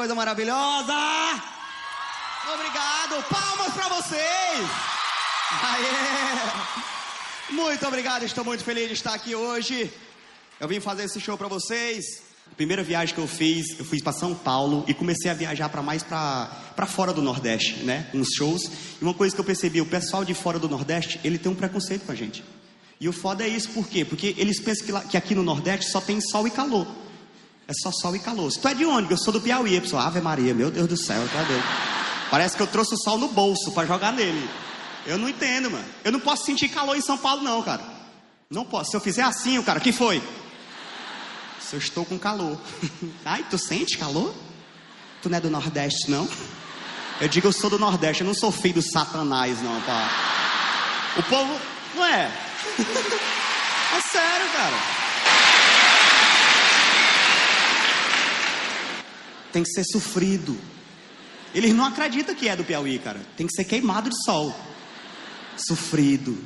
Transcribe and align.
coisa 0.00 0.14
maravilhosa! 0.14 0.94
Obrigado, 2.54 3.22
palmas 3.28 3.74
para 3.74 3.88
vocês! 3.88 4.66
Aê! 5.62 7.52
Muito 7.52 7.86
obrigado, 7.86 8.22
estou 8.22 8.42
muito 8.42 8.64
feliz 8.64 8.86
de 8.86 8.94
estar 8.94 9.12
aqui 9.12 9.34
hoje. 9.34 9.92
Eu 10.58 10.66
vim 10.66 10.80
fazer 10.80 11.04
esse 11.04 11.20
show 11.20 11.36
para 11.36 11.48
vocês. 11.48 12.22
A 12.50 12.54
primeira 12.54 12.82
viagem 12.82 13.14
que 13.14 13.20
eu 13.20 13.28
fiz, 13.28 13.78
eu 13.78 13.84
fui 13.84 14.00
para 14.00 14.14
São 14.14 14.34
Paulo 14.34 14.86
e 14.88 14.94
comecei 14.94 15.30
a 15.30 15.34
viajar 15.34 15.68
para 15.68 15.82
mais 15.82 16.02
para 16.02 16.86
fora 16.86 17.12
do 17.12 17.20
Nordeste, 17.20 17.80
né? 17.80 18.08
Uns 18.14 18.28
shows. 18.34 18.70
E 19.02 19.04
uma 19.04 19.12
coisa 19.12 19.34
que 19.34 19.40
eu 19.42 19.44
percebi, 19.44 19.82
o 19.82 19.86
pessoal 19.86 20.24
de 20.24 20.32
fora 20.32 20.58
do 20.58 20.66
Nordeste, 20.66 21.20
ele 21.22 21.36
tem 21.36 21.52
um 21.52 21.54
preconceito 21.54 22.06
com 22.06 22.12
a 22.12 22.14
gente. 22.14 22.42
E 22.98 23.06
o 23.06 23.12
foda 23.12 23.44
é 23.44 23.48
isso, 23.48 23.68
por 23.68 23.86
quê? 23.86 24.02
Porque 24.02 24.34
eles 24.38 24.58
pensam 24.60 24.86
que, 24.86 24.92
lá, 24.92 25.02
que 25.02 25.18
aqui 25.18 25.34
no 25.34 25.42
Nordeste 25.42 25.90
só 25.90 26.00
tem 26.00 26.22
sol 26.22 26.48
e 26.48 26.50
calor. 26.50 26.86
É 27.70 27.72
só 27.72 27.92
sol 27.92 28.16
e 28.16 28.18
calor. 28.18 28.50
Tu 28.50 28.66
é 28.66 28.74
de 28.74 28.84
onde? 28.84 29.12
Eu 29.12 29.16
sou 29.16 29.32
do 29.32 29.40
Piauí. 29.40 29.78
A 29.78 29.80
pessoa, 29.80 30.02
Ave 30.02 30.20
Maria, 30.20 30.52
meu 30.52 30.72
Deus 30.72 30.88
do 30.88 30.96
céu, 30.96 31.22
tá 31.32 31.44
doido. 31.44 31.62
Parece 32.28 32.56
que 32.56 32.62
eu 32.62 32.66
trouxe 32.66 32.94
o 32.94 32.96
sol 32.96 33.16
no 33.16 33.28
bolso 33.28 33.70
para 33.70 33.86
jogar 33.86 34.12
nele. 34.12 34.50
Eu 35.06 35.16
não 35.16 35.28
entendo, 35.28 35.70
mano. 35.70 35.84
Eu 36.02 36.10
não 36.10 36.18
posso 36.18 36.44
sentir 36.44 36.68
calor 36.68 36.96
em 36.96 37.00
São 37.00 37.16
Paulo, 37.16 37.44
não, 37.44 37.62
cara. 37.62 37.80
Não 38.50 38.64
posso. 38.64 38.90
Se 38.90 38.96
eu 38.96 39.00
fizer 39.00 39.22
assim, 39.22 39.56
o 39.56 39.62
cara, 39.62 39.78
que 39.78 39.92
foi? 39.92 40.20
Se 41.60 41.76
eu 41.76 41.78
estou 41.78 42.04
com 42.04 42.18
calor. 42.18 42.58
Ai, 43.24 43.46
tu 43.48 43.56
sente 43.56 43.96
calor? 43.96 44.34
Tu 45.22 45.30
não 45.30 45.38
é 45.38 45.40
do 45.40 45.48
Nordeste, 45.48 46.10
não? 46.10 46.28
Eu 47.20 47.28
digo, 47.28 47.46
eu 47.46 47.52
sou 47.52 47.70
do 47.70 47.78
Nordeste, 47.78 48.22
eu 48.22 48.26
não 48.26 48.34
sou 48.34 48.50
filho 48.50 48.74
do 48.74 48.82
Satanás, 48.82 49.62
não, 49.62 49.80
pá. 49.82 50.10
O 51.18 51.22
povo, 51.22 51.60
não 51.94 52.04
é? 52.04 52.32
É 53.92 54.00
sério, 54.08 54.46
cara. 54.52 55.09
Tem 59.52 59.62
que 59.62 59.70
ser 59.70 59.84
sofrido. 59.84 60.56
Eles 61.54 61.74
não 61.74 61.84
acreditam 61.84 62.34
que 62.34 62.48
é 62.48 62.54
do 62.54 62.64
Piauí, 62.64 62.98
cara. 62.98 63.20
Tem 63.36 63.46
que 63.46 63.54
ser 63.54 63.64
queimado 63.64 64.10
de 64.10 64.24
sol. 64.24 64.54
Sofrido. 65.56 66.38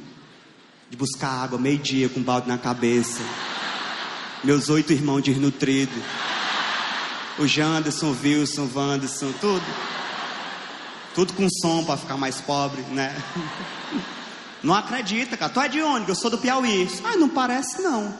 De 0.90 0.96
buscar 0.96 1.28
água 1.28 1.58
meio-dia 1.58 2.08
com 2.08 2.20
um 2.20 2.22
balde 2.22 2.48
na 2.48 2.56
cabeça. 2.56 3.22
Meus 4.42 4.68
oito 4.68 4.92
irmãos 4.92 5.22
desnutridos. 5.22 6.02
O 7.38 7.46
Janderson, 7.46 8.06
o 8.12 8.16
Wilson, 8.22 8.62
o 8.62 8.78
Wanderson, 8.78 9.32
tudo. 9.40 9.64
Tudo 11.14 11.32
com 11.34 11.48
som 11.48 11.84
para 11.84 11.96
ficar 11.96 12.16
mais 12.16 12.40
pobre, 12.40 12.82
né? 12.82 13.14
Não 14.62 14.74
acredita, 14.74 15.36
cara. 15.36 15.52
Tu 15.52 15.60
é 15.60 15.68
de 15.68 15.82
onde? 15.82 16.08
Eu 16.08 16.14
sou 16.14 16.30
do 16.30 16.38
Piauí. 16.38 16.88
Ah, 17.04 17.18
não 17.18 17.28
parece 17.28 17.82
não. 17.82 18.16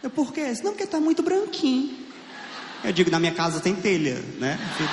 Eu, 0.00 0.08
por 0.08 0.32
quê? 0.32 0.54
Não, 0.62 0.70
porque 0.70 0.86
tá 0.86 1.00
muito 1.00 1.20
branquinho. 1.20 2.03
Eu 2.84 2.92
digo, 2.92 3.10
na 3.10 3.18
minha 3.18 3.32
casa 3.32 3.60
tem 3.60 3.74
telha, 3.74 4.22
né? 4.38 4.58
Fico... 4.76 4.92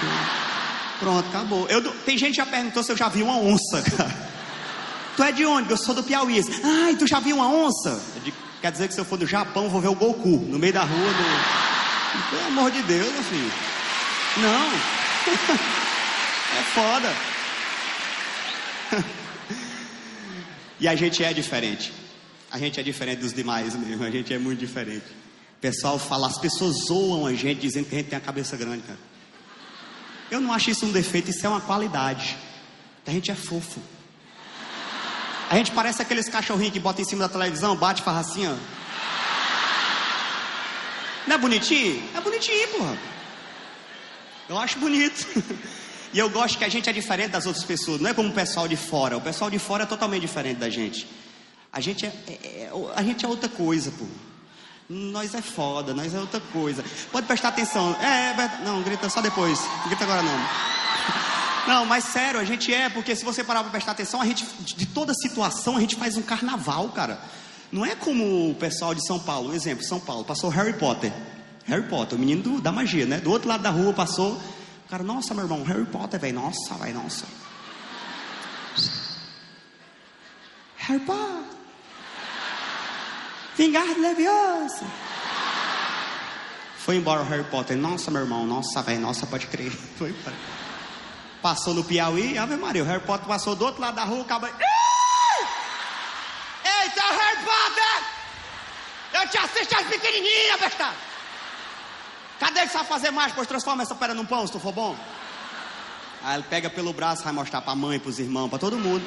Pronto, 0.99 1.27
acabou. 1.27 1.67
Eu, 1.67 1.81
tem 2.05 2.17
gente 2.17 2.31
que 2.31 2.37
já 2.37 2.45
perguntou 2.45 2.81
se 2.83 2.91
eu 2.91 2.97
já 2.97 3.09
vi 3.09 3.21
uma 3.21 3.37
onça, 3.37 3.81
cara. 3.81 4.31
Tu 5.17 5.23
é 5.23 5.31
de 5.31 5.45
onde? 5.45 5.69
Eu 5.69 5.77
sou 5.77 5.93
do 5.93 6.01
Piauí. 6.03 6.41
Ai, 6.63 6.95
tu 6.95 7.05
já 7.05 7.19
viu 7.19 7.35
uma 7.35 7.49
onça? 7.49 8.01
Digo, 8.23 8.37
quer 8.61 8.71
dizer 8.71 8.87
que 8.87 8.93
se 8.93 9.01
eu 9.01 9.03
for 9.03 9.17
do 9.17 9.27
Japão, 9.27 9.69
vou 9.69 9.81
ver 9.81 9.89
o 9.89 9.95
Goku 9.95 10.37
no 10.47 10.57
meio 10.57 10.71
da 10.71 10.83
rua. 10.83 10.97
No... 10.97 12.29
Pelo 12.29 12.47
amor 12.47 12.71
de 12.71 12.81
Deus, 12.83 13.11
meu 13.11 13.23
filho. 13.23 13.51
Não. 14.37 14.67
é 16.57 16.63
foda. 16.73 17.13
E 20.79 20.87
a 20.87 20.95
gente 20.95 21.23
é 21.23 21.31
diferente. 21.31 21.93
A 22.49 22.57
gente 22.57 22.79
é 22.79 22.83
diferente 22.83 23.19
dos 23.19 23.33
demais 23.33 23.75
mesmo. 23.75 24.03
A 24.03 24.09
gente 24.09 24.33
é 24.33 24.39
muito 24.39 24.57
diferente. 24.57 25.05
Pessoal 25.61 25.99
fala, 25.99 26.27
as 26.27 26.39
pessoas 26.39 26.75
zoam 26.87 27.27
a 27.27 27.33
gente 27.33 27.61
dizendo 27.61 27.85
que 27.87 27.95
a 27.95 27.99
gente 27.99 28.09
tem 28.09 28.17
a 28.17 28.21
cabeça 28.21 28.57
grande, 28.57 28.81
cara. 28.81 28.99
Eu 30.31 30.41
não 30.41 30.51
acho 30.51 30.71
isso 30.71 30.85
um 30.87 30.91
defeito, 30.91 31.29
isso 31.29 31.45
é 31.45 31.49
uma 31.49 31.61
qualidade. 31.61 32.35
A 33.05 33.11
gente 33.11 33.29
é 33.29 33.35
fofo. 33.35 33.79
A 35.49 35.55
gente 35.57 35.71
parece 35.71 36.01
aqueles 36.01 36.27
cachorrinhos 36.27 36.73
que 36.73 36.79
botam 36.79 37.03
em 37.03 37.05
cima 37.05 37.27
da 37.27 37.29
televisão, 37.29 37.75
bate, 37.75 38.01
faz 38.01 38.29
assim. 38.29 38.45
Não 41.27 41.35
é 41.35 41.37
bonitinho? 41.37 42.03
É 42.15 42.21
bonitinho, 42.21 42.67
porra. 42.69 42.97
Eu 44.49 44.57
acho 44.57 44.79
bonito. 44.79 45.27
E 46.13 46.19
eu 46.19 46.29
gosto 46.29 46.57
que 46.57 46.65
a 46.65 46.69
gente 46.69 46.89
é 46.89 46.93
diferente 46.93 47.31
das 47.31 47.45
outras 47.45 47.63
pessoas, 47.63 48.01
não 48.01 48.09
é 48.09 48.13
como 48.13 48.27
o 48.29 48.33
pessoal 48.33 48.67
de 48.67 48.75
fora. 48.75 49.15
O 49.15 49.21
pessoal 49.21 49.49
de 49.49 49.57
fora 49.57 49.83
é 49.83 49.85
totalmente 49.85 50.21
diferente 50.21 50.57
da 50.57 50.69
gente. 50.69 51.07
A 51.71 51.79
gente 51.79 52.05
é, 52.05 52.09
é, 52.27 52.33
é 52.63 52.71
a 52.95 53.01
gente 53.01 53.23
é 53.23 53.27
outra 53.29 53.47
coisa, 53.47 53.91
pô. 53.91 54.05
Nós 54.91 55.33
é 55.33 55.41
foda, 55.41 55.93
nós 55.93 56.13
é 56.13 56.19
outra 56.19 56.39
coisa. 56.51 56.83
Pode 57.11 57.27
prestar 57.27 57.49
atenção. 57.49 57.95
É, 58.01 58.31
é 58.31 58.61
não, 58.65 58.81
grita 58.81 59.09
só 59.09 59.21
depois. 59.21 59.59
Grita 59.85 60.03
agora 60.03 60.21
não. 60.21 60.37
Não, 61.67 61.85
mas 61.85 62.05
sério, 62.05 62.39
a 62.39 62.43
gente 62.43 62.73
é, 62.73 62.89
porque 62.89 63.15
se 63.15 63.23
você 63.23 63.43
parar 63.43 63.61
para 63.61 63.69
prestar 63.69 63.91
atenção, 63.91 64.19
a 64.19 64.25
gente, 64.25 64.43
de 64.75 64.85
toda 64.87 65.13
situação, 65.13 65.77
a 65.77 65.79
gente 65.79 65.95
faz 65.95 66.17
um 66.17 66.23
carnaval, 66.23 66.89
cara. 66.89 67.21
Não 67.71 67.85
é 67.85 67.95
como 67.95 68.49
o 68.49 68.55
pessoal 68.55 68.95
de 68.95 69.05
São 69.05 69.19
Paulo, 69.19 69.53
exemplo, 69.53 69.83
São 69.83 69.99
Paulo, 69.99 70.25
passou 70.25 70.49
Harry 70.49 70.73
Potter. 70.73 71.13
Harry 71.65 71.83
Potter, 71.83 72.17
o 72.17 72.19
menino 72.19 72.41
do, 72.41 72.61
da 72.61 72.71
magia, 72.71 73.05
né? 73.05 73.19
Do 73.19 73.29
outro 73.29 73.47
lado 73.47 73.61
da 73.61 73.69
rua 73.69 73.93
passou 73.93 74.41
Cara, 74.91 75.05
nossa, 75.05 75.33
meu 75.33 75.45
irmão, 75.45 75.63
Harry 75.63 75.85
Potter, 75.85 76.19
velho. 76.19 76.35
Nossa, 76.35 76.73
velho, 76.73 76.95
nossa. 76.95 77.25
Harry 80.75 80.99
Potter. 80.99 81.60
Vingarde 83.57 83.99
Leviosa. 83.99 84.85
Foi 86.77 86.95
embora 86.95 87.21
o 87.21 87.25
Harry 87.25 87.43
Potter. 87.43 87.77
Nossa, 87.77 88.09
meu 88.09 88.21
irmão, 88.21 88.45
nossa, 88.45 88.81
velho, 88.81 88.99
nossa, 88.99 89.27
pode 89.27 89.45
crer. 89.47 89.71
Foi 89.97 90.09
embora. 90.09 90.35
Passou 91.41 91.73
no 91.73 91.83
Piauí, 91.83 92.37
Ave 92.37 92.55
Maria. 92.55 92.83
O 92.83 92.85
Harry 92.85 93.03
Potter 93.03 93.27
passou 93.27 93.55
do 93.55 93.65
outro 93.65 93.81
lado 93.81 93.95
da 93.95 94.03
rua, 94.03 94.21
acaba. 94.21 94.47
Eita, 94.47 94.61
Harry 97.01 97.45
Potter! 97.45 98.03
Eu 99.13 99.27
te 99.29 99.37
assisto 99.37 99.75
as 99.75 99.87
pequenininhas, 99.87 100.59
bestado! 100.59 100.95
Cadê 102.39 102.61
que 102.61 102.69
sabe 102.69 102.87
fazer 102.87 103.11
mais? 103.11 103.33
Pois 103.33 103.47
transforma 103.47 103.83
essa 103.83 103.93
pedra 103.93 104.15
num 104.15 104.25
pão, 104.25 104.47
se 104.47 104.53
tu 104.53 104.59
for 104.59 104.71
bom. 104.71 104.97
Aí 106.23 106.35
ele 106.35 106.45
pega 106.49 106.69
pelo 106.69 106.93
braço, 106.93 107.23
vai 107.23 107.33
mostrar 107.33 107.61
para 107.61 107.73
a 107.73 107.75
mãe, 107.75 107.99
para 107.99 108.09
os 108.09 108.19
irmãos, 108.19 108.49
para 108.49 108.57
todo 108.57 108.79
mundo. 108.79 109.05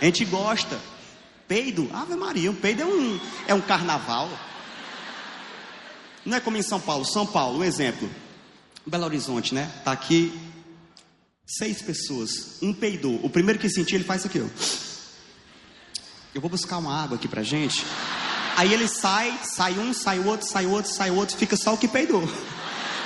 A 0.00 0.04
gente 0.04 0.24
gosta. 0.24 0.80
Peido, 1.46 1.90
Ave 1.92 2.14
Maria, 2.14 2.50
o 2.50 2.54
peido 2.54 2.82
é 2.82 2.86
um, 2.86 3.20
é 3.48 3.54
um 3.54 3.60
carnaval. 3.60 4.30
Não 6.24 6.36
é 6.36 6.40
como 6.40 6.56
em 6.56 6.62
São 6.62 6.80
Paulo. 6.80 7.04
São 7.04 7.26
Paulo, 7.26 7.58
um 7.58 7.64
exemplo. 7.64 8.08
Belo 8.86 9.04
Horizonte, 9.04 9.54
né? 9.54 9.70
Tá 9.84 9.92
aqui 9.92 10.32
seis 11.46 11.82
pessoas. 11.82 12.58
Um 12.62 12.72
peidou. 12.72 13.20
O 13.22 13.28
primeiro 13.28 13.58
que 13.58 13.68
sentir, 13.68 13.96
ele 13.96 14.04
faz 14.04 14.20
isso 14.20 14.28
aqui, 14.28 14.40
ó. 14.40 14.46
Eu 16.34 16.40
vou 16.40 16.50
buscar 16.50 16.78
uma 16.78 17.02
água 17.02 17.16
aqui 17.16 17.28
pra 17.28 17.42
gente. 17.42 17.84
Aí 18.56 18.72
ele 18.72 18.88
sai, 18.88 19.38
sai 19.42 19.72
um, 19.78 19.92
sai 19.92 20.18
outro, 20.20 20.46
sai 20.46 20.66
outro, 20.66 20.90
sai 20.90 21.10
outro, 21.10 21.36
fica 21.36 21.56
só 21.56 21.74
o 21.74 21.78
que 21.78 21.88
peidou. 21.88 22.28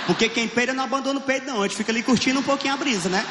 Porque 0.06 0.28
quem 0.28 0.48
peida 0.48 0.72
não 0.72 0.84
abandona 0.84 1.18
o 1.18 1.22
peito, 1.22 1.46
não. 1.46 1.62
A 1.62 1.66
gente 1.66 1.76
fica 1.76 1.92
ali 1.92 2.02
curtindo 2.02 2.40
um 2.40 2.42
pouquinho 2.42 2.74
a 2.74 2.76
brisa, 2.76 3.08
né? 3.08 3.26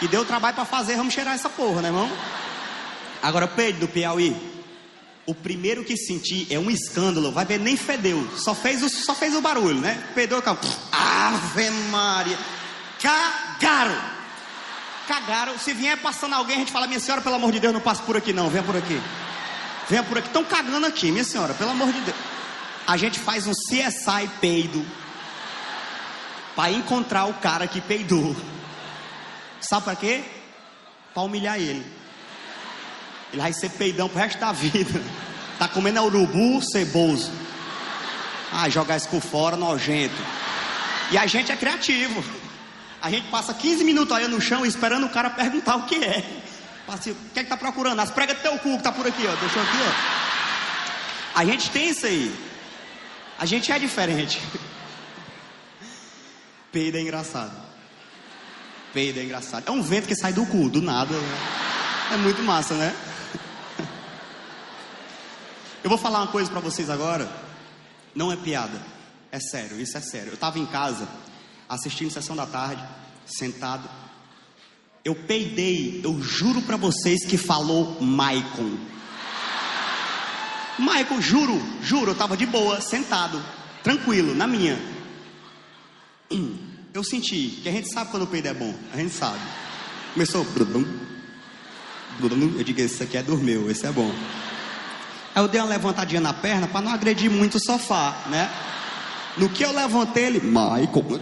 E 0.00 0.08
deu 0.08 0.24
trabalho 0.24 0.54
para 0.54 0.64
fazer, 0.64 0.96
vamos 0.96 1.14
cheirar 1.14 1.34
essa 1.34 1.48
porra, 1.48 1.82
né, 1.82 1.88
irmão? 1.88 2.10
Agora, 3.22 3.46
peido 3.46 3.80
do 3.80 3.88
Piauí. 3.88 4.36
O 5.26 5.34
primeiro 5.34 5.84
que 5.84 5.94
sentir 5.94 6.46
é 6.50 6.58
um 6.58 6.70
escândalo, 6.70 7.30
vai 7.30 7.44
ver, 7.44 7.58
nem 7.58 7.76
fedeu. 7.76 8.26
Só 8.38 8.54
fez 8.54 8.82
o, 8.82 8.88
só 8.88 9.14
fez 9.14 9.34
o 9.34 9.42
barulho, 9.42 9.78
né? 9.78 10.02
Peidou, 10.14 10.40
calma. 10.40 10.58
Ave 10.90 11.70
Maria. 11.90 12.38
Cagaram. 12.98 14.00
Cagaram. 15.06 15.58
Se 15.58 15.74
vier 15.74 15.98
passando 15.98 16.34
alguém, 16.34 16.56
a 16.56 16.58
gente 16.60 16.72
fala, 16.72 16.86
minha 16.86 16.98
senhora, 16.98 17.20
pelo 17.20 17.34
amor 17.34 17.52
de 17.52 17.60
Deus, 17.60 17.74
não 17.74 17.80
passe 17.80 18.00
por 18.02 18.16
aqui, 18.16 18.32
não. 18.32 18.48
Venha 18.48 18.64
por 18.64 18.74
aqui. 18.74 18.98
Venha 19.86 20.02
por 20.02 20.16
aqui. 20.16 20.28
Estão 20.28 20.44
cagando 20.44 20.86
aqui, 20.86 21.10
minha 21.10 21.24
senhora, 21.24 21.52
pelo 21.52 21.72
amor 21.72 21.92
de 21.92 22.00
Deus. 22.00 22.16
A 22.86 22.96
gente 22.96 23.18
faz 23.18 23.46
um 23.46 23.52
CSI 23.52 24.30
peido 24.40 24.82
para 26.56 26.72
encontrar 26.72 27.26
o 27.26 27.34
cara 27.34 27.66
que 27.66 27.82
peidou. 27.82 28.34
Sabe 29.60 29.84
para 29.84 29.96
quê? 29.96 30.24
Para 31.12 31.22
humilhar 31.22 31.58
ele. 31.58 31.97
Ele 33.32 33.42
vai 33.42 33.52
ser 33.52 33.70
peidão 33.70 34.08
pro 34.08 34.18
resto 34.18 34.38
da 34.38 34.52
vida. 34.52 35.00
Tá 35.58 35.66
comendo 35.68 36.02
urubu 36.02 36.62
ceboso. 36.62 37.30
Ah, 38.52 38.68
jogar 38.68 38.96
isso 38.96 39.08
por 39.08 39.20
fora, 39.20 39.56
nojento. 39.56 40.14
E 41.10 41.18
a 41.18 41.26
gente 41.26 41.50
é 41.52 41.56
criativo. 41.56 42.24
A 43.00 43.10
gente 43.10 43.28
passa 43.28 43.52
15 43.54 43.84
minutos 43.84 44.16
aí 44.16 44.26
no 44.28 44.40
chão 44.40 44.64
esperando 44.64 45.06
o 45.06 45.10
cara 45.10 45.30
perguntar 45.30 45.76
o 45.76 45.82
que 45.82 45.96
é. 45.96 46.24
Passa, 46.86 47.10
o 47.10 47.14
que 47.32 47.40
é 47.40 47.44
que 47.44 47.50
tá 47.50 47.56
procurando? 47.56 48.00
As 48.00 48.10
pregas 48.10 48.36
do 48.36 48.42
teu 48.42 48.58
cu 48.58 48.76
que 48.76 48.82
tá 48.82 48.92
por 48.92 49.06
aqui, 49.06 49.26
ó. 49.26 49.34
Deixa 49.36 49.60
aqui, 49.60 49.78
ó. 49.86 51.38
A 51.40 51.44
gente 51.44 51.70
tem 51.70 51.90
isso 51.90 52.06
aí. 52.06 52.34
A 53.38 53.46
gente 53.46 53.70
é 53.70 53.78
diferente. 53.78 54.40
Peido 56.72 56.96
é 56.98 57.00
engraçado. 57.00 57.52
Peido 58.92 59.20
é 59.20 59.24
engraçado. 59.24 59.64
É 59.66 59.70
um 59.70 59.82
vento 59.82 60.08
que 60.08 60.16
sai 60.16 60.32
do 60.32 60.44
cu, 60.46 60.68
do 60.68 60.82
nada. 60.82 61.14
Né? 61.14 61.38
É 62.14 62.16
muito 62.16 62.42
massa, 62.42 62.74
né? 62.74 62.94
Eu 65.88 65.90
vou 65.90 65.96
falar 65.96 66.18
uma 66.18 66.26
coisa 66.30 66.50
para 66.50 66.60
vocês 66.60 66.90
agora. 66.90 67.26
Não 68.14 68.30
é 68.30 68.36
piada. 68.36 68.78
É 69.32 69.40
sério, 69.40 69.80
isso 69.80 69.96
é 69.96 70.02
sério. 70.02 70.28
Eu 70.28 70.34
estava 70.34 70.58
em 70.58 70.66
casa. 70.66 71.08
assistindo 71.66 72.10
sessão 72.10 72.36
da 72.36 72.44
tarde, 72.44 72.86
sentado. 73.24 73.88
Eu 75.02 75.14
peidei, 75.14 76.02
eu 76.04 76.20
juro 76.20 76.60
para 76.60 76.76
vocês 76.76 77.24
que 77.24 77.38
falou 77.38 77.98
Maicon. 78.02 78.76
Maicon, 80.78 81.22
juro, 81.22 81.58
juro, 81.80 82.10
eu 82.10 82.14
tava 82.14 82.36
de 82.36 82.44
boa, 82.44 82.82
sentado, 82.82 83.42
tranquilo, 83.82 84.34
na 84.34 84.46
minha. 84.46 84.78
Eu 86.92 87.02
senti, 87.02 87.60
que 87.62 87.68
a 87.70 87.72
gente 87.72 87.90
sabe 87.90 88.10
quando 88.10 88.24
o 88.24 88.26
peido 88.26 88.48
é 88.48 88.52
bom, 88.52 88.74
a 88.92 88.98
gente 88.98 89.14
sabe. 89.14 89.40
Começou. 90.12 90.46
Eu 92.20 92.62
digo, 92.62 92.78
esse 92.78 93.02
aqui 93.02 93.16
é 93.16 93.22
dormeu, 93.22 93.70
esse 93.70 93.86
é 93.86 93.90
bom. 93.90 94.12
Aí 95.38 95.44
eu 95.44 95.46
dei 95.46 95.60
uma 95.60 95.68
levantadinha 95.68 96.20
na 96.20 96.34
perna 96.34 96.66
para 96.66 96.80
não 96.80 96.92
agredir 96.92 97.30
muito 97.30 97.58
o 97.58 97.60
sofá, 97.64 98.24
né? 98.26 98.50
No 99.36 99.48
que 99.48 99.64
eu 99.64 99.70
levantei 99.70 100.24
ele, 100.24 100.40
Michael. 100.40 101.20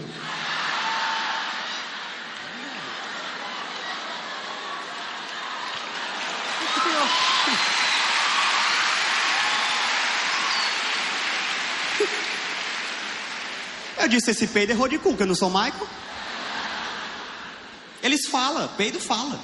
Eu 13.98 14.08
disse, 14.08 14.30
esse 14.30 14.46
peido 14.46 14.72
errou 14.72 14.88
de 14.88 14.96
cu, 14.96 15.14
que 15.14 15.24
eu 15.24 15.26
não 15.26 15.34
sou 15.34 15.50
Michael. 15.50 15.86
Eles 18.02 18.26
falam, 18.28 18.66
peido 18.78 18.98
fala. 18.98 19.38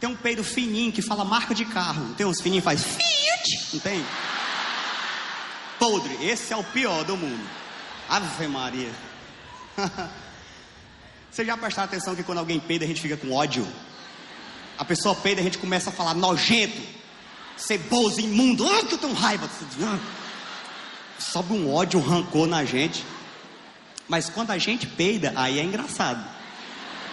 Tem 0.00 0.10
um 0.10 0.16
peido 0.16 0.42
fininho 0.42 0.90
que 0.90 1.00
fala 1.00 1.24
marca 1.24 1.54
de 1.54 1.64
carro. 1.64 2.12
Tem 2.14 2.26
uns 2.26 2.40
fininhos 2.40 2.64
que 2.64 2.70
faz 2.70 2.82
Fiat, 3.42 3.68
não 3.72 3.80
tem? 3.80 4.04
Podre, 5.78 6.24
esse 6.24 6.52
é 6.52 6.56
o 6.56 6.64
pior 6.64 7.04
do 7.04 7.16
mundo. 7.16 7.44
Ave 8.08 8.46
Maria. 8.46 8.90
Você 11.30 11.44
já 11.44 11.56
prestou 11.56 11.84
atenção 11.84 12.14
que 12.14 12.22
quando 12.22 12.38
alguém 12.38 12.60
peida 12.60 12.84
a 12.84 12.88
gente 12.88 13.00
fica 13.00 13.16
com 13.16 13.32
ódio? 13.32 13.66
A 14.78 14.84
pessoa 14.84 15.14
peida 15.14 15.40
a 15.40 15.44
gente 15.44 15.58
começa 15.58 15.90
a 15.90 15.92
falar 15.92 16.14
nojento, 16.14 16.80
ceboso, 17.56 18.20
imundo. 18.20 18.66
Ah, 18.68 18.84
que 18.84 18.94
eu 18.94 18.98
tenho 18.98 19.14
raiva. 19.14 19.48
Sobe 21.18 21.52
um 21.52 21.72
ódio, 21.72 22.00
um 22.00 22.02
rancor 22.02 22.46
na 22.46 22.64
gente. 22.64 23.04
Mas 24.08 24.28
quando 24.28 24.50
a 24.50 24.58
gente 24.58 24.86
peida, 24.86 25.32
aí 25.36 25.58
é 25.58 25.62
engraçado. 25.62 26.22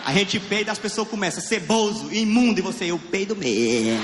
A 0.06 0.14
gente 0.14 0.40
peida, 0.40 0.72
as 0.72 0.80
pessoas 0.80 1.08
começam 1.08 1.42
ceboso, 1.42 2.14
imundo, 2.14 2.60
e 2.60 2.64
você, 2.64 2.86
eu 2.86 3.00
peido 3.00 3.36
mesmo. 3.36 4.04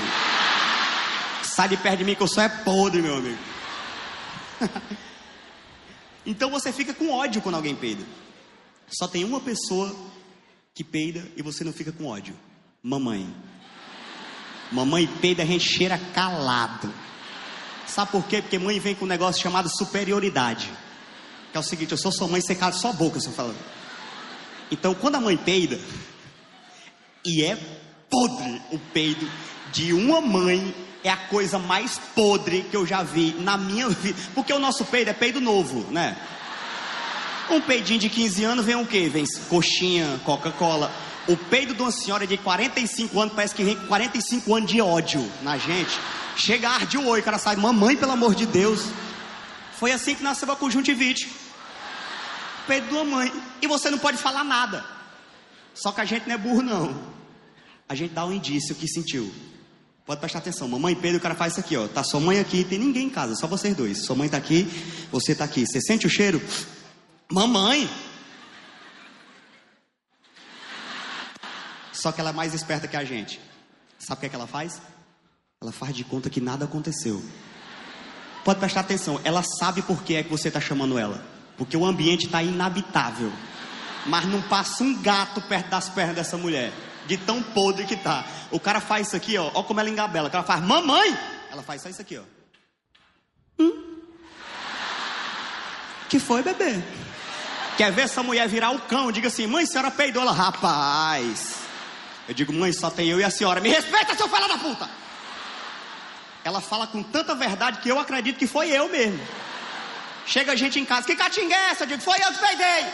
Sai 1.56 1.70
de 1.70 1.76
perto 1.78 1.96
de 1.96 2.04
mim 2.04 2.14
que 2.14 2.22
eu 2.22 2.28
só 2.28 2.42
é 2.42 2.50
podre, 2.50 3.00
meu 3.00 3.16
amigo. 3.16 3.38
então 6.26 6.50
você 6.50 6.70
fica 6.70 6.92
com 6.92 7.10
ódio 7.10 7.40
quando 7.40 7.54
alguém 7.54 7.74
peida. 7.74 8.04
Só 8.86 9.08
tem 9.08 9.24
uma 9.24 9.40
pessoa 9.40 9.90
que 10.74 10.84
peida 10.84 11.26
e 11.34 11.40
você 11.40 11.64
não 11.64 11.72
fica 11.72 11.90
com 11.90 12.08
ódio. 12.08 12.36
Mamãe. 12.82 13.34
Mamãe 14.70 15.06
peida, 15.06 15.44
a 15.44 15.46
gente 15.46 15.64
cheira 15.64 15.98
calado. 16.12 16.92
Sabe 17.86 18.10
por 18.10 18.26
quê? 18.26 18.42
Porque 18.42 18.58
mãe 18.58 18.78
vem 18.78 18.94
com 18.94 19.06
um 19.06 19.08
negócio 19.08 19.42
chamado 19.42 19.70
superioridade. 19.70 20.70
Que 21.52 21.56
é 21.56 21.60
o 21.60 21.62
seguinte, 21.62 21.92
eu 21.92 21.96
sou 21.96 22.12
sua 22.12 22.28
mãe, 22.28 22.42
você 22.42 22.54
cala 22.54 22.72
sua 22.72 22.92
boca, 22.92 23.18
você 23.18 23.30
fala. 23.30 23.56
Então, 24.70 24.94
quando 24.94 25.14
a 25.14 25.20
mãe 25.22 25.38
peida, 25.38 25.80
e 27.24 27.42
é 27.42 27.56
podre 28.10 28.60
o 28.70 28.78
peido 28.92 29.26
de 29.72 29.94
uma 29.94 30.20
mãe, 30.20 30.85
é 31.06 31.10
a 31.10 31.16
coisa 31.16 31.58
mais 31.58 31.98
podre 32.14 32.62
que 32.62 32.76
eu 32.76 32.86
já 32.86 33.02
vi 33.02 33.34
na 33.38 33.56
minha 33.56 33.88
vida. 33.88 34.18
Porque 34.34 34.52
o 34.52 34.58
nosso 34.58 34.84
peido 34.84 35.10
é 35.10 35.12
peido 35.12 35.40
novo, 35.40 35.90
né? 35.90 36.16
Um 37.50 37.60
peidinho 37.60 38.00
de 38.00 38.08
15 38.08 38.44
anos 38.44 38.64
vem 38.64 38.76
o 38.76 38.86
quê? 38.86 39.08
Vem 39.08 39.24
coxinha, 39.48 40.20
Coca-Cola. 40.24 40.92
O 41.28 41.36
peido 41.36 41.74
de 41.74 41.82
uma 41.82 41.92
senhora 41.92 42.26
de 42.26 42.36
45 42.36 43.20
anos 43.20 43.34
parece 43.34 43.54
que 43.54 43.62
vem 43.62 43.76
com 43.76 43.86
45 43.86 44.54
anos 44.54 44.70
de 44.70 44.80
ódio 44.80 45.30
na 45.42 45.56
gente. 45.56 45.98
Chega, 46.36 46.68
arde 46.68 46.98
o 46.98 47.06
oi, 47.06 47.20
o 47.20 47.22
cara 47.22 47.38
sai, 47.38 47.56
mamãe, 47.56 47.96
pelo 47.96 48.12
amor 48.12 48.34
de 48.34 48.46
Deus. 48.46 48.86
Foi 49.78 49.92
assim 49.92 50.14
que 50.14 50.22
nasceu 50.22 50.50
a 50.50 50.56
conjuntivite 50.56 51.28
peito 52.66 52.88
de 52.88 52.94
uma 52.94 53.04
mãe. 53.04 53.32
E 53.62 53.66
você 53.66 53.90
não 53.90 53.98
pode 53.98 54.18
falar 54.18 54.44
nada. 54.44 54.84
Só 55.74 55.92
que 55.92 56.00
a 56.00 56.04
gente 56.04 56.26
não 56.26 56.34
é 56.34 56.38
burro, 56.38 56.62
não. 56.62 57.16
A 57.88 57.94
gente 57.94 58.12
dá 58.12 58.24
um 58.24 58.32
indício 58.32 58.74
que 58.74 58.88
sentiu. 58.88 59.32
Pode 60.06 60.20
prestar 60.20 60.38
atenção. 60.38 60.68
Mamãe 60.68 60.94
Pedro, 60.94 61.18
o 61.18 61.20
cara 61.20 61.34
faz 61.34 61.52
isso 61.52 61.60
aqui, 61.60 61.76
ó. 61.76 61.88
Tá 61.88 62.04
sua 62.04 62.20
mãe 62.20 62.38
aqui, 62.38 62.62
tem 62.62 62.78
ninguém 62.78 63.08
em 63.08 63.10
casa, 63.10 63.34
só 63.34 63.48
vocês 63.48 63.74
dois. 63.76 64.04
Sua 64.04 64.14
mãe 64.14 64.28
tá 64.28 64.36
aqui, 64.36 64.64
você 65.10 65.34
tá 65.34 65.44
aqui. 65.44 65.66
Você 65.66 65.80
sente 65.80 66.06
o 66.06 66.10
cheiro? 66.10 66.40
Mamãe! 67.28 67.90
Só 71.92 72.12
que 72.12 72.20
ela 72.20 72.30
é 72.30 72.32
mais 72.32 72.54
esperta 72.54 72.86
que 72.86 72.96
a 72.96 73.04
gente. 73.04 73.40
Sabe 73.98 74.18
o 74.18 74.20
que, 74.20 74.26
é 74.26 74.28
que 74.28 74.36
ela 74.36 74.46
faz? 74.46 74.80
Ela 75.60 75.72
faz 75.72 75.92
de 75.92 76.04
conta 76.04 76.30
que 76.30 76.40
nada 76.40 76.66
aconteceu. 76.66 77.20
Pode 78.44 78.60
prestar 78.60 78.80
atenção, 78.82 79.20
ela 79.24 79.42
sabe 79.58 79.82
por 79.82 80.04
que 80.04 80.14
é 80.14 80.22
que 80.22 80.30
você 80.30 80.46
está 80.46 80.60
chamando 80.60 80.96
ela. 80.96 81.26
Porque 81.58 81.76
o 81.76 81.84
ambiente 81.84 82.26
está 82.26 82.40
inabitável. 82.44 83.32
Mas 84.06 84.24
não 84.26 84.40
passa 84.42 84.84
um 84.84 85.02
gato 85.02 85.40
perto 85.48 85.70
das 85.70 85.88
pernas 85.88 86.14
dessa 86.14 86.36
mulher. 86.36 86.72
De 87.06 87.16
tão 87.16 87.42
podre 87.42 87.84
que 87.84 87.96
tá. 87.96 88.24
O 88.50 88.58
cara 88.58 88.80
faz 88.80 89.06
isso 89.08 89.16
aqui, 89.16 89.36
ó. 89.38 89.50
Ó 89.54 89.62
como 89.62 89.80
ela 89.80 89.88
engabela. 89.88 90.28
O 90.28 90.30
cara 90.30 90.44
faz, 90.44 90.62
mamãe! 90.62 91.16
Ela 91.50 91.62
faz 91.62 91.82
só 91.82 91.88
isso 91.88 92.00
aqui, 92.00 92.18
ó. 92.18 92.22
Hum? 93.58 94.00
Que 96.08 96.18
foi, 96.18 96.42
bebê? 96.42 96.82
Quer 97.76 97.92
ver 97.92 98.02
essa 98.02 98.22
mulher 98.22 98.48
virar 98.48 98.70
o 98.70 98.80
cão? 98.80 99.12
Diga 99.12 99.28
assim, 99.28 99.46
mãe, 99.46 99.66
senhora 99.66 99.90
peidou 99.90 100.22
ela. 100.22 100.32
Rapaz. 100.32 101.56
Eu 102.28 102.34
digo, 102.34 102.52
mãe, 102.52 102.72
só 102.72 102.90
tem 102.90 103.08
eu 103.08 103.20
e 103.20 103.24
a 103.24 103.30
senhora. 103.30 103.60
Me 103.60 103.68
respeita, 103.68 104.16
seu 104.16 104.28
filho 104.28 104.48
da 104.48 104.58
puta! 104.58 104.88
Ela 106.42 106.60
fala 106.60 106.86
com 106.86 107.02
tanta 107.02 107.34
verdade 107.34 107.80
que 107.80 107.88
eu 107.88 107.98
acredito 107.98 108.38
que 108.38 108.46
foi 108.46 108.70
eu 108.70 108.88
mesmo. 108.88 109.20
Chega 110.26 110.52
a 110.52 110.56
gente 110.56 110.78
em 110.78 110.84
casa, 110.84 111.06
que 111.06 111.14
catinga 111.14 111.54
é 111.54 111.70
essa? 111.70 111.84
Eu 111.84 111.88
digo, 111.88 112.02
foi 112.02 112.18
eu 112.18 112.32
que 112.32 112.38
peidei. 112.38 112.86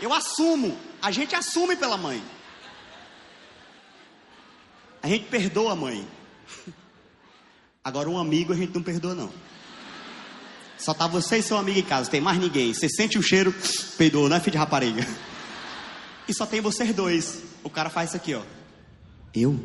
Eu 0.00 0.12
assumo, 0.12 0.78
a 1.02 1.10
gente 1.10 1.34
assume 1.34 1.76
pela 1.76 1.96
mãe. 1.96 2.22
A 5.06 5.08
gente 5.08 5.26
perdoa 5.26 5.70
a 5.70 5.76
mãe. 5.76 6.04
Agora 7.84 8.10
um 8.10 8.18
amigo 8.18 8.52
a 8.52 8.56
gente 8.56 8.74
não 8.74 8.82
perdoa 8.82 9.14
não. 9.14 9.32
Só 10.76 10.92
tá 10.92 11.06
você 11.06 11.36
e 11.36 11.42
seu 11.44 11.56
amigo 11.56 11.78
em 11.78 11.82
casa, 11.84 12.10
tem 12.10 12.20
mais 12.20 12.40
ninguém. 12.40 12.74
Você 12.74 12.88
sente 12.88 13.16
o 13.16 13.22
cheiro, 13.22 13.54
peidou, 13.96 14.28
não 14.28 14.36
é 14.36 14.40
filho 14.40 14.50
de 14.50 14.58
rapariga. 14.58 15.06
E 16.26 16.34
só 16.34 16.44
tem 16.44 16.60
vocês 16.60 16.92
dois. 16.92 17.40
O 17.62 17.70
cara 17.70 17.88
faz 17.88 18.08
isso 18.08 18.16
aqui, 18.16 18.34
ó. 18.34 18.42
Eu? 19.32 19.56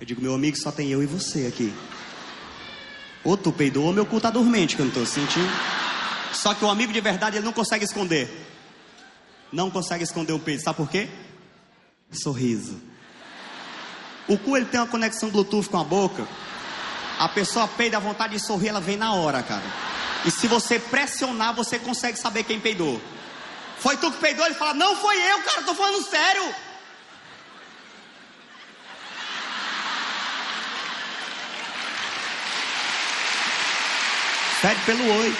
Eu 0.00 0.04
digo, 0.04 0.20
meu 0.20 0.34
amigo, 0.34 0.56
só 0.56 0.72
tem 0.72 0.88
eu 0.88 1.00
e 1.00 1.06
você 1.06 1.46
aqui. 1.46 1.72
Ou 3.22 3.36
tu 3.36 3.52
peidou 3.52 3.84
ou 3.84 3.92
meu 3.92 4.04
cu 4.04 4.20
tá 4.20 4.30
dormente, 4.30 4.74
que 4.74 4.82
eu 4.82 4.86
não 4.86 4.92
tô 4.92 5.06
sentindo. 5.06 5.52
Só 6.32 6.54
que 6.54 6.64
o 6.64 6.68
amigo 6.68 6.92
de 6.92 7.00
verdade 7.00 7.36
ele 7.36 7.44
não 7.44 7.52
consegue 7.52 7.84
esconder. 7.84 8.28
Não 9.52 9.70
consegue 9.70 10.02
esconder 10.02 10.32
o 10.32 10.40
peito. 10.40 10.64
Sabe 10.64 10.76
por 10.76 10.90
quê? 10.90 11.08
Sorriso. 12.10 12.80
O 14.26 14.38
cu 14.38 14.56
ele 14.56 14.66
tem 14.66 14.80
uma 14.80 14.86
conexão 14.86 15.30
Bluetooth 15.30 15.68
com 15.68 15.78
a 15.78 15.84
boca. 15.84 16.26
A 17.18 17.28
pessoa 17.28 17.66
peida 17.66 17.96
a 17.96 18.00
vontade 18.00 18.34
de 18.34 18.40
sorrir, 18.40 18.68
ela 18.68 18.80
vem 18.80 18.96
na 18.96 19.12
hora, 19.14 19.42
cara. 19.42 19.64
E 20.24 20.30
se 20.30 20.46
você 20.46 20.78
pressionar, 20.78 21.54
você 21.54 21.78
consegue 21.78 22.18
saber 22.18 22.44
quem 22.44 22.60
peidou. 22.60 23.00
Foi 23.78 23.96
tu 23.96 24.10
que 24.10 24.18
peidou? 24.18 24.44
Ele 24.44 24.54
fala: 24.54 24.74
Não 24.74 24.96
foi 24.96 25.16
eu, 25.16 25.42
cara, 25.42 25.62
tô 25.62 25.74
falando 25.74 26.04
sério. 26.04 26.54
Pede 34.60 34.80
pelo 34.82 35.18
oi. 35.20 35.36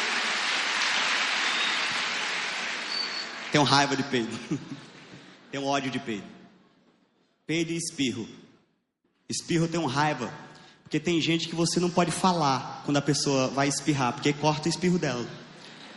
Tenho 3.51 3.65
raiva 3.65 3.97
de 3.97 4.05
peido. 4.05 4.39
Tenho 5.51 5.65
ódio 5.65 5.91
de 5.91 5.99
peido. 5.99 6.38
Peido 7.49 7.73
e 7.73 7.79
espirro. 7.79 8.29
Espirro 9.27 9.65
eu 9.65 9.69
tenho 9.71 9.87
raiva. 9.87 10.31
Porque 10.83 11.01
tem 11.01 11.19
gente 11.19 11.49
que 11.49 11.55
você 11.55 11.81
não 11.81 11.89
pode 11.89 12.11
falar 12.11 12.83
quando 12.85 12.99
a 12.99 13.03
pessoa 13.03 13.49
vai 13.49 13.67
espirrar, 13.67 14.13
porque 14.13 14.35
corta 14.35 14.69
o 14.69 14.71
espirro 14.71 14.99
dela. 14.99 15.27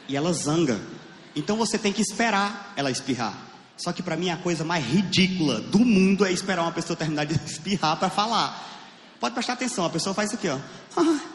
E 0.07 0.15
ela 0.15 0.31
zanga. 0.31 0.79
Então 1.35 1.57
você 1.57 1.77
tem 1.77 1.91
que 1.91 2.01
esperar 2.01 2.71
ela 2.77 2.89
espirrar. 2.89 3.37
Só 3.75 3.91
que 3.91 4.01
para 4.01 4.15
mim 4.15 4.29
a 4.29 4.37
coisa 4.37 4.63
mais 4.63 4.85
ridícula 4.85 5.59
do 5.59 5.79
mundo 5.79 6.25
é 6.25 6.31
esperar 6.31 6.61
uma 6.61 6.71
pessoa 6.71 6.95
terminar 6.95 7.25
de 7.25 7.35
espirrar 7.45 7.99
para 7.99 8.09
falar. 8.09 8.69
Pode 9.19 9.33
prestar 9.33 9.51
atenção, 9.53 9.83
a 9.83 9.89
pessoa 9.89 10.15
faz 10.15 10.29
isso 10.29 10.37
aqui, 10.37 10.47
ó. 10.47 10.57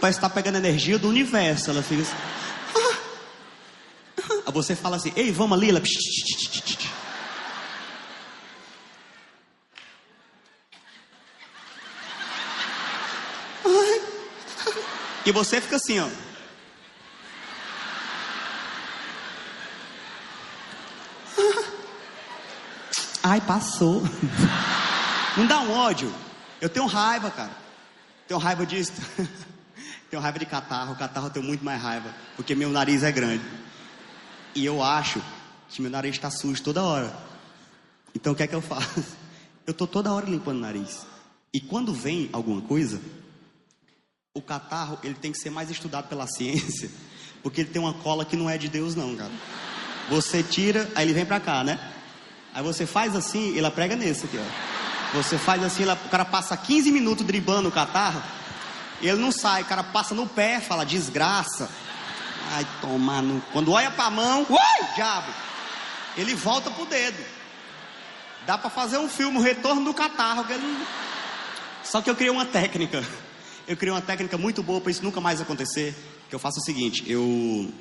Parece 0.00 0.18
estar 0.18 0.28
tá 0.28 0.34
pegando 0.34 0.56
energia 0.56 1.00
do 1.00 1.08
universo. 1.08 1.70
Ela 1.70 1.82
fica 1.82 2.02
assim. 2.02 2.39
Você 4.50 4.74
fala 4.74 4.96
assim: 4.96 5.12
Ei, 5.16 5.30
vamos 5.30 5.56
ali. 5.56 5.70
Ela... 5.70 5.80
que 15.30 15.32
você 15.32 15.60
fica 15.60 15.76
assim, 15.76 16.00
ó. 16.00 16.08
Ai, 23.22 23.40
passou. 23.40 24.02
Não 25.36 25.46
dá 25.46 25.60
um 25.60 25.72
ódio. 25.72 26.12
Eu 26.60 26.68
tenho 26.68 26.86
raiva, 26.86 27.30
cara. 27.30 27.52
Tenho 28.26 28.40
raiva 28.40 28.66
disso. 28.66 28.92
tenho 30.10 30.20
raiva 30.20 30.38
de 30.38 30.46
catarro. 30.46 30.96
Catarro 30.96 31.26
eu 31.26 31.30
tenho 31.30 31.46
muito 31.46 31.64
mais 31.64 31.80
raiva. 31.80 32.12
Porque 32.34 32.54
meu 32.54 32.70
nariz 32.70 33.02
é 33.02 33.12
grande. 33.12 33.44
E 34.54 34.64
eu 34.64 34.82
acho 34.82 35.22
que 35.68 35.80
meu 35.80 35.90
nariz 35.90 36.16
está 36.16 36.30
sujo 36.30 36.62
toda 36.62 36.82
hora. 36.82 37.14
Então 38.14 38.32
o 38.32 38.36
que 38.36 38.42
é 38.42 38.46
que 38.46 38.54
eu 38.54 38.62
faço? 38.62 39.04
Eu 39.66 39.72
estou 39.72 39.86
toda 39.86 40.12
hora 40.12 40.26
limpando 40.26 40.56
o 40.56 40.60
nariz. 40.60 41.06
E 41.52 41.60
quando 41.60 41.92
vem 41.92 42.28
alguma 42.32 42.60
coisa, 42.62 43.00
o 44.34 44.42
catarro 44.42 44.98
ele 45.04 45.14
tem 45.14 45.30
que 45.30 45.38
ser 45.38 45.50
mais 45.50 45.70
estudado 45.70 46.08
pela 46.08 46.26
ciência. 46.28 46.90
Porque 47.42 47.60
ele 47.60 47.70
tem 47.70 47.80
uma 47.80 47.94
cola 47.94 48.24
que 48.24 48.36
não 48.36 48.50
é 48.50 48.58
de 48.58 48.68
Deus, 48.68 48.96
não, 48.96 49.14
cara. 49.14 49.30
Você 50.08 50.42
tira, 50.42 50.90
aí 50.94 51.06
ele 51.06 51.12
vem 51.12 51.24
pra 51.24 51.38
cá, 51.38 51.62
né? 51.62 51.78
Aí 52.52 52.64
você 52.64 52.84
faz 52.84 53.14
assim, 53.14 53.56
ele 53.56 53.70
prega 53.70 53.94
nesse 53.94 54.24
aqui, 54.24 54.38
ó. 54.38 55.16
Você 55.16 55.38
faz 55.38 55.62
assim, 55.62 55.84
o 55.84 56.08
cara 56.08 56.24
passa 56.24 56.56
15 56.56 56.90
minutos 56.90 57.24
dribando 57.24 57.68
o 57.68 57.72
catarro, 57.72 58.22
ele 59.00 59.16
não 59.18 59.32
sai, 59.32 59.62
o 59.62 59.66
cara 59.66 59.82
passa 59.82 60.14
no 60.14 60.26
pé, 60.26 60.60
fala 60.60 60.84
desgraça. 60.84 61.70
Ai, 62.50 62.66
toma 62.80 63.22
no. 63.22 63.40
Quando 63.52 63.72
olha 63.72 63.90
pra 63.90 64.10
mão, 64.10 64.46
ui, 64.48 64.86
diabo! 64.94 65.32
Ele 66.16 66.34
volta 66.34 66.70
pro 66.70 66.86
dedo. 66.86 67.22
Dá 68.46 68.58
para 68.58 68.70
fazer 68.70 68.98
um 68.98 69.08
filme, 69.08 69.38
o 69.38 69.42
retorno 69.42 69.84
do 69.84 69.94
catarro. 69.94 70.44
Que 70.44 70.54
ele... 70.54 70.86
Só 71.84 72.00
que 72.00 72.10
eu 72.10 72.16
criei 72.16 72.30
uma 72.30 72.46
técnica. 72.46 73.04
Eu 73.68 73.76
criei 73.76 73.92
uma 73.92 74.00
técnica 74.00 74.36
muito 74.36 74.62
boa 74.62 74.80
para 74.80 74.90
isso 74.90 75.04
nunca 75.04 75.20
mais 75.20 75.40
acontecer. 75.40 75.94
Que 76.28 76.34
eu 76.34 76.38
faço 76.38 76.58
o 76.58 76.62
seguinte, 76.62 77.04
eu 77.06 77.72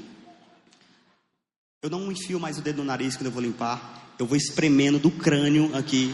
eu 1.82 1.89
não 1.89 2.12
enfio 2.12 2.38
mais 2.42 2.58
o 2.58 2.62
dedo 2.62 2.80
no 2.80 2.84
nariz 2.84 3.16
quando 3.16 3.28
eu 3.28 3.32
vou 3.32 3.42
limpar. 3.42 4.13
Eu 4.20 4.25
vou 4.25 4.36
espremendo 4.36 5.00
do 5.00 5.10
crânio 5.10 5.74
aqui. 5.78 6.13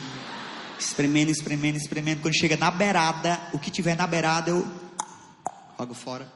Espremendo, 0.78 1.32
espremendo, 1.32 1.76
espremendo. 1.76 2.22
Quando 2.22 2.38
chega 2.38 2.56
na 2.56 2.70
beirada, 2.70 3.42
o 3.52 3.58
que 3.58 3.72
tiver 3.72 3.96
na 3.96 4.06
beirada 4.06 4.52
eu 4.52 4.68
jogo 5.80 5.96
fora. 5.96 6.32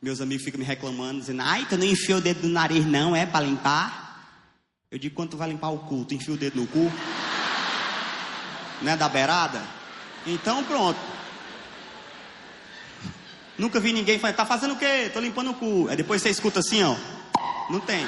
Meus 0.00 0.20
amigos 0.20 0.44
ficam 0.44 0.60
me 0.60 0.64
reclamando, 0.64 1.20
dizendo: 1.20 1.42
Ai, 1.42 1.66
tu 1.68 1.76
não 1.76 1.84
enfia 1.84 2.16
o 2.16 2.20
dedo 2.20 2.46
no 2.46 2.52
nariz, 2.52 2.86
não, 2.86 3.16
é 3.16 3.26
para 3.26 3.44
limpar? 3.44 4.08
Eu 4.90 4.98
digo: 4.98 5.14
Quando 5.14 5.30
tu 5.30 5.36
vai 5.36 5.48
limpar 5.48 5.70
o 5.70 5.78
cu, 5.78 6.04
tu 6.04 6.14
enfia 6.14 6.34
o 6.34 6.36
dedo 6.36 6.60
no 6.60 6.66
cu? 6.68 6.92
Não 8.80 8.92
é 8.92 8.96
da 8.96 9.08
beirada? 9.08 9.60
Então 10.24 10.62
pronto. 10.62 11.00
Nunca 13.58 13.80
vi 13.80 13.92
ninguém 13.92 14.20
falar: 14.20 14.34
Tá 14.34 14.46
fazendo 14.46 14.74
o 14.74 14.78
quê? 14.78 15.10
Tô 15.12 15.18
limpando 15.18 15.50
o 15.50 15.54
cu. 15.54 15.88
Aí 15.88 15.96
depois 15.96 16.22
você 16.22 16.30
escuta 16.30 16.60
assim, 16.60 16.80
ó. 16.84 16.94
Não 17.68 17.80
tem. 17.80 18.06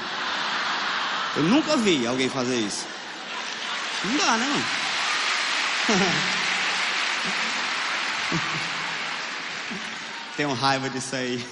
Eu 1.37 1.43
nunca 1.43 1.77
vi 1.77 2.07
alguém 2.07 2.29
fazer 2.29 2.57
isso. 2.57 2.87
Não 4.05 4.17
dá, 4.17 4.37
né, 4.37 4.47
mano? 4.47 4.65
Tenho 10.41 10.55
raiva 10.55 10.89
disso 10.89 11.15
aí. 11.15 11.45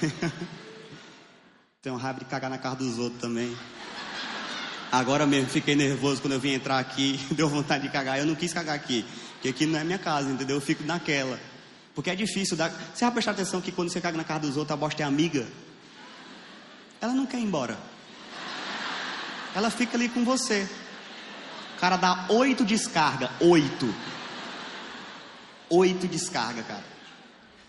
Tenho 1.83 1.97
raiva 1.97 2.21
de 2.21 2.25
cagar 2.25 2.49
na 2.49 2.57
cara 2.57 2.77
dos 2.77 2.99
outros 2.99 3.21
também. 3.21 3.55
Agora 4.91 5.27
mesmo 5.27 5.51
fiquei 5.51 5.77
nervoso 5.77 6.23
quando 6.23 6.33
eu 6.33 6.41
vim 6.41 6.55
entrar 6.55 6.79
aqui, 6.79 7.21
deu 7.37 7.51
vontade 7.51 7.83
de 7.83 7.91
cagar. 7.91 8.19
Eu 8.19 8.25
não 8.25 8.35
quis 8.35 8.51
cagar 8.51 8.75
aqui, 8.75 9.05
porque 9.35 9.51
aqui 9.51 9.67
não 9.67 9.79
é 9.79 9.85
minha 9.85 9.99
casa, 9.99 10.31
entendeu? 10.31 10.57
Eu 10.57 10.63
fico 10.63 10.85
naquela. 10.85 11.39
Porque 11.95 12.09
é 12.09 12.17
difícil 12.17 12.57
dar. 12.57 12.71
Você 12.71 13.05
vai 13.05 13.13
prestar 13.13 13.33
atenção 13.33 13.61
que 13.61 13.71
quando 13.71 13.91
você 13.91 14.01
caga 14.01 14.17
na 14.17 14.25
cara 14.25 14.41
dos 14.41 14.57
outros, 14.57 14.73
a 14.73 14.77
bosta 14.79 15.03
é 15.03 15.05
amiga. 15.05 15.47
Ela 16.99 17.13
não 17.13 17.27
quer 17.27 17.37
ir 17.37 17.43
embora 17.43 17.77
ela 19.55 19.71
fica 19.71 19.99
ali 19.99 20.09
com 20.09 20.25
você. 20.25 20.67
O 21.77 21.79
cara 21.79 21.99
dá 21.99 22.25
oito 22.31 22.65
descarga, 22.65 23.31
oito. 23.39 23.95
Oito 25.69 26.09
descarga, 26.09 26.63
cara. 26.63 26.85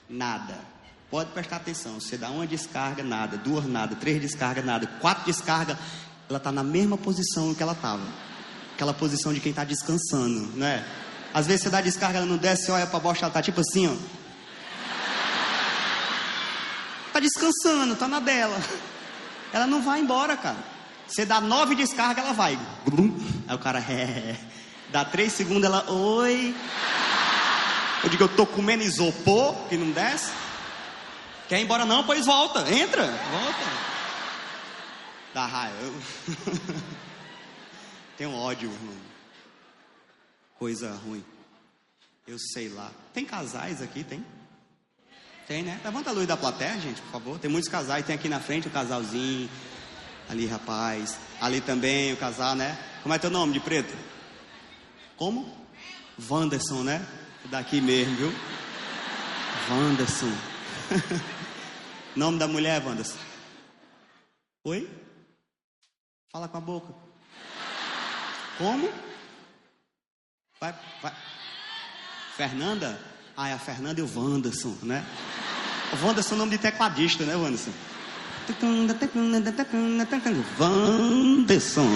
Nada. 0.07 0.68
Pode 1.09 1.31
prestar 1.31 1.55
atenção. 1.55 1.99
Você 1.99 2.17
dá 2.17 2.29
uma 2.29 2.45
descarga, 2.45 3.03
nada. 3.03 3.35
Duas, 3.35 3.65
nada. 3.65 3.95
Três 3.95 4.21
descarga, 4.21 4.61
nada. 4.61 4.85
Quatro 5.01 5.25
descarga, 5.25 5.77
ela 6.29 6.37
está 6.37 6.51
na 6.51 6.63
mesma 6.63 6.97
posição 6.97 7.53
que 7.55 7.63
ela 7.63 7.73
estava. 7.73 8.03
Aquela 8.75 8.93
posição 8.93 9.33
de 9.33 9.39
quem 9.39 9.49
está 9.49 9.63
descansando, 9.63 10.55
né? 10.55 10.85
Às 11.33 11.47
vezes 11.47 11.63
você 11.63 11.69
dá 11.69 11.81
descarga, 11.81 12.19
ela 12.19 12.27
não 12.27 12.37
desce, 12.37 12.71
olha 12.71 12.85
para 12.85 12.99
baixo, 12.99 13.23
ela 13.23 13.33
tá 13.33 13.41
tipo 13.41 13.59
assim, 13.59 13.87
ó. 13.87 13.95
Tá 17.11 17.19
descansando, 17.19 17.95
tá 17.95 18.07
na 18.07 18.19
dela. 18.19 18.61
Ela 19.51 19.65
não 19.65 19.81
vai 19.81 19.99
embora, 19.99 20.37
cara. 20.37 20.57
Você 21.07 21.25
dá 21.25 21.41
nove 21.41 21.73
descargas, 21.73 22.23
ela 22.23 22.33
vai. 22.33 22.57
Aí 23.47 23.55
o 23.55 23.59
cara, 23.59 23.79
é. 23.89 24.35
Dá 24.91 25.03
três 25.03 25.33
segundos, 25.33 25.63
ela, 25.63 25.89
oi. 25.91 26.55
Eu 28.03 28.09
digo, 28.09 28.23
eu 28.23 28.29
tô 28.29 28.45
comendo 28.45 28.83
isopor, 28.83 29.55
que 29.67 29.75
não 29.75 29.91
desce. 29.91 30.31
Quer 31.49 31.59
ir 31.59 31.63
embora 31.63 31.83
não? 31.83 32.03
Pois 32.05 32.27
volta, 32.27 32.59
entra, 32.71 33.05
volta. 33.05 33.89
Dá 35.33 35.45
raiva. 35.47 35.93
Tenho 38.17 38.33
ódio, 38.33 38.71
irmão. 38.71 38.95
Coisa 40.59 40.93
ruim. 41.05 41.25
Eu 42.27 42.37
sei 42.37 42.69
lá. 42.69 42.91
Tem 43.13 43.25
casais 43.25 43.81
aqui, 43.81 44.03
tem? 44.03 44.23
Tem, 45.47 45.63
né? 45.63 45.81
Levanta 45.83 46.11
a 46.11 46.13
luz 46.13 46.27
da 46.27 46.37
plateia, 46.37 46.79
gente, 46.79 47.01
por 47.01 47.11
favor. 47.11 47.39
Tem 47.39 47.49
muitos 47.49 47.69
casais. 47.69 48.05
Tem 48.05 48.13
aqui 48.13 48.29
na 48.29 48.39
frente 48.39 48.67
o 48.67 48.69
um 48.69 48.73
casalzinho 48.73 49.49
Ali, 50.29 50.45
rapaz. 50.45 51.17
Ali 51.41 51.59
também 51.59 52.13
o 52.13 52.17
casal, 52.17 52.55
né? 52.55 52.77
Como 53.01 53.15
é 53.15 53.17
teu 53.17 53.31
nome 53.31 53.53
de 53.53 53.59
preto? 53.59 53.91
Como? 55.17 55.51
Wanderson, 56.29 56.83
né? 56.83 57.03
Daqui 57.45 57.81
mesmo, 57.81 58.15
viu? 58.15 58.33
Wanderson. 59.71 60.31
nome 62.19 62.37
da 62.37 62.47
mulher, 62.47 62.85
Wanderson? 62.85 63.17
Oi? 64.65 64.89
Fala 66.29 66.49
com 66.49 66.57
a 66.57 66.61
boca. 66.61 66.93
Como? 68.57 68.91
Vai, 70.59 70.75
vai. 71.01 71.13
Fernanda? 72.35 72.99
Ah, 73.37 73.47
é 73.47 73.53
a 73.53 73.57
Fernanda 73.57 74.01
e 74.01 74.03
o 74.03 74.09
Wanderson, 74.13 74.75
né? 74.83 75.03
O 75.93 76.05
Wanderson 76.05 76.35
é 76.35 76.37
nome 76.37 76.51
de 76.51 76.57
tecladista, 76.57 77.23
né, 77.23 77.37
Wanderson? 77.37 77.71
Wanderson. 80.59 81.87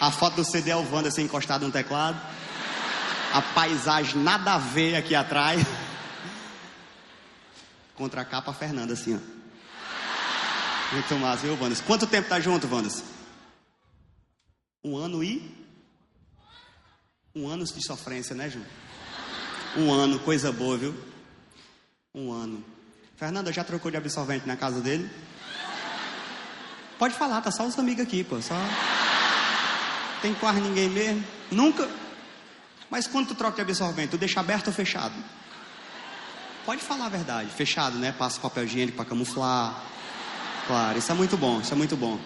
A 0.00 0.10
foto 0.10 0.36
do 0.36 0.44
CD 0.44 0.70
é 0.70 0.76
o 0.76 0.92
Wanderson 0.92 1.22
encostado 1.22 1.66
no 1.66 1.72
teclado. 1.72 2.20
A 3.32 3.42
paisagem 3.42 4.22
nada 4.22 4.54
a 4.54 4.58
ver 4.58 4.94
aqui 4.94 5.14
atrás. 5.14 5.60
Contra 7.94 8.20
a 8.20 8.24
capa, 8.24 8.52
a 8.52 8.54
Fernanda, 8.54 8.92
assim, 8.92 9.16
ó. 9.16 9.38
Muito 10.92 11.14
massa, 11.16 11.42
viu, 11.42 11.58
Wanderson? 11.60 11.84
Quanto 11.84 12.06
tempo 12.06 12.28
tá 12.28 12.38
junto, 12.40 12.72
Wanderson? 12.72 13.04
Um 14.84 14.96
ano 14.96 15.22
e 15.22 15.54
um 17.34 17.48
ano 17.48 17.64
de 17.64 17.84
sofrência, 17.84 18.34
né, 18.34 18.48
Ju? 18.48 18.64
Um 19.76 19.92
ano, 19.92 20.18
coisa 20.20 20.50
boa, 20.50 20.78
viu? 20.78 20.94
Um 22.14 22.32
ano. 22.32 22.64
Fernanda, 23.16 23.52
já 23.52 23.64
trocou 23.64 23.90
de 23.90 23.96
absorvente 23.96 24.46
na 24.46 24.56
casa 24.56 24.80
dele? 24.80 25.10
Pode 26.98 27.14
falar, 27.14 27.40
tá 27.40 27.50
só 27.50 27.66
os 27.66 27.78
amigos 27.78 28.04
aqui, 28.04 28.24
pô. 28.24 28.40
Só. 28.40 28.54
Tem 30.22 30.34
quase 30.34 30.60
ninguém 30.60 30.88
mesmo. 30.88 31.24
Nunca. 31.50 31.88
Mas 32.90 33.06
quando 33.06 33.28
tu 33.28 33.34
troca 33.34 33.56
de 33.56 33.62
absorvente, 33.62 34.10
tu 34.10 34.18
deixa 34.18 34.40
aberto 34.40 34.68
ou 34.68 34.72
fechado? 34.72 35.14
Pode 36.64 36.82
falar 36.82 37.06
a 37.06 37.08
verdade. 37.10 37.50
Fechado, 37.50 37.98
né? 37.98 38.12
Passa 38.12 38.40
papel 38.40 38.64
higiênico 38.64 38.96
para 38.96 39.06
camuflar. 39.06 39.82
Claro, 40.66 40.98
isso 40.98 41.10
é 41.10 41.14
muito 41.14 41.36
bom, 41.36 41.60
isso 41.60 41.72
é 41.72 41.76
muito 41.76 41.96
bom. 41.96 42.18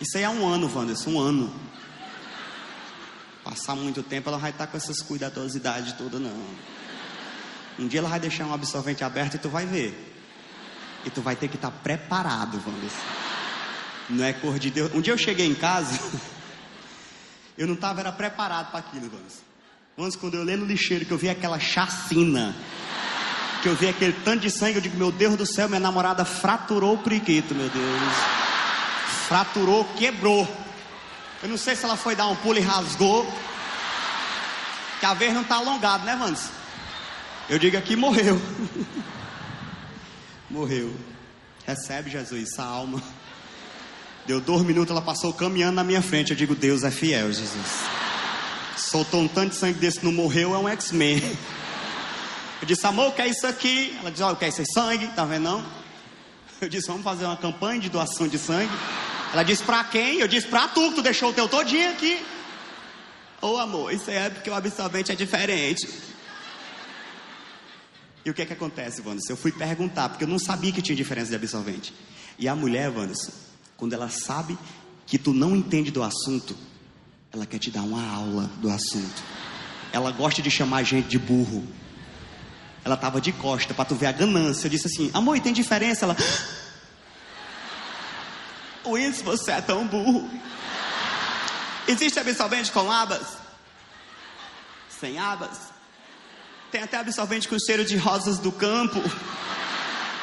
Isso 0.00 0.16
aí 0.16 0.22
é 0.22 0.28
um 0.28 0.46
ano, 0.46 0.70
Wanderson, 0.74 1.10
um 1.10 1.20
ano 1.20 1.68
passar 3.48 3.74
muito 3.74 4.02
tempo, 4.02 4.28
ela 4.28 4.36
vai 4.36 4.50
estar 4.50 4.66
com 4.66 4.76
essas 4.76 5.00
cuidadosidades 5.00 5.94
todas, 5.94 6.20
não. 6.20 6.44
Um 7.78 7.88
dia 7.88 8.00
ela 8.00 8.08
vai 8.08 8.20
deixar 8.20 8.44
um 8.44 8.52
absorvente 8.52 9.02
aberto 9.02 9.34
e 9.34 9.38
tu 9.38 9.48
vai 9.48 9.64
ver. 9.64 10.14
E 11.06 11.10
tu 11.10 11.22
vai 11.22 11.34
ter 11.34 11.48
que 11.48 11.56
estar 11.56 11.70
preparado, 11.70 12.60
vamos 12.60 12.92
Não 14.10 14.22
é 14.22 14.34
cor 14.34 14.58
de 14.58 14.70
Deus. 14.70 14.92
Um 14.92 15.00
dia 15.00 15.14
eu 15.14 15.18
cheguei 15.18 15.46
em 15.46 15.54
casa, 15.54 15.98
eu 17.58 17.66
não 17.66 17.74
estava 17.74 18.00
era 18.00 18.12
preparado 18.12 18.70
para 18.70 18.78
aquilo, 18.78 19.10
vamos. 19.10 19.34
Vamos, 19.96 20.14
quando 20.14 20.34
eu 20.34 20.42
olhei 20.42 20.56
no 20.56 20.64
lixeiro, 20.64 21.04
que 21.04 21.10
eu 21.10 21.18
vi 21.18 21.28
aquela 21.28 21.58
chacina, 21.58 22.54
que 23.60 23.68
eu 23.68 23.74
vi 23.74 23.88
aquele 23.88 24.12
tanto 24.12 24.42
de 24.42 24.50
sangue, 24.50 24.76
eu 24.76 24.80
digo, 24.80 24.96
meu 24.96 25.10
Deus 25.10 25.36
do 25.36 25.44
céu, 25.44 25.68
minha 25.68 25.80
namorada 25.80 26.24
fraturou 26.24 26.94
o 26.94 26.98
priquito, 26.98 27.56
meu 27.56 27.68
Deus. 27.68 28.12
Fraturou, 29.26 29.84
quebrou. 29.96 30.46
Eu 31.42 31.48
não 31.48 31.58
sei 31.58 31.74
se 31.74 31.84
ela 31.84 31.96
foi 31.96 32.14
dar 32.14 32.28
um 32.28 32.36
pulo 32.36 32.58
e 32.58 32.62
rasgou. 32.62 33.28
a 35.02 35.14
vez 35.14 35.34
não 35.34 35.42
tá 35.42 35.56
alongado, 35.56 36.04
né, 36.04 36.14
Vandes? 36.14 36.48
Eu 37.48 37.58
digo 37.58 37.76
aqui, 37.76 37.96
morreu. 37.96 38.40
morreu. 40.48 40.94
Recebe, 41.66 42.08
Jesus, 42.08 42.52
essa 42.52 42.62
alma. 42.62 43.02
Deu 44.28 44.42
dois 44.42 44.62
minutos, 44.62 44.90
ela 44.90 45.00
passou 45.00 45.32
caminhando 45.32 45.76
na 45.76 45.82
minha 45.82 46.02
frente. 46.02 46.32
Eu 46.32 46.36
digo, 46.36 46.54
Deus 46.54 46.84
é 46.84 46.90
fiel, 46.90 47.32
Jesus. 47.32 47.66
Soltou 48.76 49.22
um 49.22 49.26
tanto 49.26 49.52
de 49.52 49.56
sangue 49.56 49.78
desse, 49.78 50.04
não 50.04 50.12
morreu, 50.12 50.54
é 50.54 50.58
um 50.58 50.68
X-Men. 50.68 51.22
Eu 52.60 52.66
disse, 52.66 52.86
amor, 52.86 53.08
o 53.08 53.12
que 53.12 53.22
é 53.22 53.28
isso 53.28 53.46
aqui? 53.46 53.96
Ela 53.98 54.10
disse, 54.10 54.22
olha, 54.22 54.34
oh, 54.34 54.36
quer 54.36 54.48
esse 54.48 54.66
sangue, 54.66 55.06
tá 55.16 55.24
vendo 55.24 55.44
não? 55.44 55.66
Eu 56.60 56.68
disse, 56.68 56.88
vamos 56.88 57.04
fazer 57.04 57.24
uma 57.24 57.38
campanha 57.38 57.80
de 57.80 57.88
doação 57.88 58.28
de 58.28 58.36
sangue. 58.36 58.70
Ela 59.32 59.42
disse, 59.44 59.62
pra 59.62 59.82
quem? 59.84 60.18
Eu 60.18 60.28
disse, 60.28 60.46
pra 60.46 60.68
tu, 60.68 60.90
que 60.90 60.96
tu 60.96 61.02
deixou 61.02 61.30
o 61.30 61.32
teu 61.32 61.48
todinho 61.48 61.90
aqui. 61.90 62.22
Ô 63.40 63.52
oh, 63.52 63.56
amor, 63.56 63.94
isso 63.94 64.10
é 64.10 64.28
porque 64.28 64.50
o 64.50 64.54
absorvente 64.54 65.10
é 65.10 65.14
diferente. 65.14 65.88
E 68.26 68.30
o 68.30 68.34
que 68.34 68.42
é 68.42 68.44
que 68.44 68.52
acontece, 68.52 69.00
Wanderson? 69.00 69.32
Eu 69.32 69.38
fui 69.38 69.52
perguntar, 69.52 70.10
porque 70.10 70.24
eu 70.24 70.28
não 70.28 70.38
sabia 70.38 70.70
que 70.70 70.82
tinha 70.82 70.94
diferença 70.94 71.30
de 71.30 71.36
absorvente. 71.36 71.94
E 72.38 72.46
a 72.46 72.54
mulher, 72.54 72.90
Wanderson, 72.90 73.47
quando 73.78 73.92
ela 73.92 74.10
sabe 74.10 74.58
que 75.06 75.16
tu 75.16 75.32
não 75.32 75.56
entende 75.56 75.90
do 75.90 76.02
assunto, 76.02 76.54
ela 77.32 77.46
quer 77.46 77.58
te 77.58 77.70
dar 77.70 77.82
uma 77.82 78.04
aula 78.12 78.50
do 78.60 78.68
assunto. 78.68 79.22
Ela 79.92 80.10
gosta 80.10 80.42
de 80.42 80.50
chamar 80.50 80.78
a 80.78 80.82
gente 80.82 81.08
de 81.08 81.18
burro. 81.18 81.64
Ela 82.84 82.96
estava 82.96 83.20
de 83.20 83.32
costa 83.32 83.72
para 83.72 83.84
tu 83.84 83.94
ver 83.94 84.06
a 84.06 84.12
ganância. 84.12 84.66
Eu 84.66 84.70
disse 84.70 84.88
assim: 84.88 85.10
Amor, 85.14 85.38
tem 85.40 85.52
diferença? 85.52 86.04
Ela. 86.04 86.16
Luiz, 88.84 89.22
você 89.22 89.52
é 89.52 89.60
tão 89.60 89.86
burro. 89.86 90.28
Existe 91.86 92.18
absorvente 92.18 92.72
com 92.72 92.90
abas? 92.90 93.38
Sem 94.88 95.18
abas? 95.18 95.56
Tem 96.72 96.82
até 96.82 96.98
absorvente 96.98 97.48
com 97.48 97.56
cheiro 97.58 97.84
de 97.84 97.96
rosas 97.96 98.38
do 98.38 98.50
campo. 98.50 99.00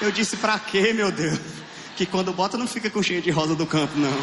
Eu 0.01 0.11
disse: 0.11 0.35
Pra 0.35 0.59
quê, 0.59 0.91
meu 0.91 1.09
Deus? 1.09 1.64
Que 1.95 2.05
quando 2.05 2.33
bota 2.33 2.57
não 2.57 2.67
fica 2.67 2.89
com 2.89 3.01
cheiro 3.01 3.21
de 3.21 3.31
rosa 3.31 3.55
do 3.55 3.65
campo, 3.65 3.97
não. 3.97 4.13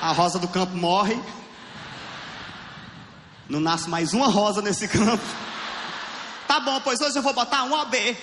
A 0.00 0.12
rosa 0.12 0.38
do 0.38 0.48
campo 0.48 0.74
morre. 0.76 1.18
Não 3.48 3.60
nasce 3.60 3.88
mais 3.88 4.12
uma 4.12 4.28
rosa 4.28 4.62
nesse 4.62 4.88
campo. 4.88 5.24
Tá 6.48 6.60
bom, 6.60 6.80
pois 6.80 7.00
hoje 7.00 7.18
eu 7.18 7.22
vou 7.22 7.34
botar 7.34 7.64
um 7.64 7.72
OB. 7.72 8.16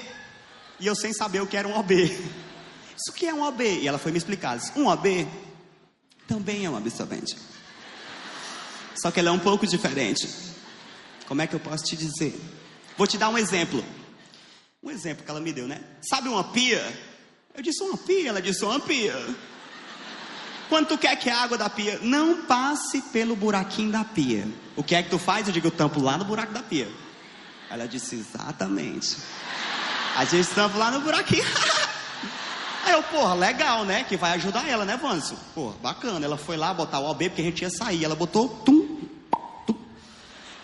E 0.80 0.88
eu 0.88 0.96
sem 0.96 1.14
saber 1.14 1.42
o 1.42 1.48
que 1.48 1.56
era 1.56 1.68
um 1.68 1.78
OB. 1.78 1.94
Isso 1.94 3.14
que 3.16 3.28
é 3.28 3.34
um 3.34 3.44
OB? 3.44 3.64
E 3.64 3.88
ela 3.88 3.98
foi 3.98 4.12
me 4.12 4.18
explicar. 4.18 4.58
Disse, 4.58 4.72
um 4.78 4.88
OB 4.88 5.28
também 6.28 6.66
é 6.66 6.70
um 6.70 6.76
absorvente. 6.76 7.38
Só 8.96 9.12
que 9.12 9.20
ele 9.20 9.30
é 9.30 9.32
um 9.32 9.40
pouco 9.40 9.68
diferente. 9.68 10.28
Como 11.28 11.42
é 11.42 11.48
que 11.48 11.54
eu 11.54 11.60
posso 11.60 11.84
te 11.84 11.96
dizer? 11.96 12.40
Vou 12.98 13.06
te 13.06 13.18
dar 13.18 13.30
um 13.30 13.38
exemplo. 13.38 13.84
Um 14.82 14.90
exemplo 14.90 15.24
que 15.24 15.30
ela 15.30 15.40
me 15.40 15.54
deu, 15.54 15.68
né? 15.68 15.82
Sabe 16.02 16.28
uma 16.28 16.44
pia? 16.44 16.82
Eu 17.56 17.62
disse 17.62 17.84
uma 17.84 17.98
pia, 17.98 18.30
ela 18.30 18.42
disse 18.42 18.66
uma 18.66 18.80
pia. 18.80 19.16
Quando 20.70 20.88
tu 20.88 20.98
quer 20.98 21.16
que 21.18 21.30
a 21.30 21.44
água 21.44 21.56
da 21.56 21.70
pia 21.70 22.00
não 22.02 22.44
passe 22.44 23.00
pelo 23.02 23.36
buraquinho 23.36 23.92
da 23.92 24.04
pia, 24.04 24.48
o 24.76 24.84
que 24.84 24.96
é 24.96 25.04
que 25.04 25.10
tu 25.10 25.20
faz? 25.20 25.46
Eu 25.46 25.54
digo, 25.54 25.68
eu 25.68 25.72
tampo 25.72 26.02
lá 26.02 26.18
no 26.18 26.26
buraco 26.26 26.52
da 26.52 26.64
pia. 26.64 26.90
Ela 27.70 27.88
disse, 27.88 28.16
exatamente. 28.16 29.18
A 30.16 30.26
gente 30.26 30.50
tampa 30.50 30.78
lá 30.78 30.90
no 30.90 31.02
buraquinho. 31.02 31.44
Aí 32.86 32.94
eu, 32.94 33.04
porra, 33.04 33.36
legal, 33.36 33.86
né? 33.86 34.04
Que 34.04 34.18
vai 34.18 34.32
ajudar 34.34 34.68
ela, 34.68 34.84
né, 34.84 34.98
Vanso? 34.98 35.38
Porra, 35.54 35.76
bacana. 35.78 36.26
Ela 36.26 36.38
foi 36.38 36.58
lá 36.58 36.74
botar 36.74 37.00
o 37.00 37.06
OB 37.06 37.30
porque 37.30 37.42
a 37.42 37.46
gente 37.46 37.62
ia 37.62 37.70
sair. 37.70 38.04
Ela 38.04 38.16
botou 38.16 38.50
tum, 38.50 39.00
tum. 39.66 39.76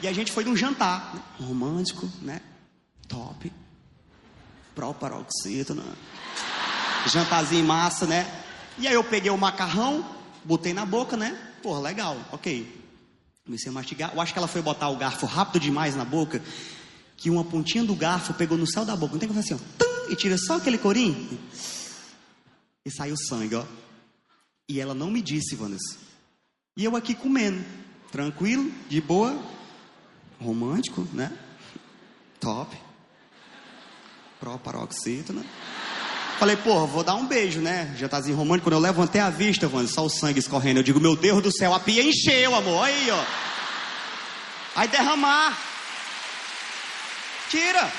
E 0.01 0.07
a 0.07 0.13
gente 0.13 0.31
foi 0.31 0.43
num 0.43 0.55
jantar, 0.55 1.13
né? 1.13 1.21
romântico, 1.39 2.09
né? 2.21 2.41
Top. 3.07 3.51
Proparoxítona. 4.73 5.83
Jantarzinho 7.07 7.65
massa, 7.65 8.05
né? 8.05 8.25
E 8.77 8.87
aí 8.87 8.93
eu 8.93 9.03
peguei 9.03 9.31
o 9.31 9.37
macarrão, 9.37 10.05
botei 10.43 10.73
na 10.73 10.85
boca, 10.85 11.15
né? 11.15 11.37
Porra, 11.61 11.79
legal, 11.79 12.17
ok. 12.31 12.79
Comecei 13.45 13.69
a 13.69 13.73
mastigar. 13.73 14.11
Eu 14.13 14.21
acho 14.21 14.33
que 14.33 14.39
ela 14.39 14.47
foi 14.47 14.61
botar 14.61 14.89
o 14.89 14.97
garfo 14.97 15.25
rápido 15.25 15.59
demais 15.59 15.95
na 15.95 16.05
boca 16.05 16.41
que 17.17 17.29
uma 17.29 17.43
pontinha 17.43 17.83
do 17.83 17.95
garfo 17.95 18.33
pegou 18.33 18.57
no 18.57 18.65
céu 18.65 18.85
da 18.85 18.95
boca. 18.95 19.13
Não 19.13 19.19
tem 19.19 19.27
como 19.27 19.41
fazer 19.41 19.55
assim, 19.55 19.63
ó, 19.63 19.77
tum, 19.77 20.11
e 20.11 20.15
tira 20.15 20.37
só 20.37 20.55
aquele 20.55 20.77
corinho. 20.77 21.37
E 22.85 22.91
saiu 22.91 23.17
sangue, 23.17 23.55
ó. 23.55 23.65
E 24.67 24.79
ela 24.79 24.93
não 24.93 25.11
me 25.11 25.21
disse, 25.21 25.55
Vanessa. 25.55 25.97
E 26.77 26.85
eu 26.85 26.95
aqui 26.95 27.13
comendo, 27.13 27.63
tranquilo, 28.11 28.71
de 28.87 29.01
boa, 29.01 29.37
romântico, 30.39 31.05
né? 31.13 31.37
Top. 32.39 32.77
Proparoxítona. 34.39 35.43
Falei, 36.39 36.55
pô, 36.55 36.87
vou 36.87 37.03
dar 37.03 37.15
um 37.15 37.27
beijo, 37.27 37.59
né? 37.59 37.93
Jantarzinho 37.97 38.37
romântico. 38.37 38.69
Quando 38.69 38.75
eu 38.75 38.79
levantei 38.79 39.19
a 39.19 39.29
vista, 39.29 39.67
Vanessa, 39.67 39.95
só 39.95 40.05
o 40.05 40.09
sangue 40.09 40.39
escorrendo. 40.39 40.79
Eu 40.79 40.83
digo, 40.83 40.97
meu 40.97 41.13
Deus 41.13 41.43
do 41.43 41.51
céu, 41.51 41.73
a 41.73 41.81
pia 41.81 42.01
encheu, 42.01 42.55
amor. 42.55 42.85
Aí, 42.85 43.11
ó. 43.11 43.25
Aí 44.73 44.87
derramar. 44.87 45.59
Tira. 47.49 47.91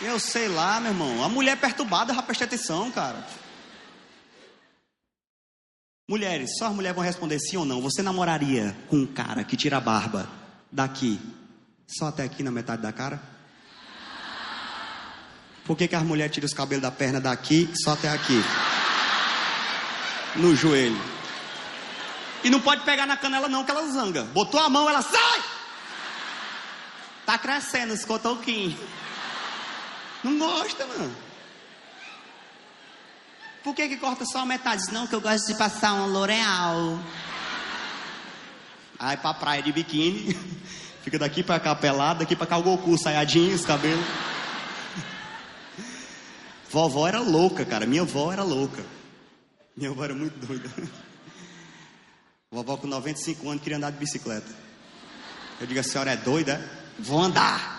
Eu 0.00 0.18
sei 0.18 0.48
lá, 0.48 0.80
meu 0.80 0.92
irmão. 0.92 1.22
A 1.22 1.28
mulher 1.28 1.58
perturbada 1.58 2.14
já 2.14 2.22
presta 2.22 2.44
atenção, 2.44 2.90
cara. 2.90 3.22
Mulheres, 6.08 6.56
só 6.56 6.68
as 6.68 6.74
mulheres 6.74 6.96
vão 6.96 7.04
responder 7.04 7.38
sim 7.38 7.58
ou 7.58 7.66
não. 7.66 7.82
Você 7.82 8.00
namoraria 8.00 8.74
com 8.88 8.96
um 8.96 9.06
cara 9.06 9.44
que 9.44 9.58
tira 9.58 9.76
a 9.76 9.80
barba 9.80 10.26
daqui, 10.72 11.20
só 11.86 12.06
até 12.06 12.22
aqui 12.22 12.42
na 12.42 12.50
metade 12.50 12.80
da 12.80 12.90
cara? 12.94 13.20
Por 15.68 15.76
que, 15.76 15.86
que 15.86 15.94
as 15.94 16.02
mulheres 16.02 16.32
tiram 16.32 16.46
os 16.46 16.54
cabelos 16.54 16.80
da 16.80 16.90
perna 16.90 17.20
daqui, 17.20 17.70
só 17.74 17.92
até 17.92 18.08
aqui? 18.08 18.42
No 20.34 20.56
joelho. 20.56 20.98
E 22.42 22.48
não 22.48 22.58
pode 22.58 22.84
pegar 22.84 23.04
na 23.04 23.18
canela 23.18 23.50
não, 23.50 23.62
que 23.64 23.70
ela 23.70 23.86
zanga. 23.90 24.24
Botou 24.24 24.58
a 24.58 24.70
mão, 24.70 24.88
ela 24.88 25.02
sai! 25.02 25.42
Tá 27.26 27.36
crescendo 27.36 27.92
os 27.92 28.02
cotoquinhos. 28.02 28.80
Não 30.24 30.38
gosta, 30.38 30.86
mano. 30.86 31.14
Por 33.62 33.74
que, 33.74 33.88
que 33.88 33.98
corta 33.98 34.24
só 34.24 34.38
a 34.38 34.46
metade? 34.46 34.90
Não, 34.90 35.06
que 35.06 35.14
eu 35.14 35.20
gosto 35.20 35.48
de 35.48 35.58
passar 35.58 35.92
um 35.92 36.06
L'Oreal. 36.06 36.98
Aí 38.98 39.18
pra 39.18 39.34
praia 39.34 39.62
de 39.62 39.70
biquíni. 39.70 40.34
Fica 41.04 41.18
daqui 41.18 41.42
pra 41.42 41.60
cá 41.60 41.74
pelado, 41.74 42.20
daqui 42.20 42.34
pra 42.34 42.46
cá 42.46 42.56
o 42.56 42.62
Goku, 42.62 42.96
saiadinho, 42.96 43.54
os 43.54 43.66
cabelos. 43.66 44.04
Vovó 46.70 47.06
era 47.08 47.20
louca, 47.20 47.64
cara. 47.64 47.86
Minha 47.86 48.02
avó 48.02 48.32
era 48.32 48.42
louca. 48.42 48.84
Minha 49.76 49.90
avó 49.90 50.04
era 50.04 50.14
muito 50.14 50.38
doida. 50.46 50.70
Vovó 52.50 52.76
com 52.76 52.86
95 52.86 53.48
anos 53.48 53.62
queria 53.62 53.76
andar 53.76 53.90
de 53.90 53.98
bicicleta. 53.98 54.50
Eu 55.60 55.66
digo, 55.66 55.80
a 55.80 55.82
senhora 55.82 56.12
é 56.12 56.16
doida? 56.16 56.78
vou 56.98 57.22
andar. 57.22 57.78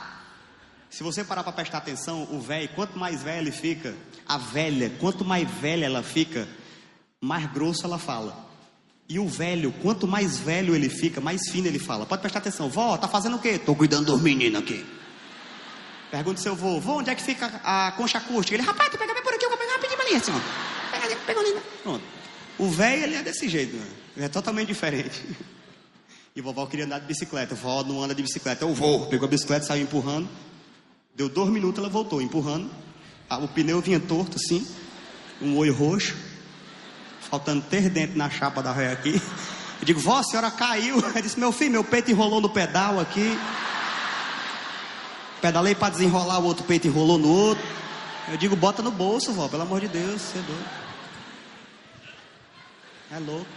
Se 0.89 1.03
você 1.03 1.23
parar 1.23 1.43
para 1.43 1.51
prestar 1.51 1.79
atenção, 1.79 2.27
o 2.31 2.39
velho, 2.39 2.69
quanto 2.69 2.97
mais 2.97 3.21
velho 3.21 3.43
ele 3.43 3.51
fica, 3.51 3.93
a 4.27 4.37
velha, 4.37 4.91
quanto 4.99 5.23
mais 5.23 5.49
velha 5.49 5.85
ela 5.85 6.01
fica, 6.01 6.47
mais 7.21 7.51
grosso 7.51 7.85
ela 7.85 7.99
fala. 7.99 8.47
E 9.07 9.19
o 9.19 9.27
velho, 9.27 9.71
quanto 9.81 10.07
mais 10.07 10.37
velho 10.37 10.75
ele 10.75 10.89
fica, 10.89 11.19
mais 11.19 11.49
fino 11.49 11.67
ele 11.67 11.79
fala. 11.79 12.05
Pode 12.05 12.21
prestar 12.21 12.39
atenção. 12.39 12.69
Vó, 12.69 12.97
tá 12.97 13.07
fazendo 13.07 13.35
o 13.35 13.39
quê? 13.39 13.59
Tô 13.59 13.75
cuidando 13.75 14.05
dos 14.05 14.21
meninos 14.21 14.61
aqui. 14.61 14.85
Pergunta 16.11 16.41
seu 16.41 16.55
vô, 16.55 16.79
vô, 16.79 16.99
onde 16.99 17.09
é 17.09 17.15
que 17.15 17.21
fica 17.21 17.61
a 17.63 17.91
concha 17.91 18.17
acústica? 18.17 18.55
Ele, 18.55 18.63
rapaz, 18.63 18.89
tu 18.89 18.97
pega 18.97 19.13
bem 19.13 19.21
por 19.21 19.33
aqui, 19.33 19.45
eu 19.45 19.49
vou 19.49 19.57
pegar 19.57 19.73
rapidinho 19.73 20.01
ali, 20.01 20.15
assim, 20.15 20.31
ó. 20.31 20.91
Pega 20.91 21.05
ali, 21.05 21.15
pega 21.25 21.39
ali. 21.39 21.55
Pronto. 21.83 22.03
O 22.57 22.69
velho, 22.69 23.03
ele 23.03 23.15
é 23.15 23.21
desse 23.21 23.47
jeito, 23.47 23.75
né? 23.75 23.87
Ele 24.17 24.25
é 24.25 24.29
totalmente 24.29 24.67
diferente. 24.67 25.23
E 26.35 26.41
vovó 26.41 26.65
queria 26.67 26.85
andar 26.85 26.99
de 26.99 27.07
bicicleta. 27.07 27.53
Vovó 27.53 27.83
não 27.83 28.01
anda 28.01 28.15
de 28.15 28.21
bicicleta. 28.21 28.63
Eu 28.63 28.73
vou. 28.73 29.07
Pegou 29.07 29.25
a 29.25 29.29
bicicleta, 29.29 29.65
saiu 29.65 29.83
empurrando. 29.83 30.29
Deu 31.13 31.27
dois 31.27 31.49
minutos, 31.49 31.79
ela 31.79 31.89
voltou, 31.89 32.21
empurrando. 32.21 32.69
O 33.29 33.47
pneu 33.47 33.81
vinha 33.81 33.99
torto 33.99 34.37
assim. 34.37 34.65
Um 35.41 35.57
olho 35.57 35.73
roxo. 35.73 36.15
Faltando 37.19 37.61
ter 37.63 37.89
dentro 37.89 38.17
na 38.17 38.29
chapa 38.29 38.61
da 38.63 38.71
ré 38.71 38.91
aqui. 38.91 39.21
Eu 39.81 39.85
digo, 39.85 39.99
vó, 39.99 40.19
a 40.19 40.23
senhora 40.23 40.49
caiu. 40.49 40.99
Ela 41.03 41.21
disse, 41.21 41.39
meu 41.39 41.51
filho, 41.51 41.71
meu 41.71 41.83
peito 41.83 42.09
enrolou 42.09 42.39
no 42.39 42.49
pedal 42.49 42.99
aqui. 42.99 43.37
Pedalei 45.41 45.73
para 45.73 45.91
desenrolar, 45.93 46.39
o 46.39 46.45
outro 46.45 46.65
peito 46.65 46.87
enrolou 46.87 47.17
no 47.17 47.29
outro. 47.29 47.63
Eu 48.27 48.37
digo, 48.37 48.55
bota 48.55 48.81
no 48.81 48.91
bolso, 48.91 49.33
vó, 49.33 49.47
pelo 49.47 49.63
amor 49.63 49.81
de 49.81 49.87
Deus, 49.87 50.21
você 50.21 50.37
é 50.37 50.41
doido. 50.41 50.69
É 53.11 53.19
louco. 53.19 53.47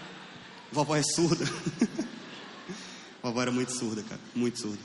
Vovó 0.71 0.97
é 0.97 1.03
surda. 1.03 1.45
Vovó 3.23 3.43
era 3.43 3.53
muito 3.53 3.73
surda, 3.73 4.03
cara. 4.03 4.21
Muito 4.35 4.59
surda. 4.61 4.79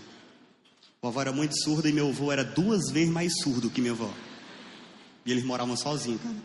Vovó 1.01 1.21
era 1.21 1.31
muito 1.31 1.57
surda 1.63 1.87
e 1.87 1.93
meu 1.93 2.09
avô 2.09 2.31
era 2.31 2.43
duas 2.43 2.91
vezes 2.91 3.09
mais 3.09 3.31
surdo 3.41 3.69
que 3.69 3.79
minha 3.79 3.93
avó. 3.93 4.11
E 5.25 5.31
eles 5.31 5.45
moravam 5.45 5.77
sozinhos, 5.77 6.21
cara. 6.21 6.35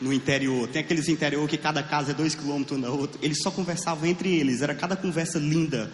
no 0.00 0.12
interior. 0.12 0.68
Tem 0.68 0.80
aqueles 0.80 1.08
interior 1.08 1.46
que 1.48 1.58
cada 1.58 1.82
casa 1.82 2.12
é 2.12 2.14
dois 2.14 2.34
quilômetros 2.34 2.78
um 2.78 2.80
da 2.80 2.90
outra. 2.90 3.20
Eles 3.22 3.42
só 3.42 3.50
conversavam 3.50 4.06
entre 4.06 4.34
eles. 4.34 4.62
Era 4.62 4.74
cada 4.74 4.96
conversa 4.96 5.38
linda 5.38 5.92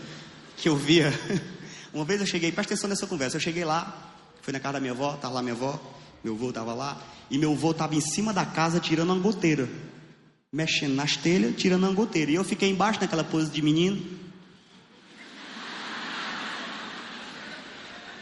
que 0.57 0.69
eu 0.69 0.77
via. 0.77 1.13
Uma 1.95 2.05
vez 2.05 2.21
eu 2.21 2.27
cheguei, 2.27 2.51
presta 2.51 2.75
atenção 2.75 2.91
nessa 2.91 3.07
conversa. 3.07 3.37
Eu 3.37 3.41
cheguei 3.41 3.65
lá, 3.65 3.97
fui 4.43 4.53
na 4.53 4.59
casa 4.59 4.75
da 4.75 4.81
minha 4.81 4.93
avó, 4.93 5.15
estava 5.15 5.35
lá 5.35 5.43
minha 5.43 5.55
avó, 5.55 5.81
meu 6.25 6.35
avô 6.35 6.49
estava 6.49 6.75
lá, 6.75 7.01
e 7.31 7.39
meu 7.39 7.53
avô 7.53 7.71
estava 7.71 7.95
em 7.95 8.01
cima 8.01 8.33
da 8.33 8.45
casa 8.45 8.81
tirando 8.81 9.11
uma 9.11 9.23
goteira, 9.23 9.69
mexendo 10.53 10.95
nas 10.95 11.17
telhas, 11.17 11.55
tirando 11.57 11.85
uma 11.85 11.93
goteira. 11.93 12.33
E 12.33 12.35
eu 12.35 12.43
fiquei 12.43 12.69
embaixo 12.69 13.01
naquela 13.01 13.23
pose 13.23 13.49
de 13.49 13.63
menino. 13.63 14.05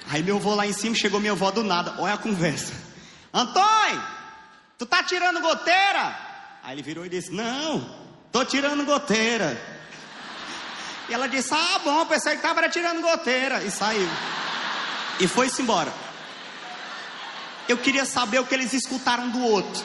Aí 0.06 0.22
meu 0.22 0.37
avô 0.37 0.54
lá 0.54 0.66
em 0.66 0.74
cima 0.74 0.94
chegou 0.94 1.18
minha 1.18 1.32
avó 1.32 1.50
do 1.50 1.64
nada, 1.64 1.94
olha 1.98 2.12
a 2.12 2.18
conversa. 2.18 2.74
Antônio, 3.32 4.02
tu 4.76 4.85
tá 4.85 5.02
tirando 5.02 5.40
goteira? 5.40 6.14
Aí 6.62 6.74
ele 6.74 6.82
virou 6.82 7.06
e 7.06 7.08
disse: 7.08 7.32
Não, 7.32 7.96
tô 8.30 8.44
tirando 8.44 8.85
goteira. 8.85 9.82
E 11.09 11.15
ela 11.15 11.29
disse: 11.29 11.53
Ah, 11.53 11.81
bom, 11.85 12.07
pensei 12.07 12.37
que 12.37 12.43
tava 12.43 12.69
tirando 12.69 13.01
goteira. 13.01 13.62
E 13.62 13.71
saiu. 13.71 14.09
E 15.21 15.29
foi-se 15.29 15.62
embora. 15.62 15.93
Eu 17.69 17.79
queria 17.79 18.05
saber 18.05 18.38
o 18.41 18.47
que 18.47 18.55
eles 18.55 18.73
escutaram 18.73 19.31
do 19.31 19.43
outro. 19.43 19.85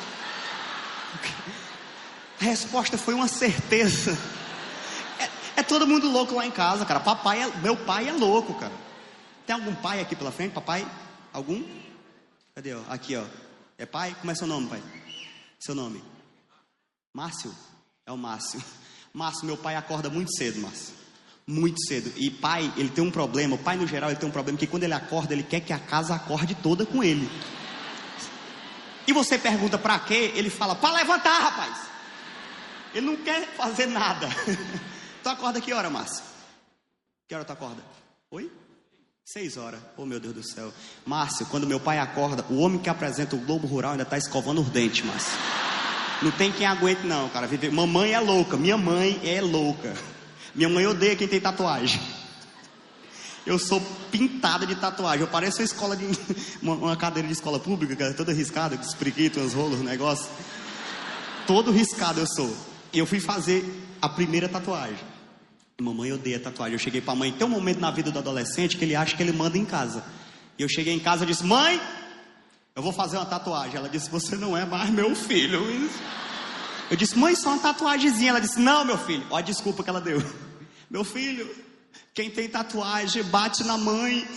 A 2.39 2.43
resposta 2.43 2.97
foi 2.97 3.13
uma 3.13 3.27
certeza. 3.27 4.17
É, 5.19 5.59
é 5.61 5.63
todo 5.63 5.87
mundo 5.87 6.09
louco 6.09 6.35
lá 6.35 6.45
em 6.45 6.51
casa, 6.51 6.85
cara. 6.85 6.99
Papai 6.99 7.41
é, 7.41 7.47
meu 7.57 7.75
pai 7.75 8.09
é 8.09 8.11
louco, 8.11 8.53
cara. 8.55 8.73
Tem 9.45 9.55
algum 9.55 9.73
pai 9.73 10.01
aqui 10.01 10.15
pela 10.15 10.31
frente? 10.31 10.53
Papai? 10.53 10.85
Algum? 11.33 11.63
Cadê? 12.53 12.73
Ó? 12.73 12.81
Aqui, 12.89 13.15
ó. 13.15 13.23
É 13.77 13.85
pai? 13.85 14.15
Como 14.19 14.31
é 14.31 14.35
seu 14.35 14.47
nome, 14.47 14.67
pai? 14.67 14.83
Seu 15.59 15.73
nome? 15.73 16.03
Márcio? 17.13 17.53
É 18.05 18.11
o 18.11 18.17
Márcio. 18.17 18.63
Márcio, 19.13 19.45
meu 19.45 19.57
pai 19.57 19.75
acorda 19.75 20.09
muito 20.09 20.35
cedo, 20.35 20.59
Márcio. 20.59 20.96
Muito 21.49 21.81
cedo. 21.87 22.11
E 22.17 22.29
pai, 22.29 22.71
ele 22.75 22.89
tem 22.89 23.01
um 23.01 23.09
problema. 23.09 23.55
O 23.55 23.57
pai, 23.57 23.77
no 23.77 23.87
geral, 23.87 24.09
ele 24.09 24.19
tem 24.19 24.27
um 24.27 24.31
problema 24.31 24.59
que 24.59 24.67
quando 24.67 24.83
ele 24.83 24.93
acorda, 24.93 25.33
ele 25.33 25.43
quer 25.43 25.61
que 25.61 25.71
a 25.71 25.79
casa 25.79 26.13
acorde 26.13 26.53
toda 26.55 26.85
com 26.85 27.01
ele. 27.01 27.29
E 29.07 29.13
você 29.13 29.37
pergunta 29.37 29.77
para 29.77 29.97
quê? 29.99 30.33
Ele 30.35 30.49
fala, 30.49 30.75
para 30.75 30.97
levantar, 30.97 31.39
rapaz. 31.39 31.77
Ele 32.93 33.05
não 33.05 33.15
quer 33.15 33.47
fazer 33.55 33.85
nada. 33.85 34.27
tu 35.23 35.29
acorda 35.29 35.61
que 35.61 35.71
hora, 35.71 35.89
Márcio? 35.89 36.25
Que 37.29 37.33
hora 37.33 37.45
tu 37.45 37.53
acorda? 37.53 37.81
Oi? 38.29 38.51
Seis 39.23 39.55
horas. 39.55 39.79
Oh, 39.95 40.05
meu 40.05 40.19
Deus 40.19 40.33
do 40.33 40.43
céu. 40.43 40.73
Márcio, 41.05 41.45
quando 41.45 41.65
meu 41.65 41.79
pai 41.79 41.97
acorda, 41.97 42.45
o 42.49 42.59
homem 42.59 42.79
que 42.79 42.89
apresenta 42.89 43.37
o 43.37 43.39
Globo 43.39 43.67
Rural 43.67 43.91
ainda 43.91 44.03
está 44.03 44.17
escovando 44.17 44.59
os 44.59 44.69
dentes, 44.69 45.05
Márcio. 45.05 45.37
Não 46.21 46.31
tem 46.31 46.51
quem 46.51 46.65
aguente, 46.65 47.05
não, 47.05 47.29
cara. 47.29 47.47
Mamãe 47.71 48.11
é 48.11 48.19
louca. 48.19 48.57
Minha 48.57 48.77
mãe 48.77 49.21
é 49.23 49.39
louca. 49.39 49.95
Minha 50.57 50.69
mãe 50.69 50.87
odeia 50.87 51.15
quem 51.15 51.27
tem 51.27 51.39
tatuagem. 51.39 52.01
Eu 53.45 53.59
sou 53.59 53.79
pintada 54.11 54.65
de 54.65 54.75
tatuagem. 54.75 55.21
Eu 55.21 55.27
pareço 55.27 55.59
uma 55.59 55.65
escola 55.65 55.95
de. 55.95 56.05
Uma, 56.61 56.97
cadeira 56.97 57.27
de 57.27 57.33
escola 57.33 57.59
pública, 57.59 57.95
cara, 57.95 58.13
toda 58.13 58.33
riscada, 58.33 58.75
com 58.75 58.83
os 58.83 58.95
priquitos, 58.95 59.41
os 59.41 59.53
rolos, 59.53 59.79
negócio. 59.79 60.27
Todo 61.45 61.71
riscado 61.71 62.19
eu 62.19 62.27
sou. 62.27 62.53
E 62.91 62.97
eu 62.97 63.05
fui 63.05 63.19
fazer 63.19 63.63
a 64.01 64.09
primeira 64.09 64.49
tatuagem. 64.49 64.97
Mamãe 65.79 66.11
odeia 66.11 66.39
tatuagem. 66.39 66.73
Eu 66.73 66.79
cheguei 66.79 66.99
para 66.99 67.13
a 67.13 67.15
mãe. 67.15 67.31
Tem 67.31 67.45
um 67.45 67.49
momento 67.51 67.79
na 67.79 67.91
vida 67.91 68.11
do 68.11 68.17
adolescente 68.17 68.75
que 68.75 68.83
ele 68.83 68.95
acha 68.95 69.15
que 69.15 69.21
ele 69.21 69.31
manda 69.31 69.57
em 69.57 69.63
casa. 69.63 70.03
E 70.57 70.63
eu 70.63 70.67
cheguei 70.67 70.93
em 70.93 70.99
casa 70.99 71.23
e 71.23 71.27
disse: 71.27 71.45
Mãe, 71.45 71.79
eu 72.75 72.81
vou 72.81 72.91
fazer 72.91 73.17
uma 73.17 73.27
tatuagem. 73.27 73.77
Ela 73.77 73.87
disse: 73.87 74.09
Você 74.09 74.35
não 74.35 74.57
é 74.57 74.65
mais 74.65 74.89
meu 74.89 75.15
filho. 75.15 75.61
Eu 76.89 76.97
disse: 76.97 77.17
Mãe, 77.17 77.35
só 77.35 77.49
uma 77.49 77.59
tatuagemzinha. 77.59 78.31
Ela 78.31 78.41
disse: 78.41 78.59
Não, 78.59 78.83
meu 78.83 78.97
filho. 78.97 79.25
Olha 79.29 79.43
a 79.43 79.45
desculpa 79.45 79.83
que 79.83 79.89
ela 79.89 80.01
deu. 80.01 80.21
Meu 80.89 81.03
filho, 81.03 81.53
quem 82.13 82.29
tem 82.29 82.47
tatuagem 82.47 83.23
bate 83.23 83.63
na 83.63 83.77
mãe. 83.77 84.27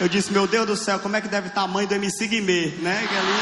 Eu 0.00 0.08
disse: 0.08 0.32
Meu 0.32 0.46
Deus 0.46 0.66
do 0.66 0.76
céu, 0.76 0.98
como 1.00 1.16
é 1.16 1.20
que 1.20 1.28
deve 1.28 1.48
estar 1.48 1.62
a 1.62 1.68
mãe 1.68 1.86
do 1.86 1.94
MC 1.94 2.26
Guimê, 2.26 2.68
né? 2.78 3.06
Que 3.06 3.14
ali, 3.14 3.38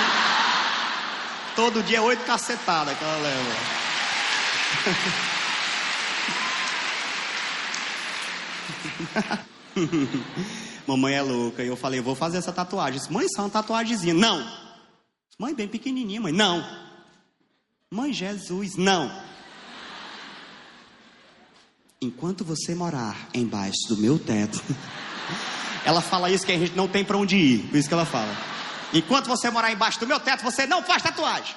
todo 1.55 1.83
dia 1.83 1.99
é 1.99 2.01
oito 2.01 2.25
cacetadas 2.25 2.99
que 2.99 3.05
ela 3.05 3.17
leva. 3.19 3.57
Mamãe 10.87 11.15
é 11.15 11.23
louca. 11.23 11.63
E 11.63 11.69
eu 11.69 11.77
falei, 11.77 12.01
vou 12.01 12.15
fazer 12.15 12.39
essa 12.39 12.53
tatuagem. 12.53 12.99
Disse, 12.99 13.13
mãe, 13.13 13.27
só 13.29 13.43
uma 13.43 13.51
tatuagemzinha. 13.51 14.15
Não. 14.15 14.45
Mãe, 15.39 15.55
bem 15.55 15.69
pequenininha, 15.69 16.21
mãe. 16.21 16.33
Não. 16.33 16.65
Mãe, 17.91 18.13
Jesus, 18.13 18.77
não. 18.77 19.11
Enquanto 22.01 22.45
você 22.45 22.75
morar 22.75 23.29
embaixo 23.33 23.89
do 23.89 23.97
meu 23.97 24.19
teto. 24.19 24.63
ela 25.85 26.01
fala 26.01 26.31
isso 26.31 26.45
que 26.45 26.53
a 26.53 26.59
gente 26.59 26.77
não 26.77 26.89
tem 26.89 27.05
para 27.05 27.17
onde 27.17 27.37
ir. 27.37 27.69
Por 27.69 27.77
isso 27.77 27.89
que 27.89 27.95
ela 27.95 28.05
fala. 28.05 28.35
Enquanto 28.93 29.27
você 29.27 29.51
morar 29.51 29.73
embaixo 29.73 29.99
do 30.01 30.07
meu 30.07 30.21
teto, 30.21 30.43
você 30.43 30.67
não 30.67 30.83
faz 30.83 31.03
tatuagem. 31.03 31.55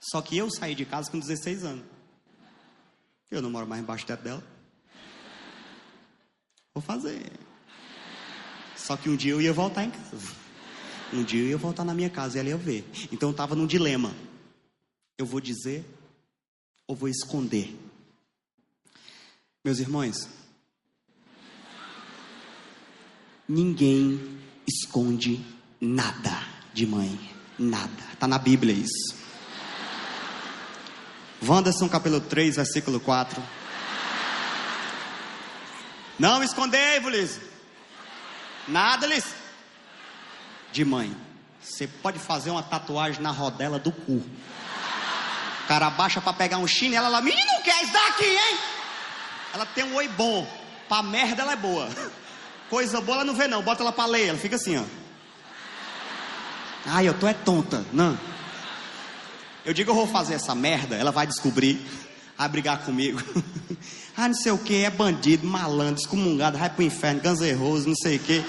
Só 0.00 0.20
que 0.22 0.36
eu 0.36 0.50
saí 0.50 0.74
de 0.74 0.84
casa 0.84 1.10
com 1.10 1.18
16 1.18 1.64
anos. 1.64 1.84
Eu 3.30 3.40
não 3.40 3.50
moro 3.50 3.66
mais 3.66 3.82
embaixo 3.82 4.04
do 4.04 4.08
teto 4.08 4.22
dela. 4.22 4.42
Vou 6.74 6.82
fazer. 6.82 7.30
Só 8.74 8.96
que 8.96 9.08
um 9.08 9.16
dia 9.16 9.32
eu 9.32 9.40
ia 9.40 9.52
voltar 9.52 9.84
em 9.84 9.90
casa. 9.90 10.34
Um 11.12 11.22
dia 11.22 11.42
eu 11.42 11.48
ia 11.48 11.58
voltar 11.58 11.84
na 11.84 11.94
minha 11.94 12.10
casa 12.10 12.36
e 12.36 12.40
ela 12.40 12.48
ia 12.48 12.56
ver. 12.56 12.88
Então 13.12 13.28
eu 13.28 13.32
estava 13.32 13.54
num 13.54 13.66
dilema. 13.66 14.14
Eu 15.18 15.26
vou 15.26 15.40
dizer 15.40 15.84
ou 16.86 16.96
vou 16.96 17.08
esconder? 17.08 17.76
Meus 19.62 19.78
irmãos, 19.78 20.26
ninguém 23.46 24.40
esconde 24.66 25.44
nada 25.78 26.32
de 26.72 26.86
mãe. 26.86 27.20
Nada. 27.58 28.02
Está 28.14 28.26
na 28.26 28.38
Bíblia 28.38 28.72
isso. 28.72 29.14
Wanderson 31.46 31.90
capítulo 31.90 32.22
3, 32.22 32.56
versículo 32.56 32.98
4. 33.00 33.42
Não 36.18 36.42
escondei-vos. 36.42 37.38
Nada 38.66 39.06
lhes. 39.06 39.26
De 40.72 40.86
mãe. 40.86 41.14
Você 41.60 41.86
pode 41.86 42.18
fazer 42.18 42.48
uma 42.48 42.62
tatuagem 42.62 43.20
na 43.20 43.30
rodela 43.30 43.78
do 43.78 43.92
cu. 43.92 44.22
O 44.22 45.66
cara 45.68 45.90
baixa 45.90 46.18
para 46.18 46.32
pegar 46.32 46.56
um 46.56 46.66
chinelo, 46.66 47.04
ela, 47.04 47.20
menino, 47.20 47.62
quer 47.62 47.82
isso 47.82 47.92
daqui, 47.92 48.24
hein? 48.24 48.79
Ela 49.52 49.66
tem 49.66 49.84
um 49.84 49.94
oi 49.94 50.08
bom. 50.08 50.46
Pra 50.88 51.02
merda 51.02 51.42
ela 51.42 51.52
é 51.52 51.56
boa. 51.56 51.88
Coisa 52.68 53.00
boa 53.00 53.16
ela 53.16 53.24
não 53.24 53.34
vê 53.34 53.48
não, 53.48 53.62
bota 53.62 53.82
ela 53.82 53.92
pra 53.92 54.06
ler, 54.06 54.28
ela 54.28 54.38
fica 54.38 54.56
assim, 54.56 54.76
ó. 54.76 54.82
Ai, 56.86 57.08
eu 57.08 57.14
tô 57.14 57.26
é 57.26 57.34
tonta. 57.34 57.84
Não. 57.92 58.18
Eu 59.64 59.74
digo, 59.74 59.90
eu 59.90 59.94
vou 59.94 60.06
fazer 60.06 60.34
essa 60.34 60.54
merda, 60.54 60.96
ela 60.96 61.10
vai 61.10 61.26
descobrir, 61.26 61.84
vai 62.36 62.48
brigar 62.48 62.84
comigo. 62.84 63.20
ah, 64.16 64.28
não 64.28 64.34
sei 64.34 64.52
o 64.52 64.58
que, 64.58 64.84
é 64.84 64.90
bandido, 64.90 65.46
malandro, 65.46 66.00
excomungado, 66.00 66.58
vai 66.58 66.70
pro 66.70 66.82
inferno, 66.82 67.20
ganzerroso, 67.20 67.88
não 67.88 67.96
sei 67.96 68.16
o 68.16 68.20
que. 68.20 68.44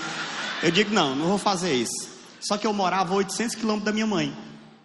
Eu 0.64 0.72
digo, 0.72 0.94
não, 0.94 1.16
não 1.16 1.28
vou 1.28 1.38
fazer 1.38 1.74
isso. 1.74 2.10
Só 2.40 2.58
que 2.58 2.66
eu 2.66 2.74
morava 2.74 3.14
a 3.14 3.18
800 3.18 3.56
quilômetros 3.56 3.86
da 3.86 3.92
minha 3.92 4.08
mãe. 4.08 4.36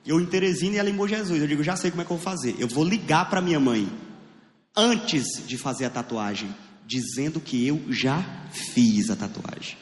Eu 0.07 0.21
em 0.21 0.27
Teresina 0.27 0.77
e 0.77 0.79
ela 0.79 0.91
em 0.91 0.95
Bom 0.95 1.07
Jesus. 1.07 1.41
Eu 1.41 1.49
digo, 1.49 1.63
já 1.63 1.77
sei 1.77 1.91
como 1.91 2.03
é 2.03 2.05
que 2.05 2.11
eu 2.11 2.17
vou 2.17 2.25
fazer. 2.25 2.57
Eu 2.59 2.69
vou 2.69 2.85
ligar 2.85 3.29
para 3.29 3.41
minha 3.41 3.59
mãe 3.59 3.91
antes 4.77 5.47
de 5.47 5.57
fazer 5.57 5.87
a 5.87 5.91
tatuagem, 5.91 6.55
dizendo 6.87 7.41
que 7.41 7.67
eu 7.67 7.83
já 7.91 8.23
fiz 8.51 9.11
a 9.11 9.17
tatuagem. 9.17 9.77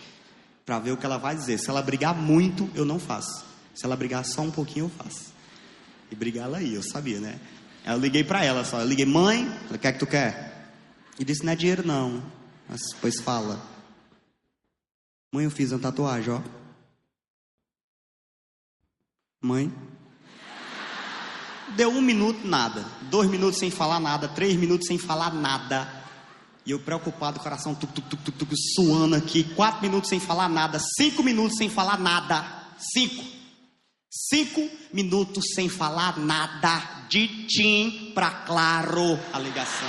Para 0.64 0.78
ver 0.78 0.92
o 0.92 0.96
que 0.96 1.04
ela 1.04 1.18
vai 1.18 1.34
dizer. 1.34 1.58
Se 1.58 1.68
ela 1.68 1.82
brigar 1.82 2.14
muito, 2.14 2.70
eu 2.74 2.84
não 2.84 2.98
faço. 2.98 3.44
Se 3.74 3.84
ela 3.84 3.96
brigar 3.96 4.24
só 4.24 4.42
um 4.42 4.50
pouquinho, 4.50 4.86
eu 4.86 4.90
faço. 4.90 5.32
E 6.10 6.14
brigar 6.14 6.44
ela 6.46 6.58
aí, 6.58 6.74
eu 6.74 6.82
sabia, 6.82 7.20
né? 7.20 7.38
Eu 7.84 7.98
liguei 7.98 8.24
para 8.24 8.44
ela 8.44 8.64
só. 8.64 8.80
Eu 8.80 8.86
liguei, 8.86 9.04
mãe, 9.04 9.46
o 9.70 9.78
que 9.78 9.86
é 9.86 9.92
que 9.92 9.98
tu 9.98 10.06
quer? 10.06 10.72
E 11.18 11.24
disse, 11.24 11.44
não 11.44 11.52
é 11.52 11.56
dinheiro 11.56 11.86
não. 11.86 12.22
Mas 12.68 12.80
depois 12.94 13.20
fala. 13.20 13.60
Mãe, 15.30 15.44
eu 15.44 15.50
fiz 15.50 15.72
uma 15.72 15.80
tatuagem, 15.80 16.32
ó. 16.32 16.40
Mãe. 19.42 19.70
Deu 21.76 21.90
um 21.90 22.00
minuto, 22.00 22.46
nada. 22.46 22.84
Dois 23.02 23.28
minutos 23.28 23.58
sem 23.58 23.70
falar 23.70 24.00
nada. 24.00 24.28
Três 24.28 24.56
minutos 24.56 24.86
sem 24.86 24.98
falar 24.98 25.32
nada. 25.32 25.88
E 26.66 26.70
eu 26.70 26.78
preocupado, 26.78 27.40
coração 27.40 27.74
tuc, 27.74 27.92
tuc, 27.92 28.08
tuc, 28.08 28.32
tuc, 28.32 28.52
suando 28.74 29.16
aqui. 29.16 29.44
Quatro 29.54 29.82
minutos 29.82 30.08
sem 30.08 30.20
falar 30.20 30.48
nada. 30.48 30.78
Cinco 30.96 31.22
minutos 31.22 31.58
sem 31.58 31.68
falar 31.68 31.98
nada. 31.98 32.44
Cinco. 32.78 33.24
Cinco 34.10 34.70
minutos 34.92 35.44
sem 35.54 35.68
falar 35.68 36.18
nada. 36.18 37.04
De 37.08 37.46
tim 37.46 38.12
para 38.14 38.30
claro 38.30 39.18
a 39.32 39.38
ligação. 39.38 39.88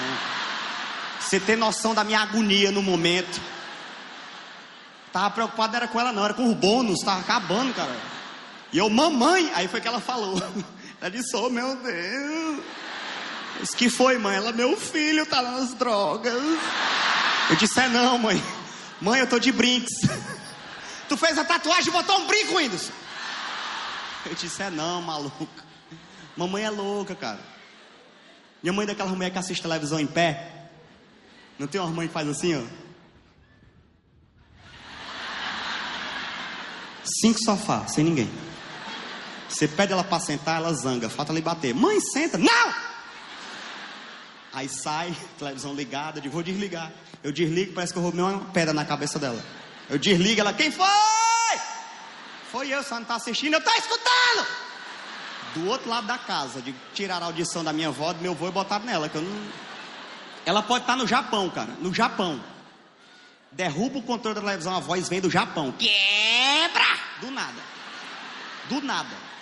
Você 1.20 1.40
tem 1.40 1.56
noção 1.56 1.94
da 1.96 2.04
minha 2.04 2.20
agonia 2.20 2.72
no 2.72 2.82
momento. 2.84 3.42
Tava 5.12 5.30
preocupado, 5.30 5.76
era 5.76 5.88
com 5.88 6.00
ela 6.00 6.12
não, 6.12 6.26
era 6.26 6.34
com 6.34 6.52
o 6.52 6.54
bônus, 6.54 7.00
tava 7.00 7.22
acabando, 7.22 7.74
cara. 7.74 7.96
E 8.74 8.78
eu, 8.78 8.90
mamãe, 8.90 9.50
aí 9.56 9.68
foi 9.68 9.80
que 9.80 9.88
ela 9.88 10.02
falou. 10.02 10.36
Ela 11.06 11.12
disse, 11.12 11.36
oh 11.36 11.52
meu 11.52 11.76
Deus. 11.76 12.64
Disse, 13.62 13.78
que 13.78 13.92
foi, 13.92 14.18
mãe? 14.18 14.38
Ela, 14.38 14.52
meu 14.52 14.76
filho 14.76 15.24
tá 15.28 15.40
nas 15.40 15.76
drogas. 15.76 16.34
Eu 17.48 17.56
disse, 17.58 17.80
é 17.80 17.88
não, 17.88 18.18
mãe. 18.18 18.44
Mãe, 19.00 19.20
eu 19.20 19.28
tô 19.28 19.38
de 19.38 19.52
brinks. 19.52 20.02
Tu 21.08 21.16
fez 21.16 21.38
a 21.38 21.46
tatuagem 21.46 21.90
e 21.90 21.92
botou 21.92 22.18
um 22.22 22.26
brinco, 22.26 22.58
Windows. 22.58 22.90
Eu 24.26 24.34
disse, 24.34 24.64
é 24.64 24.72
não, 24.72 25.00
maluca. 25.00 25.64
Mamãe 26.36 26.64
é 26.64 26.72
louca, 26.72 27.14
cara. 27.14 27.40
Minha 28.64 28.74
mãe 28.74 28.86
é 28.86 28.88
daquela 28.88 29.12
mulher 29.12 29.30
que 29.30 29.38
assiste 29.38 29.62
televisão 29.62 30.00
em 30.00 30.08
pé. 30.08 30.70
Não 31.60 31.68
tem 31.68 31.80
uma 31.80 31.92
mãe 31.92 32.08
que 32.08 32.14
faz 32.16 32.28
assim, 32.28 32.56
ó. 32.56 32.64
Cinco 37.22 37.38
sofás, 37.44 37.94
sem 37.94 38.04
ninguém. 38.04 38.55
Você 39.48 39.68
pede 39.68 39.94
ela 39.94 40.04
para 40.04 40.20
sentar, 40.20 40.58
ela 40.58 40.74
zanga, 40.74 41.10
falta 41.10 41.32
lhe 41.32 41.42
bater. 41.42 41.74
Mãe, 41.74 42.00
senta. 42.00 42.38
Não! 42.38 42.74
Aí 44.54 44.70
sai, 44.70 45.16
televisão 45.38 45.74
ligada, 45.74 46.22
digo, 46.22 46.34
vou 46.34 46.44
desligar. 46.44 46.92
Eu 47.24 47.32
desligo, 47.32 47.74
parece 47.74 47.92
que 47.92 48.00
eu 48.00 48.04
roubei 48.04 48.22
uma 48.22 48.40
pedra 48.52 48.74
na 48.74 48.86
cabeça 48.86 49.20
dela. 49.20 49.44
Eu 49.90 49.98
desligo, 49.98 50.40
ela, 50.40 50.54
quem 50.54 50.72
foi? 50.72 50.88
Foi 52.52 52.70
eu, 52.70 52.82
só 52.84 52.96
não 52.96 53.06
tá 53.06 53.16
assistindo, 53.16 53.54
eu 53.54 53.62
tô 53.62 53.72
escutando! 53.72 54.48
Do 55.56 55.68
outro 55.68 55.90
lado 55.90 56.08
da 56.08 56.18
casa, 56.18 56.62
de 56.62 56.74
tirar 56.94 57.22
a 57.22 57.26
audição 57.26 57.64
da 57.64 57.74
minha 57.74 57.90
avó, 57.90 58.14
do 58.14 58.22
meu 58.22 58.32
avô 58.32 58.48
e 58.48 58.52
botar 58.52 58.80
nela, 58.80 59.10
que 59.10 59.16
eu 59.16 59.22
não. 59.22 59.52
Ela 60.46 60.62
pode 60.62 60.84
estar 60.84 60.96
no 60.96 61.08
Japão, 61.08 61.50
cara, 61.50 61.74
no 61.80 61.94
Japão. 61.94 62.42
Derruba 63.52 64.00
o 64.00 64.02
controle 64.02 64.36
da 64.36 64.42
televisão, 64.42 64.76
a 64.76 64.80
voz 64.80 65.08
vem 65.10 65.22
do 65.22 65.30
Japão. 65.30 65.74
Quebra! 65.74 67.00
Do 67.22 67.32
nada. 67.32 67.62
Do 68.70 68.82
nada. 68.82 69.35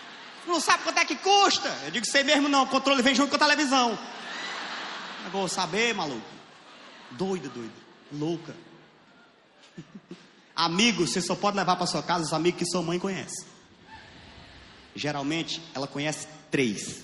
Não 0.46 0.60
sabe 0.60 0.84
quanto 0.84 1.00
é 1.00 1.06
que 1.06 1.16
custa? 1.16 1.70
Eu 1.86 1.92
digo, 1.92 2.06
sei 2.06 2.24
mesmo 2.24 2.50
não, 2.50 2.64
o 2.64 2.68
controle 2.68 3.02
vem 3.02 3.16
junto 3.16 3.30
com 3.30 3.36
a 3.36 3.40
televisão. 3.40 3.98
Eu 5.26 5.32
vou 5.32 5.48
saber, 5.48 5.94
maluco. 5.94 6.22
Doida, 7.12 7.48
doida. 7.50 7.74
Louca. 8.12 8.56
Amigos, 10.56 11.12
você 11.12 11.22
só 11.22 11.36
pode 11.36 11.58
levar 11.58 11.76
para 11.76 11.86
sua 11.86 12.04
casa 12.04 12.26
os 12.26 12.34
amigos 12.34 12.60
que 12.60 12.66
sua 12.66 12.82
mãe 12.82 13.00
conhece. 13.00 13.46
Geralmente, 14.96 15.62
ela 15.74 15.88
conhece 15.88 16.28
três. 16.52 17.04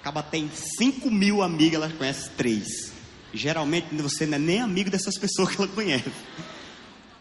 Acaba 0.00 0.22
tem 0.22 0.50
5 0.50 1.10
mil 1.10 1.42
amigos, 1.42 1.74
ela 1.76 1.90
conhece 1.90 2.28
três. 2.30 2.92
Geralmente 3.32 3.94
você 3.96 4.26
não 4.26 4.36
é 4.36 4.38
nem 4.38 4.60
amigo 4.60 4.90
dessas 4.90 5.16
pessoas 5.18 5.50
que 5.50 5.62
ela 5.62 5.68
conhece. 5.68 6.12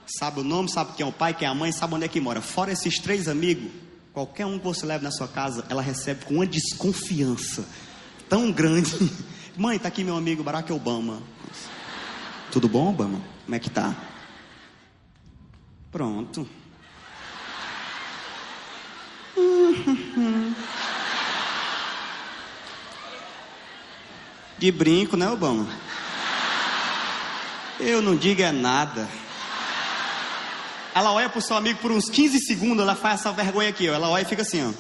Sabe 0.06 0.41
o 0.41 0.43
nome, 0.43 0.69
sabe 0.69 0.93
quem 0.93 1.06
é 1.06 1.10
o 1.10 1.13
pai, 1.13 1.34
quem 1.34 1.47
é 1.47 1.52
a 1.52 1.56
mãe, 1.56 1.71
sabe 1.71 1.95
onde 1.95 2.06
é 2.06 2.08
que 2.10 2.19
mora. 2.19 2.41
Fora 2.41 2.71
esses 2.71 2.99
três 2.99 3.28
amigos, 3.28 3.71
qualquer 4.13 4.45
um 4.45 4.60
que 4.60 4.63
você 4.63 4.86
leve 4.86 5.04
na 5.04 5.12
sua 5.12 5.28
casa, 5.28 5.65
ela 5.69 5.82
recebe 5.82 6.23
com 6.26 6.36
uma 6.36 6.45
desconfiança 6.45 7.67
tão 8.30 8.52
grande. 8.52 8.93
Mãe, 9.58 9.80
tá 9.80 9.88
aqui 9.88 10.04
meu 10.04 10.15
amigo 10.15 10.43
Barack 10.43 10.71
Obama. 10.71 11.21
Tudo 12.52 12.69
bom, 12.69 12.89
Obama? 12.91 13.19
Como 13.43 13.56
é 13.56 13.60
que 13.60 13.69
tá? 13.69 13.95
Pronto. 15.91 16.47
De 24.60 24.71
brinco, 24.71 25.17
né, 25.17 25.28
Obama? 25.30 25.67
Eu 27.80 28.02
não 28.02 28.15
digo 28.15 28.41
é 28.41 28.52
nada. 28.52 29.10
Ela 30.96 31.12
olha 31.12 31.28
pro 31.30 31.42
seu 31.42 31.56
amigo 31.56 31.80
por 31.80 31.92
uns 31.92 32.10
15 32.10 32.40
segundos, 32.40 32.84
ela 32.84 32.96
faz 32.96 33.22
essa 33.22 33.32
vergonha 33.32 33.70
aqui, 33.70 33.90
ó. 33.90 33.94
Ela 33.94 34.10
olha 34.10 34.22
e 34.22 34.26
fica 34.26 34.44
assim, 34.44 34.64
ó. 34.64 34.74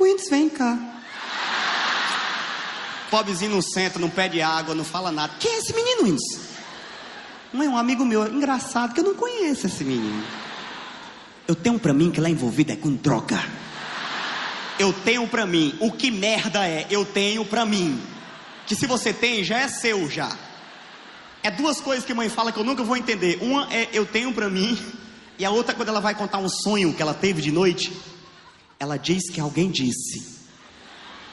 Winds, 0.00 0.28
vem 0.30 0.48
cá. 0.48 0.78
Pobrezinho 3.10 3.52
não 3.52 3.62
senta, 3.62 3.98
não 3.98 4.10
pede 4.10 4.40
água, 4.40 4.74
não 4.74 4.84
fala 4.84 5.10
nada. 5.10 5.34
Quem 5.40 5.50
é 5.50 5.58
esse 5.58 5.74
menino, 5.74 6.04
Winds? 6.04 6.40
Não 7.52 7.62
é 7.62 7.68
um 7.68 7.76
amigo 7.76 8.04
meu, 8.04 8.26
engraçado, 8.26 8.94
que 8.94 9.00
eu 9.00 9.04
não 9.04 9.14
conheço 9.14 9.66
esse 9.66 9.82
menino. 9.82 10.24
Eu 11.48 11.54
tenho 11.54 11.78
pra 11.78 11.92
mim 11.92 12.10
que 12.10 12.20
lá 12.20 12.28
envolvido 12.28 12.72
é 12.72 12.76
com 12.76 12.92
droga. 12.92 13.42
Eu 14.78 14.92
tenho 14.92 15.26
pra 15.26 15.46
mim, 15.46 15.76
o 15.80 15.90
que 15.90 16.10
merda 16.10 16.66
é, 16.66 16.86
eu 16.90 17.04
tenho 17.04 17.44
pra 17.44 17.64
mim. 17.64 18.00
Que 18.66 18.74
se 18.74 18.86
você 18.86 19.12
tem, 19.12 19.44
já 19.44 19.58
é 19.58 19.68
seu 19.68 20.10
já. 20.10 20.36
É 21.42 21.50
duas 21.50 21.80
coisas 21.80 22.04
que 22.04 22.12
a 22.12 22.14
mãe 22.14 22.28
fala 22.28 22.50
que 22.50 22.58
eu 22.58 22.64
nunca 22.64 22.82
vou 22.82 22.96
entender. 22.96 23.38
Uma 23.40 23.72
é 23.72 23.88
eu 23.92 24.04
tenho 24.04 24.32
pra 24.32 24.48
mim, 24.48 24.76
e 25.38 25.44
a 25.44 25.50
outra 25.50 25.74
quando 25.74 25.88
ela 25.88 26.00
vai 26.00 26.14
contar 26.14 26.38
um 26.38 26.48
sonho 26.48 26.92
que 26.92 27.00
ela 27.00 27.14
teve 27.14 27.40
de 27.40 27.52
noite, 27.52 27.92
ela 28.80 28.96
diz 28.96 29.30
que 29.30 29.40
alguém 29.40 29.70
disse. 29.70 30.36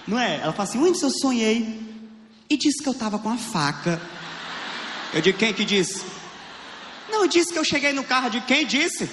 Não 0.07 0.19
é? 0.19 0.35
Ela 0.35 0.53
fala 0.53 0.69
assim: 0.69 0.79
onde 0.79 1.01
eu 1.01 1.09
sonhei? 1.09 1.81
E 2.49 2.57
disse 2.57 2.83
que 2.83 2.89
eu 2.89 2.93
estava 2.93 3.17
com 3.17 3.29
a 3.29 3.37
faca. 3.37 3.99
Eu 5.13 5.21
digo: 5.21 5.37
quem 5.37 5.53
que 5.53 5.65
disse? 5.65 6.05
Não, 7.09 7.25
disse 7.27 7.51
que 7.51 7.59
eu 7.59 7.63
cheguei 7.63 7.93
no 7.93 8.03
carro. 8.03 8.29
De 8.29 8.41
quem 8.41 8.65
disse? 8.65 9.09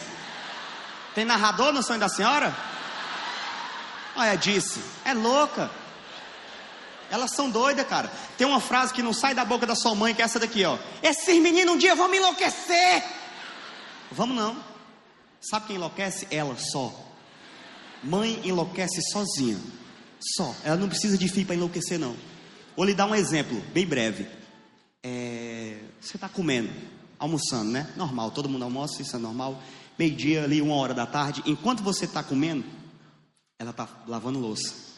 Tem 1.15 1.25
narrador 1.25 1.73
no 1.73 1.83
sonho 1.83 2.01
da 2.01 2.09
senhora? 2.09 2.55
Olha, 4.17 4.37
disse. 4.37 4.81
É 5.05 5.15
louca. 5.15 5.71
Elas 7.11 7.33
são 7.33 7.51
doidas, 7.51 7.87
cara. 7.87 8.11
Tem 8.39 8.47
uma 8.47 8.61
frase 8.61 8.95
que 8.95 9.03
não 9.03 9.13
sai 9.13 9.35
da 9.35 9.45
boca 9.45 9.67
da 9.67 9.75
sua 9.75 9.95
mãe, 9.95 10.15
que 10.15 10.23
é 10.23 10.25
essa 10.25 10.39
daqui, 10.39 10.65
ó. 10.65 10.79
Esses 11.03 11.41
meninos 11.43 11.75
um 11.75 11.79
dia 11.79 11.95
vão 11.95 12.09
me 12.09 12.19
enlouquecer. 12.19 13.05
Vamos 14.13 14.37
não. 14.37 14.57
Sabe 15.41 15.67
quem 15.67 15.77
enlouquece? 15.77 16.29
Ela 16.31 16.57
só. 16.57 16.95
Mãe 18.03 18.41
enlouquece 18.45 19.01
sozinha. 19.11 19.59
Só. 20.37 20.55
Ela 20.63 20.77
não 20.77 20.89
precisa 20.89 21.19
de 21.19 21.29
filho 21.29 21.47
para 21.47 21.57
enlouquecer, 21.57 21.99
não. 21.99 22.17
Vou 22.77 22.87
lhe 22.87 22.95
dar 22.95 23.07
um 23.07 23.15
exemplo, 23.15 23.61
bem 23.73 23.87
breve. 23.87 24.27
É, 25.03 25.79
você 26.01 26.17
está 26.17 26.29
comendo, 26.29 26.71
almoçando, 27.19 27.71
né? 27.71 27.91
Normal, 27.97 28.31
todo 28.31 28.49
mundo 28.49 28.65
almoça, 28.65 29.03
isso 29.03 29.17
é 29.17 29.19
normal. 29.19 29.61
Meio-dia, 29.99 30.45
ali, 30.45 30.63
uma 30.63 30.75
hora 30.77 30.95
da 30.95 31.07
tarde. 31.07 31.43
Enquanto 31.47 31.83
você 31.83 32.05
está 32.05 32.23
comendo, 32.23 32.65
ela 33.59 33.71
está 33.71 33.89
lavando 34.07 34.39
louça. 34.39 34.90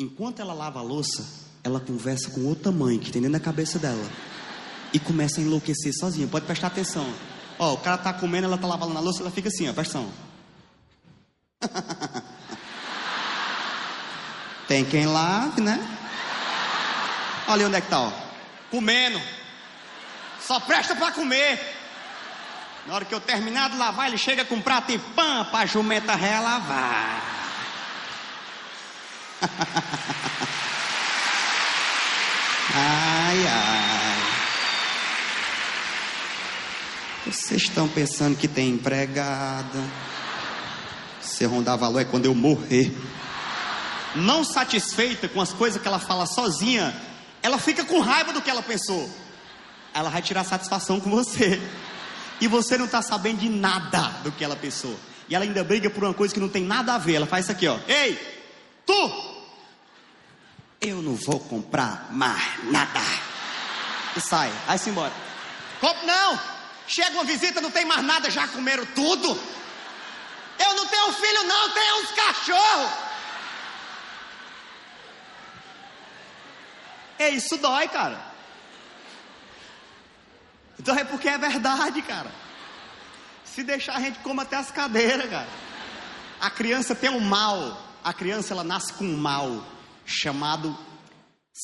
Enquanto 0.00 0.40
ela 0.40 0.52
lava 0.52 0.80
a 0.80 0.82
louça, 0.82 1.24
ela 1.62 1.78
conversa 1.78 2.28
com 2.30 2.44
outra 2.46 2.72
mãe 2.72 2.98
que 2.98 3.12
tem 3.12 3.22
dentro 3.22 3.38
da 3.38 3.44
cabeça 3.44 3.78
dela. 3.78 4.04
E 4.92 4.98
começa 4.98 5.40
a 5.40 5.42
enlouquecer 5.44 5.92
sozinha. 5.96 6.26
Pode 6.26 6.46
prestar 6.46 6.66
atenção. 6.66 7.06
Ó, 7.60 7.74
o 7.74 7.78
cara 7.78 7.94
está 7.94 8.12
comendo, 8.12 8.46
ela 8.46 8.56
está 8.56 8.66
lavando 8.66 8.98
a 8.98 9.00
louça, 9.00 9.20
ela 9.22 9.30
fica 9.30 9.48
assim, 9.48 9.68
ó, 9.68 9.70
atenção. 9.70 10.10
Tem 14.66 14.84
quem 14.84 15.06
lave, 15.06 15.60
né? 15.60 15.78
Olha 17.46 17.68
onde 17.68 17.76
é 17.76 17.80
que 17.80 17.88
tá, 17.88 18.00
ó. 18.00 18.12
Comendo. 18.72 19.20
Só 20.40 20.58
presta 20.58 20.96
para 20.96 21.12
comer. 21.12 21.60
Na 22.88 22.94
hora 22.94 23.04
que 23.04 23.14
eu 23.14 23.20
terminar 23.20 23.70
de 23.70 23.76
lavar, 23.76 24.08
ele 24.08 24.18
chega 24.18 24.44
com 24.44 24.60
prato 24.60 24.90
e 24.90 24.98
pão 24.98 25.44
para 25.44 25.60
a 25.60 25.66
jumenta 25.66 26.16
relavar. 26.16 27.33
ai, 32.74 33.46
ai. 33.46 34.14
Vocês 37.26 37.62
estão 37.62 37.88
pensando 37.88 38.36
que 38.36 38.46
tem 38.46 38.70
empregada? 38.70 39.82
Se 41.20 41.44
rondar 41.46 41.78
valor 41.78 42.00
é 42.00 42.04
quando 42.04 42.26
eu 42.26 42.34
morrer. 42.34 42.94
Não 44.14 44.44
satisfeita 44.44 45.28
com 45.28 45.40
as 45.40 45.52
coisas 45.52 45.80
que 45.80 45.88
ela 45.88 45.98
fala 45.98 46.26
sozinha, 46.26 46.94
ela 47.42 47.58
fica 47.58 47.84
com 47.84 48.00
raiva 48.00 48.32
do 48.32 48.42
que 48.42 48.50
ela 48.50 48.62
pensou. 48.62 49.10
Ela 49.92 50.10
vai 50.10 50.22
tirar 50.22 50.44
satisfação 50.44 51.00
com 51.00 51.10
você. 51.10 51.60
E 52.40 52.48
você 52.48 52.76
não 52.76 52.84
está 52.84 53.00
sabendo 53.00 53.38
de 53.38 53.48
nada 53.48 54.00
do 54.22 54.30
que 54.30 54.44
ela 54.44 54.56
pensou. 54.56 54.98
E 55.28 55.34
ela 55.34 55.44
ainda 55.44 55.64
briga 55.64 55.88
por 55.88 56.04
uma 56.04 56.14
coisa 56.14 56.34
que 56.34 56.40
não 56.40 56.48
tem 56.48 56.62
nada 56.62 56.94
a 56.94 56.98
ver. 56.98 57.14
Ela 57.14 57.26
faz 57.26 57.46
isso 57.46 57.52
aqui, 57.52 57.66
ó. 57.66 57.78
Ei, 57.88 58.33
tu! 58.86 59.34
Eu 60.80 61.00
não 61.00 61.14
vou 61.14 61.40
comprar 61.40 62.12
mais 62.12 62.64
nada. 62.64 63.00
E 64.16 64.20
sai, 64.20 64.50
vai 64.66 64.78
se 64.78 64.90
embora. 64.90 65.12
Compre 65.80 66.06
não! 66.06 66.38
Chega 66.86 67.12
uma 67.12 67.24
visita, 67.24 67.60
não 67.60 67.70
tem 67.70 67.84
mais 67.84 68.04
nada, 68.04 68.30
já 68.30 68.46
comeram 68.48 68.84
tudo. 68.86 69.28
Eu 70.58 70.74
não 70.74 70.86
tenho 70.86 71.12
filho, 71.12 71.42
não, 71.44 71.70
tenho 71.70 72.02
uns 72.02 72.10
cachorros. 72.12 72.90
É 77.18 77.30
isso 77.30 77.56
dói, 77.56 77.88
cara. 77.88 78.20
Dói 80.78 81.04
porque 81.04 81.28
é 81.28 81.38
verdade, 81.38 82.02
cara. 82.02 82.30
Se 83.44 83.62
deixar 83.62 83.96
a 83.96 84.00
gente 84.00 84.18
come 84.18 84.42
até 84.42 84.56
as 84.56 84.70
cadeiras, 84.70 85.30
cara. 85.30 85.48
A 86.40 86.50
criança 86.50 86.94
tem 86.94 87.10
um 87.10 87.20
mal. 87.20 87.80
A 88.04 88.12
criança 88.12 88.52
ela 88.52 88.62
nasce 88.62 88.92
com 88.92 89.04
um 89.04 89.16
mal 89.16 89.66
chamado 90.04 90.76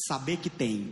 saber 0.08 0.38
que 0.38 0.48
tem. 0.48 0.90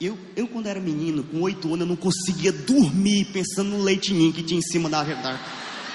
Eu, 0.00 0.16
eu 0.36 0.46
quando 0.46 0.68
era 0.68 0.78
menino, 0.78 1.24
com 1.24 1.40
oito 1.40 1.66
anos, 1.66 1.80
eu 1.80 1.86
não 1.86 1.96
conseguia 1.96 2.52
dormir 2.52 3.24
pensando 3.32 3.70
no 3.70 3.82
leitinho 3.82 4.32
que 4.32 4.42
tinha 4.42 4.60
em 4.60 4.62
cima 4.62 4.88
da... 4.88 5.02
da 5.02 5.40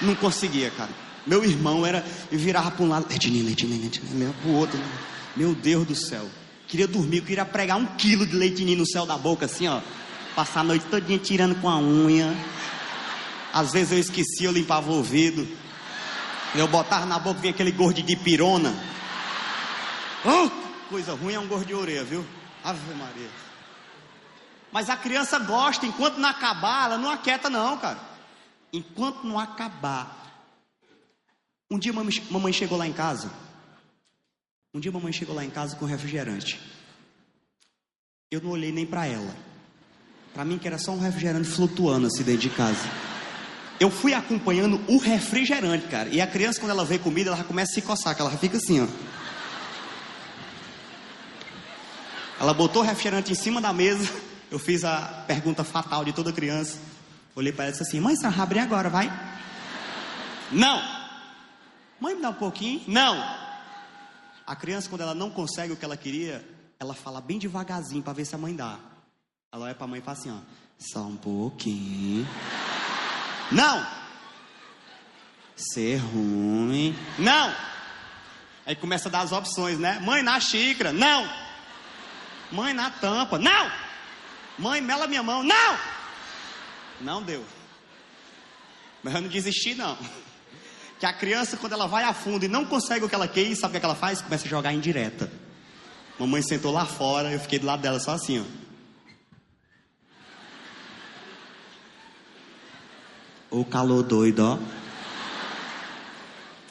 não 0.02 0.14
conseguia, 0.14 0.70
cara. 0.70 0.90
Meu 1.26 1.42
irmão 1.42 1.84
era... 1.84 2.04
Eu 2.30 2.38
virava 2.38 2.70
para 2.70 2.84
um 2.84 2.88
lado, 2.88 3.06
leitinho, 3.08 3.44
leitinho, 3.44 3.78
leitinho, 3.80 4.34
para 4.34 4.50
o 4.50 4.54
outro. 4.54 4.78
Meu 5.34 5.54
Deus 5.54 5.86
do 5.86 5.94
céu. 5.94 6.28
Queria 6.66 6.86
dormir, 6.86 7.18
eu 7.18 7.24
queria 7.24 7.44
pregar 7.46 7.78
um 7.78 7.86
quilo 7.96 8.26
de 8.26 8.36
leitinho 8.36 8.76
no 8.76 8.86
céu 8.86 9.06
da 9.06 9.16
boca, 9.16 9.46
assim, 9.46 9.66
ó. 9.66 9.80
Passar 10.36 10.60
a 10.60 10.64
noite 10.64 10.84
todinha 10.86 11.18
tirando 11.18 11.54
com 11.60 11.68
a 11.68 11.78
unha. 11.78 12.36
Às 13.52 13.72
vezes 13.72 13.92
eu 13.92 13.98
esquecia, 13.98 14.48
eu 14.48 14.52
limpava 14.52 14.90
o 14.90 14.96
ouvido. 14.96 15.48
Eu 16.54 16.66
botava 16.68 17.06
na 17.06 17.18
boca, 17.18 17.40
vinha 17.40 17.52
aquele 17.52 17.72
gordo 17.72 18.02
de 18.02 18.16
pirona. 18.16 18.72
Oh, 20.24 20.50
coisa 20.88 21.14
ruim 21.14 21.34
é 21.34 21.40
um 21.40 21.46
gordo 21.46 21.66
de 21.66 21.74
orelha, 21.74 22.04
viu? 22.04 22.26
Ave 22.64 22.94
Maria. 22.94 23.30
Mas 24.72 24.90
a 24.90 24.96
criança 24.96 25.38
gosta, 25.38 25.86
enquanto 25.86 26.18
não 26.18 26.28
acabar, 26.28 26.86
ela 26.86 26.98
não 26.98 27.10
aquieta 27.10 27.48
não, 27.48 27.78
cara. 27.78 27.98
Enquanto 28.72 29.24
não 29.24 29.38
acabar. 29.38 30.16
Um 31.70 31.78
dia 31.78 31.92
mamãe 31.92 32.52
chegou 32.52 32.78
lá 32.78 32.86
em 32.86 32.92
casa. 32.92 33.30
Um 34.74 34.80
dia 34.80 34.92
mamãe 34.92 35.12
chegou 35.12 35.34
lá 35.34 35.44
em 35.44 35.50
casa 35.50 35.76
com 35.76 35.84
refrigerante. 35.84 36.60
Eu 38.30 38.40
não 38.40 38.50
olhei 38.50 38.72
nem 38.72 38.86
para 38.86 39.06
ela. 39.06 39.34
Para 40.34 40.44
mim 40.44 40.58
que 40.58 40.66
era 40.66 40.78
só 40.78 40.92
um 40.92 41.00
refrigerante 41.00 41.48
flutuando 41.48 42.06
assim 42.06 42.22
dentro 42.22 42.42
de 42.42 42.50
casa. 42.50 42.86
Eu 43.80 43.90
fui 43.90 44.12
acompanhando 44.12 44.80
o 44.88 44.98
refrigerante, 44.98 45.86
cara. 45.86 46.08
E 46.08 46.20
a 46.20 46.26
criança, 46.26 46.58
quando 46.58 46.72
ela 46.72 46.84
vê 46.84 46.98
comida, 46.98 47.30
ela 47.30 47.44
começa 47.44 47.72
a 47.72 47.74
se 47.74 47.82
coçar, 47.82 48.14
que 48.14 48.20
ela 48.20 48.30
fica 48.36 48.56
assim, 48.56 48.80
ó. 48.80 48.86
Ela 52.40 52.52
botou 52.54 52.82
o 52.82 52.84
refrigerante 52.84 53.32
em 53.32 53.34
cima 53.34 53.60
da 53.60 53.72
mesa. 53.72 54.12
Eu 54.50 54.58
fiz 54.58 54.84
a 54.84 55.24
pergunta 55.26 55.62
fatal 55.62 56.04
de 56.04 56.12
toda 56.12 56.32
criança. 56.32 56.78
Olhei 57.36 57.52
para 57.52 57.66
ela 57.66 57.70
e 57.70 57.78
disse 57.78 57.88
assim: 57.88 58.00
Mãe, 58.00 58.16
você 58.16 58.28
vai 58.28 58.40
abrir 58.40 58.58
agora, 58.60 58.88
vai? 58.88 59.10
Não! 60.50 60.82
Mãe, 62.00 62.14
me 62.14 62.22
dá 62.22 62.30
um 62.30 62.34
pouquinho? 62.34 62.82
Não! 62.86 63.16
A 64.46 64.56
criança, 64.56 64.88
quando 64.88 65.02
ela 65.02 65.14
não 65.14 65.30
consegue 65.30 65.72
o 65.72 65.76
que 65.76 65.84
ela 65.84 65.96
queria, 65.96 66.44
ela 66.80 66.94
fala 66.94 67.20
bem 67.20 67.38
devagarzinho 67.38 68.02
para 68.02 68.12
ver 68.12 68.24
se 68.24 68.34
a 68.34 68.38
mãe 68.38 68.54
dá. 68.54 68.78
Ela 69.52 69.66
olha 69.66 69.74
para 69.74 69.84
a 69.84 69.88
mãe 69.88 70.00
e 70.00 70.02
fala 70.02 70.16
assim: 70.16 70.30
ó, 70.30 70.38
Só 70.78 71.00
um 71.00 71.16
pouquinho. 71.16 72.26
Não! 73.50 73.86
Ser 75.56 75.96
ruim. 75.96 76.96
Não! 77.18 77.54
Aí 78.66 78.76
começa 78.76 79.08
a 79.08 79.12
dar 79.12 79.20
as 79.20 79.32
opções, 79.32 79.78
né? 79.78 79.98
Mãe, 80.00 80.22
na 80.22 80.38
xícara. 80.38 80.92
Não! 80.92 81.28
Mãe, 82.52 82.72
na 82.74 82.90
tampa. 82.90 83.38
Não! 83.38 83.70
Mãe, 84.58 84.80
mela 84.80 85.06
minha 85.06 85.22
mão. 85.22 85.42
Não! 85.42 85.78
Não 87.00 87.22
deu. 87.22 87.44
Mas 89.02 89.14
eu 89.14 89.20
não 89.20 89.28
desisti, 89.28 89.74
não. 89.74 89.96
Que 90.98 91.06
a 91.06 91.12
criança, 91.12 91.56
quando 91.56 91.72
ela 91.72 91.86
vai 91.86 92.04
a 92.04 92.12
fundo 92.12 92.44
e 92.44 92.48
não 92.48 92.64
consegue 92.64 93.04
o 93.04 93.08
que 93.08 93.14
ela 93.14 93.28
quer, 93.28 93.54
sabe 93.54 93.76
o 93.76 93.80
que 93.80 93.86
ela 93.86 93.94
faz? 93.94 94.20
Começa 94.20 94.46
a 94.46 94.48
jogar 94.48 94.72
indireta. 94.72 95.30
Mamãe 96.18 96.42
sentou 96.42 96.72
lá 96.72 96.84
fora, 96.84 97.30
eu 97.30 97.38
fiquei 97.38 97.58
do 97.58 97.66
lado 97.66 97.80
dela 97.80 98.00
só 98.00 98.12
assim, 98.12 98.40
ó. 98.40 98.67
O 103.50 103.64
calor 103.64 104.02
doido, 104.02 104.40
ó. 104.40 104.58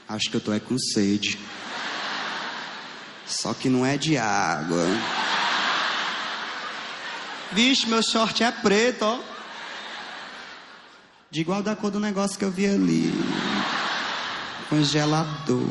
Acho 0.08 0.30
que 0.30 0.38
eu 0.38 0.42
tô 0.42 0.54
é 0.54 0.60
com 0.60 0.78
sede. 0.78 1.38
Só 3.26 3.54
que 3.54 3.68
não 3.68 3.86
é 3.86 3.98
de 3.98 4.18
água. 4.18 4.86
Vixe, 7.52 7.88
meu 7.88 8.02
short 8.04 8.44
é 8.44 8.52
preto, 8.52 9.04
ó. 9.04 9.20
De 11.32 11.42
igual 11.42 11.62
da 11.62 11.76
cor 11.76 11.92
do 11.92 12.00
negócio 12.00 12.38
que 12.38 12.46
eu 12.46 12.52
vi 12.52 12.68
ali. 12.68 13.12
Congelador. 14.70 15.62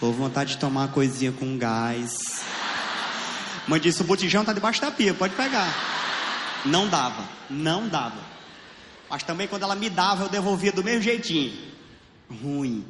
Ou 0.00 0.12
vontade 0.12 0.54
de 0.54 0.58
tomar 0.58 0.82
uma 0.82 0.88
coisinha 0.88 1.32
com 1.32 1.56
gás. 1.56 2.44
Mãe 3.66 3.80
disse: 3.80 4.02
o 4.02 4.04
botijão 4.04 4.44
tá 4.44 4.52
debaixo 4.52 4.80
da 4.80 4.90
pia, 4.90 5.14
pode 5.14 5.34
pegar. 5.34 5.72
Não 6.66 6.88
dava, 6.88 7.24
não 7.48 7.88
dava. 7.88 8.33
Mas 9.14 9.22
também 9.22 9.46
quando 9.46 9.62
ela 9.62 9.76
me 9.76 9.88
dava, 9.88 10.24
eu 10.24 10.28
devolvia 10.28 10.72
do 10.72 10.82
mesmo 10.82 11.00
jeitinho. 11.00 11.56
Ruim. 12.42 12.84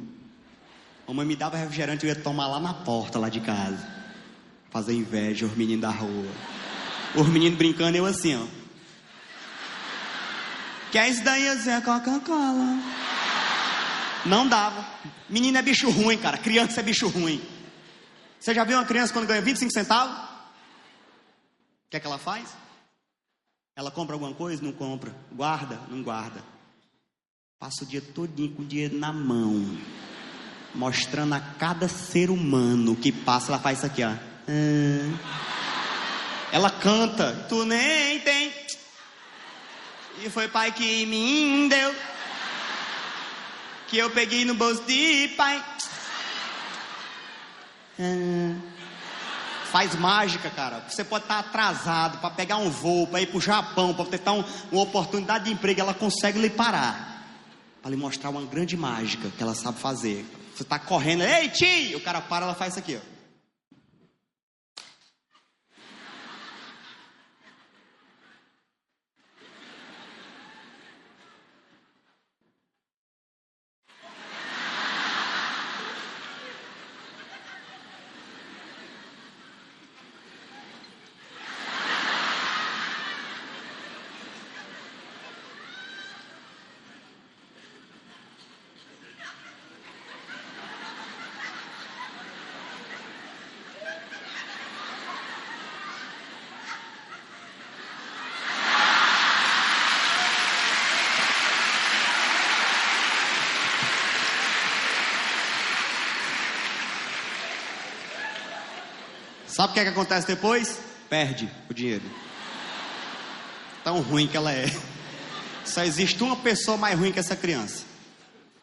A 1.07 1.13
mãe 1.13 1.23
me 1.23 1.35
dava 1.35 1.55
refrigerante, 1.55 2.03
eu 2.03 2.09
ia 2.09 2.19
tomar 2.19 2.47
lá 2.47 2.59
na 2.59 2.73
porta, 2.73 3.19
lá 3.19 3.29
de 3.29 3.39
casa. 3.41 3.87
Fazer 4.71 4.93
inveja, 4.93 5.45
os 5.45 5.55
meninos 5.55 5.83
da 5.83 5.91
rua. 5.91 6.31
Os 7.13 7.27
meninos 7.27 7.59
brincando, 7.59 7.95
eu 7.95 8.07
assim, 8.07 8.35
ó. 8.35 8.43
Quer 10.91 11.09
isso 11.09 11.23
daí? 11.23 11.45
Eu 11.45 11.57
dizia, 11.57 11.79
Coca-Cola. 11.81 12.79
Não 14.25 14.47
dava. 14.47 14.83
Menino 15.29 15.59
é 15.59 15.61
bicho 15.61 15.91
ruim, 15.91 16.17
cara. 16.17 16.39
Criança 16.39 16.79
é 16.79 16.83
bicho 16.83 17.07
ruim. 17.07 17.39
Você 18.39 18.51
já 18.51 18.63
viu 18.63 18.79
uma 18.79 18.85
criança 18.85 19.13
quando 19.13 19.27
ganha 19.27 19.43
25 19.43 19.71
centavos? 19.71 20.17
O 20.17 21.89
que 21.91 21.97
é 21.97 21.99
que 21.99 22.07
ela 22.07 22.17
faz? 22.17 22.64
Ela 23.75 23.91
compra 23.91 24.15
alguma 24.15 24.33
coisa? 24.33 24.63
Não 24.63 24.71
compra. 24.71 25.13
Guarda? 25.31 25.79
Não 25.89 26.01
guarda. 26.01 26.41
Passa 27.59 27.83
o 27.83 27.87
dia 27.87 28.01
todinho 28.01 28.53
com 28.53 28.61
o 28.61 28.65
dinheiro 28.65 28.97
na 28.97 29.11
mão. 29.11 29.77
Mostrando 30.73 31.33
a 31.33 31.39
cada 31.39 31.87
ser 31.87 32.29
humano 32.29 32.95
que 32.95 33.11
passa, 33.11 33.51
ela 33.51 33.59
faz 33.59 33.79
isso 33.79 33.87
aqui, 33.87 34.03
ó. 34.03 34.13
Ela 36.51 36.69
canta. 36.69 37.45
Tu 37.49 37.65
nem 37.65 38.19
tem. 38.21 38.53
E 40.23 40.29
foi 40.29 40.47
pai 40.47 40.71
que 40.71 41.05
me 41.05 41.67
deu. 41.67 41.93
Que 43.87 43.97
eu 43.97 44.09
peguei 44.11 44.45
no 44.45 44.53
bolso 44.53 44.83
de 44.83 45.33
pai. 45.35 45.63
Faz 49.75 49.93
mágica, 49.93 50.49
cara. 50.49 50.85
Você 50.87 51.03
pode 51.03 51.25
estar 51.25 51.37
atrasado 51.37 52.19
para 52.19 52.29
pegar 52.29 52.55
um 52.55 52.69
voo, 52.69 53.07
para 53.07 53.19
ir 53.19 53.25
para 53.25 53.37
o 53.37 53.41
Japão, 53.41 53.93
para 53.93 54.05
tentar 54.05 54.31
um, 54.31 54.41
uma 54.71 54.83
oportunidade 54.83 55.43
de 55.43 55.51
emprego, 55.51 55.81
ela 55.81 55.93
consegue 55.93 56.39
lhe 56.39 56.49
parar. 56.49 57.27
Para 57.81 57.91
lhe 57.91 57.97
mostrar 57.97 58.29
uma 58.29 58.41
grande 58.43 58.77
mágica 58.77 59.29
que 59.35 59.43
ela 59.43 59.53
sabe 59.53 59.77
fazer. 59.77 60.25
Você 60.55 60.63
está 60.63 60.79
correndo, 60.79 61.23
ei, 61.23 61.49
tio! 61.49 61.97
O 61.97 61.99
cara 61.99 62.21
para, 62.21 62.45
ela 62.45 62.55
faz 62.55 62.71
isso 62.71 62.79
aqui, 62.79 62.95
ó. 62.95 63.14
Sabe 109.55 109.71
o 109.71 109.73
que, 109.73 109.79
é 109.79 109.83
que 109.83 109.89
acontece 109.91 110.27
depois? 110.27 110.77
Perde 111.09 111.49
o 111.69 111.73
dinheiro. 111.73 112.03
Tão 113.85 114.01
ruim 114.01 114.27
que 114.27 114.35
ela 114.35 114.51
é. 114.51 114.65
Só 115.63 115.81
existe 115.81 116.21
uma 116.21 116.35
pessoa 116.35 116.75
mais 116.75 116.99
ruim 116.99 117.13
que 117.13 117.19
essa 117.19 117.37
criança. 117.37 117.85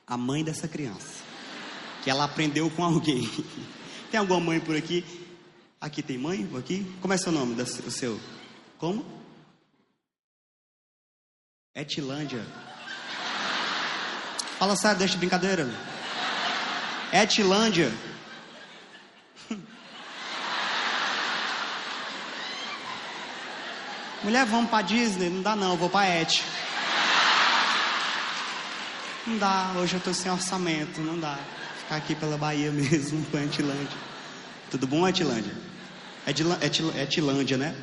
A 0.07 0.19
mãe 0.19 0.45
dessa 0.45 0.69
criança. 0.69 1.23
Que 2.05 2.11
ela 2.11 2.25
aprendeu 2.25 2.69
com 2.69 2.85
alguém. 2.85 3.27
Tem 4.11 4.21
alguma 4.21 4.39
mãe 4.39 4.61
por 4.61 4.77
aqui? 4.77 5.03
Aqui 5.81 6.03
tem 6.03 6.19
mãe? 6.19 6.47
Aqui? 6.59 6.87
Como 7.01 7.15
é 7.15 7.17
seu 7.17 7.33
nome? 7.33 7.59
O 7.63 7.91
seu? 7.91 8.21
Como? 8.77 9.03
Etilândia. 11.75 12.47
Fala 14.59 14.77
sério, 14.77 14.99
deixa 14.99 15.15
de 15.15 15.21
brincadeira. 15.21 15.67
Etilândia. 17.11 17.91
Mulher, 24.25 24.47
vamos 24.47 24.71
pra 24.71 24.83
Disney? 24.83 25.29
Não 25.29 25.43
dá 25.43 25.57
não, 25.57 25.73
eu 25.73 25.77
vou 25.77 25.89
pra 25.89 26.09
Et. 26.09 26.45
Não 29.27 29.37
dá, 29.37 29.73
hoje 29.77 29.95
eu 29.95 30.01
tô 30.01 30.15
sem 30.15 30.31
orçamento, 30.31 31.01
não 31.01 31.19
dá. 31.19 31.37
Ficar 31.81 31.97
aqui 31.97 32.15
pela 32.15 32.39
Bahia 32.39 32.71
mesmo, 32.71 33.25
com 33.31 33.37
Antilândia. 33.37 33.99
Tudo 34.71 34.87
bom? 34.87 35.07
É, 35.09 35.11
de, 35.11 35.23
é, 35.23 35.27
né? 37.57 37.75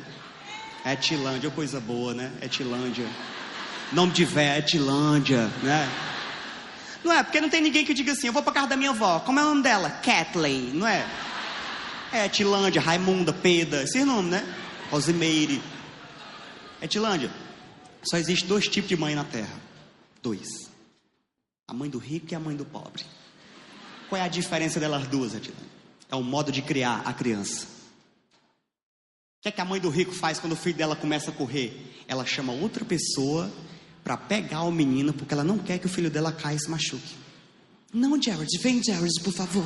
É 0.82 0.96
Tilândia, 0.96 1.50
coisa 1.50 1.78
boa, 1.78 2.14
né? 2.14 2.32
É 2.40 2.48
Tilândia. 2.48 3.06
Nome 3.92 4.12
de 4.12 4.24
véia 4.24 4.58
é 4.58 4.62
Tilândia, 4.62 5.50
né? 5.62 5.90
Não 7.04 7.12
é, 7.12 7.22
porque 7.22 7.40
não 7.42 7.50
tem 7.50 7.60
ninguém 7.60 7.84
que 7.84 7.92
diga 7.92 8.12
assim, 8.12 8.28
eu 8.28 8.32
vou 8.32 8.42
pra 8.42 8.52
casa 8.52 8.68
da 8.68 8.76
minha 8.76 8.90
avó. 8.90 9.20
Como 9.20 9.38
é 9.38 9.42
o 9.42 9.46
nome 9.46 9.62
dela? 9.62 9.90
Kathleen, 9.90 10.70
não 10.72 10.86
é? 10.86 11.06
É 12.14 12.28
Tilândia, 12.30 12.80
Raimunda, 12.80 13.30
Peda, 13.30 13.82
esses 13.82 14.06
nomes, 14.06 14.30
né? 14.30 14.54
Rosimeire. 14.90 15.60
É 16.80 16.86
Tilândia. 16.86 17.30
Só 18.02 18.16
existe 18.16 18.46
dois 18.46 18.66
tipos 18.66 18.88
de 18.88 18.96
mãe 18.96 19.14
na 19.14 19.24
terra. 19.24 19.60
Dois. 20.22 20.48
A 21.68 21.74
mãe 21.74 21.90
do 21.90 21.98
rico 21.98 22.32
e 22.32 22.34
a 22.34 22.40
mãe 22.40 22.56
do 22.56 22.64
pobre. 22.64 23.04
Qual 24.08 24.20
é 24.20 24.24
a 24.24 24.28
diferença 24.28 24.80
delas 24.80 25.06
duas, 25.06 25.34
Atilândia? 25.34 25.68
É 26.10 26.16
o 26.16 26.22
modo 26.22 26.50
de 26.50 26.62
criar 26.62 27.02
a 27.04 27.12
criança. 27.12 27.66
O 27.66 29.42
que 29.42 29.48
é 29.48 29.52
que 29.52 29.60
a 29.60 29.64
mãe 29.64 29.80
do 29.80 29.88
rico 29.88 30.12
faz 30.12 30.38
quando 30.38 30.54
o 30.54 30.56
filho 30.56 30.76
dela 30.76 30.96
começa 30.96 31.30
a 31.30 31.34
correr? 31.34 32.04
Ela 32.08 32.26
chama 32.26 32.52
outra 32.52 32.84
pessoa 32.84 33.50
para 34.02 34.16
pegar 34.16 34.62
o 34.62 34.72
menino, 34.72 35.12
porque 35.12 35.32
ela 35.32 35.44
não 35.44 35.58
quer 35.58 35.78
que 35.78 35.86
o 35.86 35.88
filho 35.88 36.10
dela 36.10 36.32
caia 36.32 36.56
e 36.56 36.58
se 36.58 36.68
machuque. 36.68 37.14
Não, 37.92 38.20
Jared, 38.20 38.58
vem, 38.58 38.82
Jared, 38.82 39.20
por 39.22 39.32
favor. 39.32 39.64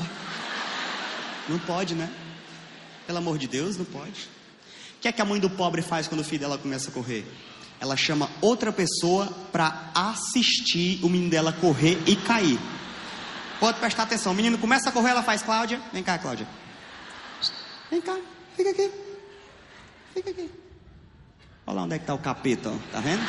Não 1.49 1.59
pode, 1.59 1.95
né? 1.95 2.13
Pelo 3.07 3.19
amor 3.19 3.39
de 3.39 3.49
Deus, 3.49 3.77
não 3.77 3.85
pode. 3.85 4.29
Que 5.05 5.09
é 5.09 5.13
que 5.13 5.21
a 5.21 5.25
mãe 5.27 5.39
do 5.39 5.51
pobre 5.51 5.83
faz 5.83 6.09
quando 6.09 6.23
o 6.23 6.25
filho 6.25 6.41
dela 6.41 6.57
começa 6.57 6.89
a 6.89 6.91
correr? 6.91 7.31
Ela 7.79 7.95
chama 7.95 8.31
outra 8.41 8.73
pessoa 8.73 9.31
para 9.53 9.91
assistir 9.95 10.99
o 11.05 11.11
menino 11.11 11.31
dela 11.31 11.53
correr 11.53 12.03
e 12.07 12.17
cair. 12.17 12.59
Pode 13.61 13.79
prestar 13.81 14.05
atenção. 14.05 14.33
O 14.33 14.35
menino 14.35 14.57
começa 14.57 14.89
a 14.89 14.93
correr, 14.93 15.11
ela 15.11 15.23
faz, 15.23 15.43
Cláudia, 15.43 15.79
vem 15.93 16.03
cá, 16.03 16.17
Cláudia. 16.17 16.49
Vem 17.91 18.01
cá, 18.01 18.17
fica 18.57 18.71
aqui. 18.71 18.91
Fica 20.15 20.31
aqui. 20.31 20.51
Olha 21.67 21.77
lá 21.77 21.83
onde 21.83 21.97
é 21.97 21.99
que 21.99 22.05
está 22.05 22.15
o 22.15 22.19
capeta, 22.19 22.71
ó. 22.71 22.77
tá 22.91 23.01
vendo? 23.01 23.23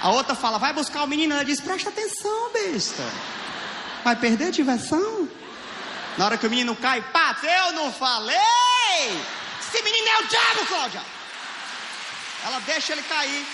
A 0.00 0.10
outra 0.10 0.34
fala, 0.34 0.56
vai 0.56 0.72
buscar 0.72 1.04
o 1.04 1.06
menino. 1.06 1.34
Ela 1.34 1.44
diz, 1.44 1.60
presta 1.60 1.90
atenção, 1.90 2.50
besta. 2.50 3.04
Vai 4.02 4.16
perder 4.16 4.46
a 4.46 4.50
diversão? 4.50 5.28
Na 6.16 6.24
hora 6.24 6.38
que 6.38 6.46
o 6.46 6.50
menino 6.50 6.74
cai, 6.74 7.02
pá, 7.12 7.36
eu 7.42 7.72
não 7.74 7.92
falei! 7.92 9.41
Esse 9.72 9.82
menino 9.82 10.06
é 10.06 10.18
o 10.18 10.28
diabo, 10.28 10.66
Cláudia! 10.66 11.02
Ela 12.44 12.58
deixa 12.60 12.92
ele 12.92 13.02
cair. 13.04 13.46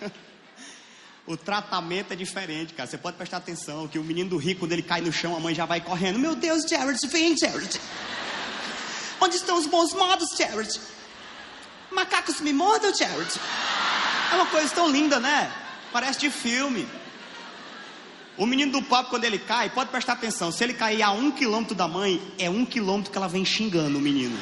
o 1.26 1.36
tratamento 1.36 2.12
é 2.12 2.16
diferente, 2.16 2.74
cara. 2.74 2.88
Você 2.88 2.96
pode 2.96 3.16
prestar 3.16 3.38
atenção 3.38 3.88
que 3.88 3.98
o 3.98 4.04
menino 4.04 4.30
do 4.30 4.36
rico, 4.36 4.60
quando 4.60 4.70
ele 4.70 4.84
cai 4.84 5.00
no 5.00 5.12
chão, 5.12 5.36
a 5.36 5.40
mãe 5.40 5.52
já 5.52 5.66
vai 5.66 5.80
correndo. 5.80 6.16
Meu 6.20 6.36
Deus, 6.36 6.62
Jared, 6.62 7.04
vem, 7.08 7.36
Jared. 7.36 7.80
Onde 9.20 9.34
estão 9.34 9.58
os 9.58 9.66
bons 9.66 9.94
modos, 9.94 10.36
Jared? 10.36 10.80
Macacos 11.90 12.40
me 12.40 12.52
mordam, 12.52 12.94
Jared. 12.94 13.40
É 14.30 14.36
uma 14.36 14.46
coisa 14.46 14.72
tão 14.72 14.88
linda, 14.88 15.18
né? 15.18 15.52
Parece 15.92 16.20
de 16.20 16.30
filme. 16.30 16.88
O 18.38 18.44
menino 18.44 18.72
do 18.72 18.82
papo, 18.82 19.10
quando 19.10 19.24
ele 19.24 19.38
cai, 19.38 19.70
pode 19.70 19.90
prestar 19.90 20.12
atenção. 20.12 20.52
Se 20.52 20.62
ele 20.62 20.74
cair 20.74 21.02
a 21.02 21.10
um 21.10 21.30
quilômetro 21.30 21.74
da 21.74 21.88
mãe, 21.88 22.20
é 22.38 22.50
um 22.50 22.66
quilômetro 22.66 23.10
que 23.10 23.16
ela 23.16 23.28
vem 23.28 23.44
xingando 23.44 23.98
o 23.98 24.00
menino. 24.00 24.38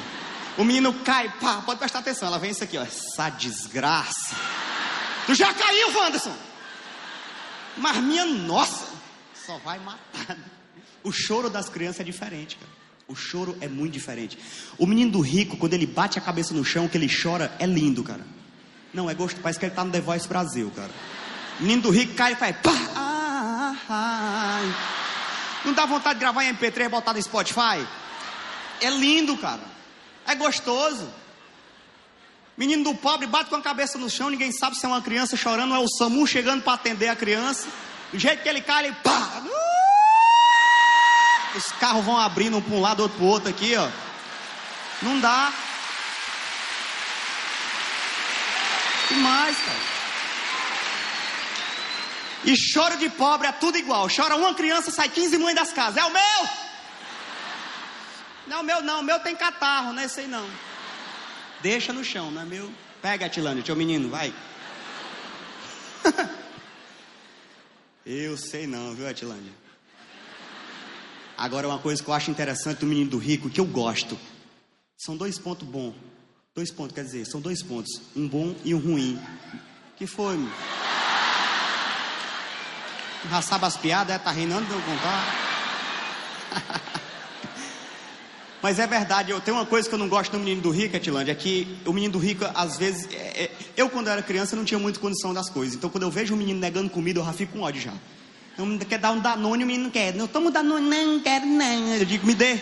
O 0.56 0.64
menino 0.64 0.92
cai, 0.92 1.32
pá, 1.40 1.62
pode 1.62 1.78
prestar 1.78 2.00
atenção. 2.00 2.28
Ela 2.28 2.38
vem 2.38 2.50
isso 2.50 2.64
aqui, 2.64 2.76
ó. 2.76 2.82
Essa 2.82 3.30
desgraça. 3.30 4.34
Tu 5.26 5.34
já 5.34 5.52
caiu, 5.54 5.96
Wanderson? 5.96 6.34
Mas 7.76 7.96
minha 7.98 8.24
nossa, 8.24 8.84
só 9.46 9.58
vai 9.58 9.78
matar. 9.78 10.36
O 11.02 11.12
choro 11.12 11.50
das 11.50 11.68
crianças 11.68 12.00
é 12.00 12.04
diferente, 12.04 12.56
cara. 12.56 12.72
O 13.06 13.14
choro 13.14 13.56
é 13.60 13.68
muito 13.68 13.92
diferente. 13.92 14.38
O 14.78 14.86
menino 14.86 15.12
do 15.12 15.20
rico, 15.20 15.56
quando 15.56 15.74
ele 15.74 15.86
bate 15.86 16.18
a 16.18 16.22
cabeça 16.22 16.54
no 16.54 16.64
chão, 16.64 16.88
que 16.88 16.96
ele 16.96 17.08
chora, 17.08 17.54
é 17.58 17.66
lindo, 17.66 18.02
cara. 18.02 18.24
Não, 18.92 19.10
é 19.10 19.14
gosto, 19.14 19.40
parece 19.40 19.58
que 19.58 19.66
ele 19.66 19.74
tá 19.74 19.84
no 19.84 19.90
The 19.90 20.00
Voice 20.00 20.26
Brasil, 20.26 20.72
cara. 20.74 20.90
O 21.60 21.62
menino 21.62 21.82
do 21.82 21.90
rico 21.90 22.14
cai 22.14 22.32
e 22.32 22.36
faz 22.36 22.56
pá. 22.56 22.72
Não 25.64 25.72
dá 25.72 25.86
vontade 25.86 26.18
de 26.18 26.20
gravar 26.20 26.44
em 26.44 26.54
MP3 26.54 26.86
e 26.86 26.88
botar 26.88 27.12
no 27.12 27.22
Spotify? 27.22 27.86
É 28.80 28.90
lindo, 28.90 29.36
cara. 29.36 29.62
É 30.26 30.34
gostoso. 30.34 31.08
Menino 32.56 32.84
do 32.84 32.94
pobre 32.94 33.26
bate 33.26 33.50
com 33.50 33.56
a 33.56 33.62
cabeça 33.62 33.98
no 33.98 34.08
chão, 34.08 34.30
ninguém 34.30 34.52
sabe 34.52 34.76
se 34.76 34.86
é 34.86 34.88
uma 34.88 35.02
criança 35.02 35.36
chorando 35.36 35.72
ou 35.72 35.82
é 35.82 35.84
o 35.84 35.88
SAMU 35.88 36.26
chegando 36.26 36.62
para 36.62 36.74
atender 36.74 37.08
a 37.08 37.16
criança. 37.16 37.66
Do 38.12 38.18
jeito 38.18 38.42
que 38.42 38.48
ele 38.48 38.60
cai, 38.60 38.86
ele 38.86 38.96
pá. 39.02 39.42
Os 41.56 41.72
carros 41.72 42.04
vão 42.04 42.18
abrindo 42.18 42.56
um 42.56 42.62
para 42.62 42.74
um 42.74 42.80
lado, 42.80 43.02
outro 43.02 43.18
para 43.18 43.26
outro 43.26 43.50
aqui, 43.50 43.76
ó. 43.76 43.88
Não 45.02 45.18
dá. 45.20 45.52
Que 49.08 49.14
mais, 49.14 49.56
cara? 49.58 49.93
E 52.44 52.56
choro 52.56 52.96
de 52.98 53.08
pobre 53.10 53.48
é 53.48 53.52
tudo 53.52 53.78
igual. 53.78 54.08
Chora 54.14 54.36
uma 54.36 54.54
criança, 54.54 54.90
sai 54.90 55.08
15 55.08 55.38
mães 55.38 55.54
das 55.54 55.72
casas. 55.72 55.96
É 55.96 56.04
o 56.04 56.12
meu! 56.12 56.48
Não, 58.46 58.60
o 58.60 58.64
meu 58.64 58.82
não. 58.82 59.00
O 59.00 59.02
meu 59.02 59.18
tem 59.20 59.34
catarro, 59.34 59.92
não 59.92 60.02
é 60.02 60.06
aí 60.16 60.26
não. 60.26 60.48
Deixa 61.62 61.92
no 61.92 62.04
chão, 62.04 62.30
não 62.30 62.42
é 62.42 62.44
meu. 62.44 62.70
Pega, 63.00 63.26
Atilândia, 63.26 63.62
teu 63.62 63.74
menino, 63.74 64.10
vai. 64.10 64.34
eu 68.04 68.36
sei 68.36 68.66
não, 68.66 68.94
viu, 68.94 69.08
Atilândia? 69.08 69.52
Agora, 71.36 71.66
uma 71.66 71.78
coisa 71.78 72.02
que 72.02 72.08
eu 72.08 72.14
acho 72.14 72.30
interessante 72.30 72.78
do 72.78 72.86
menino 72.86 73.10
do 73.10 73.18
rico, 73.18 73.48
que 73.50 73.60
eu 73.60 73.64
gosto. 73.64 74.18
São 74.98 75.16
dois 75.16 75.38
pontos 75.38 75.66
bons. 75.66 75.94
Dois 76.54 76.70
pontos, 76.70 76.94
quer 76.94 77.04
dizer, 77.04 77.24
são 77.24 77.40
dois 77.40 77.62
pontos. 77.62 78.00
Um 78.14 78.28
bom 78.28 78.54
e 78.64 78.74
um 78.74 78.78
ruim. 78.78 79.20
Que 79.96 80.06
foi, 80.06 80.36
meu? 80.36 80.93
Já 83.30 83.42
sabe 83.42 83.64
as 83.64 83.76
piadas, 83.76 84.14
é, 84.14 84.18
tá 84.18 84.30
reinando 84.30 84.66
de 84.66 84.72
eu 84.72 84.80
contar. 84.80 85.24
Mas 88.62 88.78
é 88.78 88.86
verdade, 88.86 89.30
eu 89.30 89.40
tenho 89.40 89.58
uma 89.58 89.66
coisa 89.66 89.86
que 89.88 89.94
eu 89.94 89.98
não 89.98 90.08
gosto 90.08 90.32
do 90.32 90.38
menino 90.38 90.62
do 90.62 90.70
rico, 90.70 90.96
Etilândia, 90.96 91.32
é 91.32 91.34
que 91.34 91.78
o 91.84 91.92
menino 91.92 92.14
do 92.14 92.18
rico, 92.18 92.46
às 92.54 92.78
vezes, 92.78 93.06
é, 93.12 93.44
é, 93.44 93.50
eu 93.76 93.90
quando 93.90 94.08
era 94.08 94.22
criança 94.22 94.56
não 94.56 94.64
tinha 94.64 94.78
muita 94.78 94.98
condição 94.98 95.34
das 95.34 95.50
coisas. 95.50 95.74
Então 95.74 95.90
quando 95.90 96.04
eu 96.04 96.10
vejo 96.10 96.32
um 96.32 96.36
menino 96.36 96.60
negando 96.60 96.88
comida, 96.88 97.20
eu 97.20 97.24
já 97.24 97.32
fico 97.32 97.52
com 97.52 97.60
ódio 97.60 97.82
já. 97.82 97.92
Então, 98.54 98.78
quer 98.78 98.98
dar 98.98 99.10
um 99.10 99.18
Danone, 99.18 99.64
o 99.64 99.66
menino 99.66 99.84
não 99.84 99.90
quer. 99.90 100.14
Não 100.14 100.26
tomo 100.26 100.50
Danone, 100.50 100.88
não, 100.88 101.20
quero 101.20 101.44
não. 101.44 101.94
Eu 101.94 102.04
digo, 102.04 102.26
me 102.26 102.34
dê. 102.34 102.58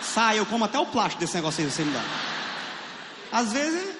Sai, 0.00 0.38
eu 0.38 0.46
como 0.46 0.64
até 0.64 0.78
o 0.78 0.86
plástico 0.86 1.20
desse 1.20 1.34
negócio 1.34 1.62
aí, 1.62 1.70
você 1.70 1.84
me 1.84 1.92
dá. 1.92 2.02
Às 3.32 3.52
vezes... 3.52 3.98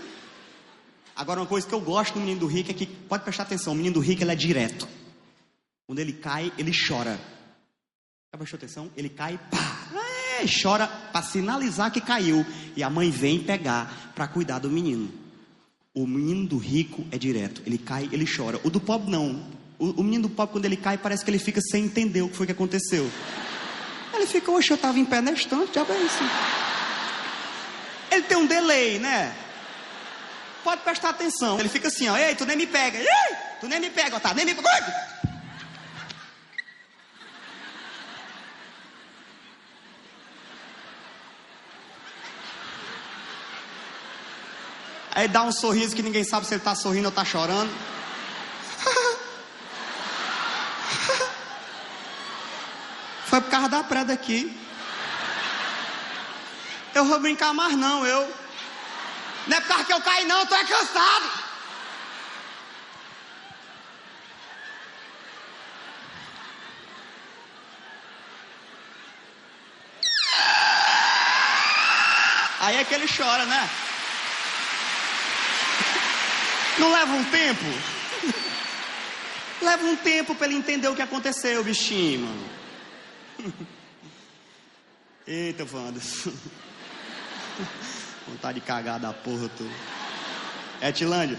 Agora, 1.17 1.41
uma 1.41 1.47
coisa 1.47 1.67
que 1.67 1.75
eu 1.75 1.81
gosto 1.81 2.15
do 2.15 2.21
menino 2.21 2.41
do 2.41 2.47
rico 2.47 2.71
é 2.71 2.75
que, 2.75 2.87
pode 2.87 3.25
prestar 3.25 3.43
atenção, 3.43 3.73
o 3.73 3.77
menino 3.77 3.95
do 3.95 4.01
rico 4.01 4.23
ele 4.23 4.31
é 4.31 4.37
direto. 4.37 4.89
Quando 5.89 6.01
ele 6.01 6.13
cai, 6.13 6.53
ele 6.59 6.71
chora. 6.71 7.19
Já 8.31 8.37
prestou 8.37 8.59
atenção? 8.59 8.91
Ele 8.95 9.09
cai, 9.09 9.41
pá, 9.51 9.89
é, 10.39 10.45
chora 10.47 10.87
para 10.87 11.23
sinalizar 11.23 11.91
que 11.91 11.99
caiu. 11.99 12.45
E 12.77 12.83
a 12.83 12.91
mãe 12.91 13.11
vem 13.11 13.43
pegar 13.43 14.13
para 14.15 14.29
cuidar 14.29 14.59
do 14.59 14.69
menino. 14.69 15.11
O 15.95 16.07
menino 16.07 16.47
do 16.47 16.59
rico 16.59 17.07
é 17.11 17.17
direto. 17.17 17.63
Ele 17.65 17.79
cai, 17.79 18.07
ele 18.13 18.27
chora. 18.27 18.61
O 18.65 18.69
do 18.69 18.79
pobre 18.79 19.11
não. 19.11 19.43
O, 19.79 20.03
o 20.03 20.05
menino 20.05 20.29
do 20.29 20.35
pobre, 20.35 20.53
quando 20.53 20.67
ele 20.67 20.77
cai, 20.77 20.99
parece 20.99 21.25
que 21.25 21.31
ele 21.31 21.39
fica 21.39 21.63
sem 21.63 21.87
entender 21.87 22.21
o 22.21 22.29
que 22.29 22.37
foi 22.37 22.45
que 22.45 22.53
aconteceu. 22.53 23.11
Ele 24.13 24.27
fica, 24.27 24.53
oxe, 24.53 24.71
eu 24.71 24.75
estava 24.75 24.99
em 24.99 25.07
pé 25.07 25.23
na 25.23 25.33
estante, 25.33 25.75
já 25.75 25.85
bem 25.85 26.05
assim. 26.05 26.29
Ele 28.11 28.23
tem 28.25 28.37
um 28.37 28.47
delay, 28.47 28.99
né? 28.99 29.35
Pode 30.63 30.83
prestar 30.83 31.09
atenção. 31.09 31.59
Ele 31.59 31.71
fica 31.71 31.89
assim, 31.89 32.09
ó, 32.11 32.17
ei, 32.19 32.35
tu 32.35 32.45
nem 32.45 32.59
me 32.59 32.67
pega. 32.67 32.99
Ei, 32.99 33.37
tu 33.59 33.67
nem 33.67 33.81
me 33.81 33.89
pega, 33.89 34.21
tá, 34.21 34.35
nem 34.35 34.45
me 34.45 34.55
pega. 34.55 35.28
Aí 45.19 45.27
dá 45.27 45.43
um 45.43 45.51
sorriso 45.51 45.97
que 45.97 46.03
ninguém 46.03 46.23
sabe 46.23 46.47
se 46.47 46.55
ele 46.55 46.61
está 46.61 46.77
sorrindo 46.77 47.07
ou 47.07 47.11
está 47.11 47.25
chorando. 47.25 47.75
Foi 53.27 53.41
por 53.41 53.51
causa 53.51 53.69
da 53.69 53.83
preda 53.83 54.13
aqui. 54.13 54.57
Eu 56.95 57.05
vou 57.05 57.19
brincar 57.19 57.53
mais 57.53 57.75
não, 57.77 58.07
eu. 58.07 58.33
Não 59.49 59.57
é 59.57 59.61
por 59.61 59.67
causa 59.67 59.83
que 59.87 59.93
eu 59.93 60.01
caí 60.01 60.25
não, 60.25 60.39
eu 60.39 60.47
tô 60.47 60.55
é 60.55 60.63
cansado. 60.63 61.29
Aí 72.61 72.77
é 72.77 72.85
que 72.85 72.95
ele 72.95 73.09
chora, 73.09 73.45
né? 73.47 73.69
Não 76.79 76.93
leva 76.93 77.13
um 77.13 77.25
tempo? 77.25 77.65
leva 79.61 79.85
um 79.85 79.97
tempo 79.97 80.35
para 80.35 80.47
ele 80.47 80.57
entender 80.57 80.89
o 80.89 80.95
que 80.95 81.03
aconteceu, 81.03 81.63
bichinho, 81.65 82.21
mano. 82.21 82.49
Eita, 85.27 85.67
Wanderson. 85.71 86.33
Vontade 88.27 88.61
de 88.61 88.67
cagar 88.67 88.99
da 88.99 89.13
porra, 89.13 89.49
tu. 89.57 89.69
É, 90.81 90.93
Tilândia. 90.93 91.39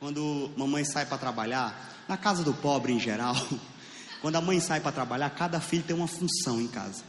Quando 0.00 0.50
mamãe 0.56 0.84
sai 0.84 1.06
para 1.06 1.18
trabalhar, 1.18 1.96
na 2.08 2.16
casa 2.16 2.42
do 2.42 2.52
pobre 2.54 2.92
em 2.92 3.00
geral, 3.00 3.34
quando 4.20 4.36
a 4.36 4.40
mãe 4.40 4.60
sai 4.60 4.80
para 4.80 4.92
trabalhar, 4.92 5.30
cada 5.30 5.60
filho 5.60 5.82
tem 5.82 5.96
uma 5.96 6.06
função 6.06 6.60
em 6.60 6.68
casa. 6.68 7.02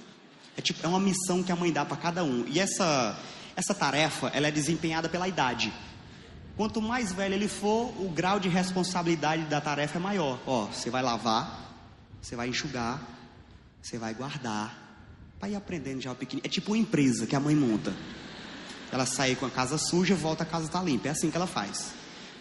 É 0.56 0.62
tipo, 0.62 0.86
é 0.86 0.88
uma 0.88 1.00
missão 1.00 1.44
que 1.44 1.52
a 1.52 1.56
mãe 1.56 1.72
dá 1.72 1.86
para 1.86 1.98
cada 1.98 2.24
um. 2.24 2.46
E 2.48 2.60
essa 2.60 3.18
essa 3.60 3.74
tarefa, 3.74 4.28
ela 4.34 4.48
é 4.48 4.52
desempenhada 4.52 5.10
pela 5.10 5.28
idade. 5.28 5.74
Quanto 6.56 6.82
mais 6.82 7.14
velho 7.14 7.36
ele 7.36 7.48
for, 7.48 7.94
o 8.02 8.10
grau 8.10 8.40
de 8.40 8.50
responsabilidade 8.50 9.44
da 9.44 9.62
tarefa 9.62 9.98
é 9.98 10.02
maior. 10.02 10.40
Ó, 10.46 10.66
você 10.66 10.90
vai 10.90 11.02
lavar, 11.02 11.74
você 12.22 12.36
vai 12.36 12.48
enxugar, 12.48 13.02
você 13.82 13.98
vai 13.98 14.14
guardar, 14.14 14.76
ir 15.48 15.56
aprendendo 15.56 16.02
já 16.02 16.12
o 16.12 16.16
pequeno. 16.16 16.42
É 16.44 16.50
tipo 16.50 16.72
uma 16.72 16.78
empresa 16.78 17.28
que 17.28 17.36
a 17.36 17.40
mãe 17.40 17.56
monta. 17.56 17.94
Ela 18.92 19.06
sai 19.06 19.36
com 19.36 19.46
a 19.46 19.50
casa 19.50 19.78
suja, 19.78 20.16
volta 20.16 20.44
a 20.44 20.46
casa 20.46 20.66
está 20.66 20.82
limpa. 20.82 21.10
É 21.10 21.12
assim 21.12 21.30
que 21.30 21.38
ela 21.38 21.48
faz. 21.48 21.94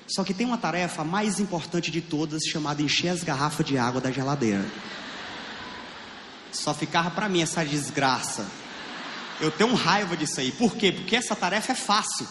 Só 0.07 0.25
que 0.25 0.33
tem 0.33 0.47
uma 0.47 0.57
tarefa 0.57 1.05
mais 1.05 1.39
importante 1.39 1.91
de 1.91 2.01
todas, 2.01 2.43
chamada 2.45 2.81
encher 2.81 3.09
as 3.09 3.23
garrafas 3.23 3.66
de 3.66 3.77
água 3.77 4.01
da 4.01 4.11
geladeira. 4.11 4.64
Só 6.51 6.73
ficava 6.73 7.11
para 7.11 7.29
mim 7.29 7.43
essa 7.43 7.64
desgraça. 7.64 8.47
Eu 9.41 9.51
tenho 9.51 9.74
raiva 9.74 10.16
disso 10.16 10.41
aí. 10.41 10.51
Por 10.53 10.76
quê? 10.76 10.93
Porque 10.93 11.16
essa 11.16 11.36
tarefa 11.36 11.72
é 11.72 11.74
fácil. 11.74 12.26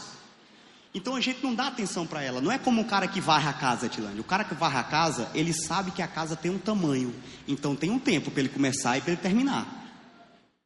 Então 0.94 1.16
a 1.16 1.22
gente 1.22 1.44
não 1.44 1.54
dá 1.54 1.68
atenção 1.68 2.08
para 2.08 2.24
ela. 2.24 2.42
Não 2.42 2.52
é 2.52 2.58
como 2.58 2.82
o 2.82 2.86
cara 2.86 3.08
que 3.08 3.22
varre 3.22 3.48
a 3.48 3.54
casa, 3.54 3.88
Tilane. 3.88 4.20
O 4.20 4.24
cara 4.24 4.44
que 4.44 4.56
varre 4.56 4.80
a 4.80 4.84
casa, 4.84 5.30
ele 5.34 5.54
sabe 5.54 5.92
que 5.92 6.02
a 6.02 6.08
casa 6.08 6.36
tem 6.36 6.50
um 6.50 6.58
tamanho. 6.58 7.14
Então 7.48 7.76
tem 7.76 7.92
um 7.92 8.00
tempo 8.00 8.32
para 8.32 8.40
ele 8.42 8.50
começar 8.50 8.98
e 8.98 9.02
para 9.02 9.12
ele 9.12 9.22
terminar. 9.22 9.86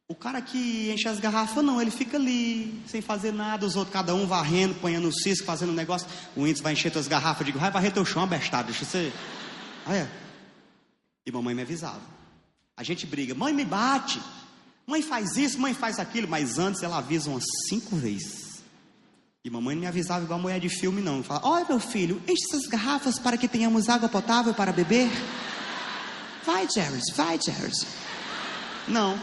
O 0.08 0.14
cara 0.14 0.42
que 0.42 0.90
enche 0.92 1.08
as 1.08 1.18
garrafas, 1.18 1.64
não, 1.64 1.80
ele 1.80 1.90
fica 1.90 2.16
ali, 2.16 2.82
sem 2.86 3.00
fazer 3.00 3.32
nada, 3.32 3.64
os 3.64 3.76
outros, 3.76 3.92
cada 3.92 4.14
um 4.14 4.26
varrendo, 4.26 4.74
ponhando 4.74 5.08
o 5.08 5.12
cisco, 5.12 5.46
fazendo 5.46 5.70
um 5.70 5.74
negócio. 5.74 6.06
O 6.36 6.46
índice 6.46 6.62
vai 6.62 6.74
encher 6.74 6.96
as 6.96 7.08
garrafas, 7.08 7.46
digo, 7.46 7.58
vai 7.58 7.70
varrer 7.70 7.92
teu 7.92 8.04
chão, 8.04 8.22
abestado, 8.22 8.66
deixa 8.66 8.84
você. 8.84 9.12
É. 9.88 10.06
E 11.24 11.32
mamãe 11.32 11.54
me 11.54 11.62
avisava. 11.62 12.02
A 12.76 12.82
gente 12.82 13.06
briga, 13.06 13.34
mãe 13.34 13.52
me 13.52 13.64
bate. 13.64 14.20
Mãe 14.86 15.02
faz 15.02 15.36
isso, 15.36 15.58
mãe 15.58 15.74
faz 15.74 15.98
aquilo, 15.98 16.28
mas 16.28 16.58
antes 16.58 16.82
ela 16.82 16.98
avisa 16.98 17.30
umas 17.30 17.44
cinco 17.68 17.96
vezes. 17.96 18.62
E 19.44 19.50
mamãe 19.50 19.74
não 19.74 19.82
me 19.82 19.86
avisava 19.88 20.24
igual 20.24 20.38
mulher 20.38 20.60
de 20.60 20.68
filme, 20.68 21.00
não. 21.00 21.22
Fala, 21.22 21.40
olha 21.44 21.66
meu 21.68 21.80
filho, 21.80 22.22
enche 22.28 22.44
essas 22.48 22.66
garrafas 22.66 23.18
para 23.18 23.36
que 23.36 23.48
tenhamos 23.48 23.88
água 23.88 24.08
potável 24.08 24.54
para 24.54 24.72
beber. 24.72 25.10
Vai, 26.44 26.68
Jared, 26.68 27.02
vai, 27.14 27.40
Jared. 27.40 27.86
Não. 28.86 29.20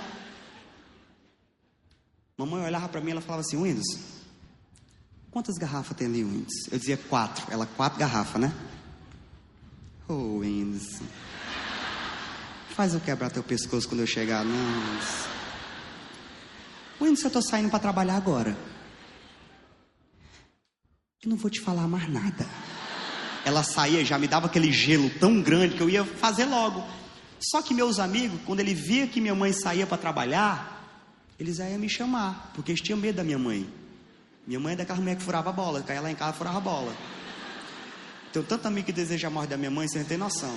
Mamãe 2.38 2.64
olhava 2.64 2.88
para 2.90 3.02
mim 3.02 3.10
e 3.10 3.12
ela 3.12 3.22
falava 3.22 3.42
assim, 3.42 3.62
Windows, 3.62 4.00
quantas 5.30 5.58
garrafas 5.58 5.96
tem 5.96 6.08
ali, 6.08 6.24
Windows? 6.24 6.68
Eu 6.72 6.80
dizia 6.80 6.98
quatro. 6.98 7.46
Ela, 7.50 7.66
quatro 7.66 8.00
garrafas, 8.00 8.42
né? 8.42 8.54
Oh, 10.08 10.40
Windows. 10.40 11.02
Faz 12.76 12.94
eu 12.94 13.00
quebrar 13.00 13.30
teu 13.30 13.44
pescoço 13.44 13.88
quando 13.88 14.02
eu 14.02 14.08
chegar, 14.08 14.44
não. 14.44 14.54
Windows, 14.54 15.29
eu 17.08 17.14
estou 17.14 17.42
saindo 17.42 17.70
para 17.70 17.80
trabalhar 17.80 18.16
agora. 18.16 18.58
Eu 21.22 21.30
não 21.30 21.38
vou 21.38 21.50
te 21.50 21.60
falar 21.60 21.88
mais 21.88 22.10
nada. 22.10 22.46
Ela 23.46 23.64
saía, 23.64 24.06
já 24.06 24.18
me 24.18 24.28
dava 24.28 24.48
aquele 24.48 24.72
gelo 24.72 25.10
tão 25.20 25.42
grande 25.42 25.76
que 25.76 25.82
eu 25.82 25.90
ia 25.90 26.04
fazer 26.04 26.46
logo. 26.46 26.84
Só 27.40 27.62
que 27.62 27.74
meus 27.74 28.00
amigos, 28.00 28.40
quando 28.46 28.60
ele 28.60 28.74
via 28.74 29.08
que 29.08 29.22
minha 29.22 29.36
mãe 29.36 29.52
saía 29.54 29.88
para 29.88 29.98
trabalhar, 29.98 30.80
eles 31.40 31.58
iam 31.60 31.80
me 31.80 31.90
chamar, 31.90 32.52
porque 32.54 32.72
eles 32.72 32.82
tinham 32.82 33.00
medo 33.00 33.16
da 33.16 33.24
minha 33.24 33.40
mãe. 33.40 33.68
Minha 34.46 34.60
mãe 34.60 34.74
é 34.74 34.76
daquela 34.78 35.00
mulher 35.00 35.16
que 35.16 35.24
furava 35.24 35.50
a 35.50 35.54
bola, 35.54 35.82
caía 35.82 36.02
lá 36.02 36.12
em 36.12 36.16
casa 36.16 36.34
furava 36.34 36.58
a 36.58 36.62
bola. 36.62 36.94
Tenho 38.34 38.46
tanto 38.46 38.68
amigo 38.68 38.86
que 38.86 38.92
deseja 38.94 39.28
a 39.28 39.32
morte 39.32 39.50
da 39.50 39.58
minha 39.58 39.72
mãe, 39.72 39.88
sem 39.88 40.04
ter 40.04 40.18
noção. 40.18 40.56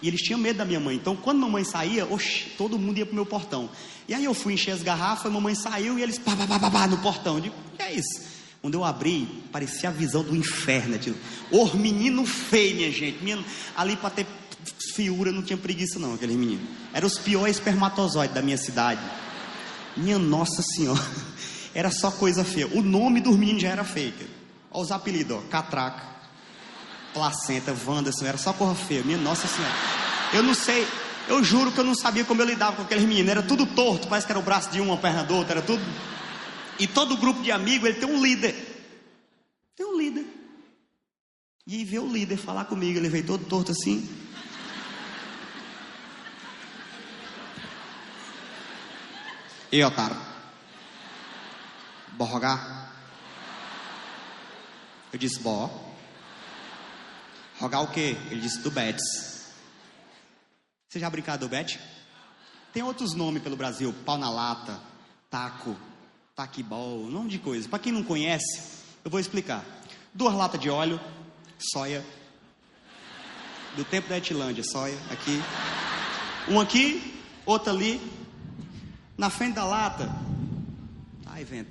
E 0.00 0.08
eles 0.08 0.20
tinham 0.20 0.38
medo 0.38 0.58
da 0.58 0.64
minha 0.64 0.78
mãe. 0.78 0.96
Então, 0.96 1.16
quando 1.16 1.40
mamãe 1.40 1.64
saía, 1.64 2.06
todo 2.56 2.78
mundo 2.78 2.98
ia 2.98 3.06
pro 3.06 3.14
meu 3.14 3.26
portão. 3.26 3.68
E 4.06 4.14
aí 4.14 4.24
eu 4.24 4.32
fui 4.32 4.54
encher 4.54 4.72
as 4.72 4.82
garrafas, 4.82 5.30
mamãe 5.30 5.54
saiu 5.54 5.98
e 5.98 6.02
eles 6.02 6.18
pá, 6.18 6.36
pá, 6.36 6.46
pá, 6.46 6.58
pá, 6.58 6.70
pá 6.70 6.86
no 6.86 6.98
portão. 6.98 7.36
Eu 7.36 7.40
digo, 7.40 7.54
o 7.72 7.76
que 7.76 7.82
é 7.82 7.92
isso? 7.92 8.28
Quando 8.62 8.74
eu 8.74 8.84
abri, 8.84 9.28
parecia 9.52 9.88
a 9.88 9.92
visão 9.92 10.22
do 10.22 10.34
inferno. 10.36 10.98
Tipo, 10.98 11.18
Ô 11.50 11.66
menino 11.76 12.24
feio, 12.24 12.76
minha 12.76 12.90
gente. 12.90 13.22
Minha, 13.22 13.44
ali 13.76 13.96
para 13.96 14.10
ter 14.10 14.26
fiura 14.94 15.32
não 15.32 15.42
tinha 15.42 15.56
preguiça, 15.56 15.98
não, 15.98 16.14
aqueles 16.14 16.36
meninos. 16.36 16.68
Eram 16.92 17.06
os 17.06 17.18
piores 17.18 17.56
espermatozoides 17.56 18.34
da 18.34 18.42
minha 18.42 18.58
cidade. 18.58 19.00
Minha 19.96 20.18
Nossa 20.18 20.62
Senhora. 20.62 21.00
Era 21.74 21.90
só 21.90 22.10
coisa 22.10 22.44
feia. 22.44 22.66
O 22.68 22.82
nome 22.82 23.20
dos 23.20 23.36
meninos 23.36 23.62
já 23.62 23.68
era 23.68 23.84
feio. 23.84 24.12
Olha 24.70 24.82
os 24.82 24.90
apelidos, 24.90 25.36
ó. 25.36 25.40
Catraca, 25.48 26.02
Placenta, 27.12 27.74
Wanderson. 27.86 28.26
Era 28.26 28.38
só 28.38 28.52
coisa 28.52 28.74
feia. 28.74 29.02
Minha 29.02 29.18
Nossa 29.18 29.46
Senhora. 29.46 29.74
Eu 30.32 30.42
não 30.42 30.54
sei. 30.54 30.86
Eu 31.26 31.42
juro 31.44 31.70
que 31.72 31.78
eu 31.78 31.84
não 31.84 31.94
sabia 31.94 32.24
como 32.24 32.40
eu 32.40 32.46
lidava 32.46 32.76
com 32.76 32.82
aqueles 32.82 33.04
meninos. 33.04 33.30
Era 33.30 33.42
tudo 33.42 33.66
torto. 33.66 34.08
Parece 34.08 34.26
que 34.26 34.32
era 34.32 34.38
o 34.38 34.42
braço 34.42 34.70
de 34.70 34.80
um, 34.80 34.92
a 34.92 34.96
perna 34.96 35.24
do 35.24 35.34
outro. 35.34 35.52
Era 35.52 35.62
tudo. 35.62 35.82
E 36.78 36.86
todo 36.86 37.16
grupo 37.16 37.42
de 37.42 37.50
amigos, 37.50 37.88
ele 37.88 37.98
tem 37.98 38.08
um 38.08 38.22
líder. 38.22 38.54
Tem 39.76 39.86
um 39.86 39.98
líder. 39.98 40.24
E 41.66 41.76
aí 41.76 41.84
veio 41.84 42.04
o 42.04 42.12
líder 42.12 42.36
falar 42.36 42.64
comigo. 42.64 42.98
Ele 42.98 43.08
veio 43.08 43.26
todo 43.26 43.44
torto 43.44 43.72
assim. 43.72 44.08
E 49.70 49.84
otário? 49.84 50.16
Bora 52.12 52.30
rogar? 52.30 52.92
Eu 55.12 55.18
disse, 55.18 55.40
bó. 55.40 55.87
Rogar 57.60 57.82
o 57.82 57.88
quê? 57.88 58.16
Ele 58.30 58.40
disse, 58.40 58.60
do 58.60 58.70
Betis. 58.70 59.28
Você 60.88 60.98
já 61.00 61.10
brincou 61.10 61.36
do 61.36 61.48
Bet? 61.48 61.78
Tem 62.72 62.82
outros 62.82 63.14
nomes 63.14 63.42
pelo 63.42 63.56
Brasil, 63.56 63.92
pau 64.06 64.16
na 64.16 64.30
lata, 64.30 64.80
taco, 65.28 65.76
taquibol, 66.34 67.00
nome 67.10 67.28
de 67.28 67.38
coisa. 67.38 67.68
Para 67.68 67.78
quem 67.78 67.92
não 67.92 68.02
conhece, 68.02 68.62
eu 69.04 69.10
vou 69.10 69.20
explicar. 69.20 69.64
Duas 70.14 70.34
latas 70.34 70.60
de 70.60 70.70
óleo, 70.70 71.00
soia. 71.58 72.04
Do 73.76 73.84
tempo 73.84 74.08
da 74.08 74.16
Etilândia, 74.16 74.64
soia, 74.64 74.96
aqui. 75.10 75.42
Um 76.48 76.60
aqui, 76.60 77.22
outro 77.44 77.70
ali, 77.70 78.00
na 79.16 79.28
frente 79.28 79.56
da 79.56 79.64
lata, 79.64 80.08
ai 81.26 81.44
vento. 81.44 81.70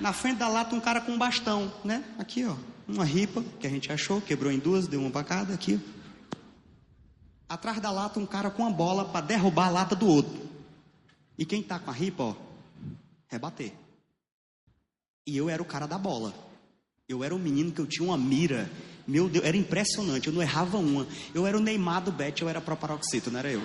Na 0.00 0.12
frente 0.12 0.38
da 0.38 0.48
lata 0.48 0.74
um 0.74 0.80
cara 0.80 1.00
com 1.00 1.12
um 1.12 1.18
bastão, 1.18 1.72
né? 1.84 2.02
Aqui, 2.18 2.44
ó, 2.44 2.56
uma 2.88 3.04
ripa 3.04 3.42
que 3.58 3.66
a 3.66 3.70
gente 3.70 3.90
achou, 3.90 4.20
quebrou 4.20 4.52
em 4.52 4.58
duas, 4.58 4.86
deu 4.86 5.00
uma 5.00 5.10
para 5.10 5.24
cada, 5.24 5.54
aqui. 5.54 5.80
Atrás 7.48 7.80
da 7.80 7.90
lata 7.90 8.18
um 8.18 8.26
cara 8.26 8.50
com 8.50 8.62
uma 8.62 8.70
bola 8.70 9.04
para 9.04 9.24
derrubar 9.24 9.66
a 9.66 9.70
lata 9.70 9.94
do 9.94 10.06
outro. 10.06 10.46
E 11.38 11.44
quem 11.44 11.62
tá 11.62 11.78
com 11.78 11.90
a 11.90 11.94
ripa, 11.94 12.22
ó, 12.22 12.34
rebater. 13.28 13.72
E 15.26 15.36
eu 15.36 15.50
era 15.50 15.60
o 15.60 15.66
cara 15.66 15.86
da 15.86 15.98
bola. 15.98 16.32
Eu 17.08 17.22
era 17.22 17.34
um 17.34 17.38
menino 17.38 17.70
que 17.70 17.80
eu 17.80 17.86
tinha 17.86 18.08
uma 18.08 18.16
mira. 18.18 18.70
Meu 19.06 19.28
Deus, 19.28 19.44
era 19.44 19.56
impressionante. 19.56 20.26
Eu 20.26 20.32
não 20.32 20.42
errava 20.42 20.78
uma. 20.78 21.06
Eu 21.34 21.46
era 21.46 21.56
o 21.56 21.60
Neymar 21.60 22.02
do 22.02 22.10
Bet, 22.10 22.42
eu 22.42 22.48
era 22.48 22.60
proparoxito, 22.60 23.30
não 23.30 23.38
era 23.38 23.50
eu. 23.50 23.62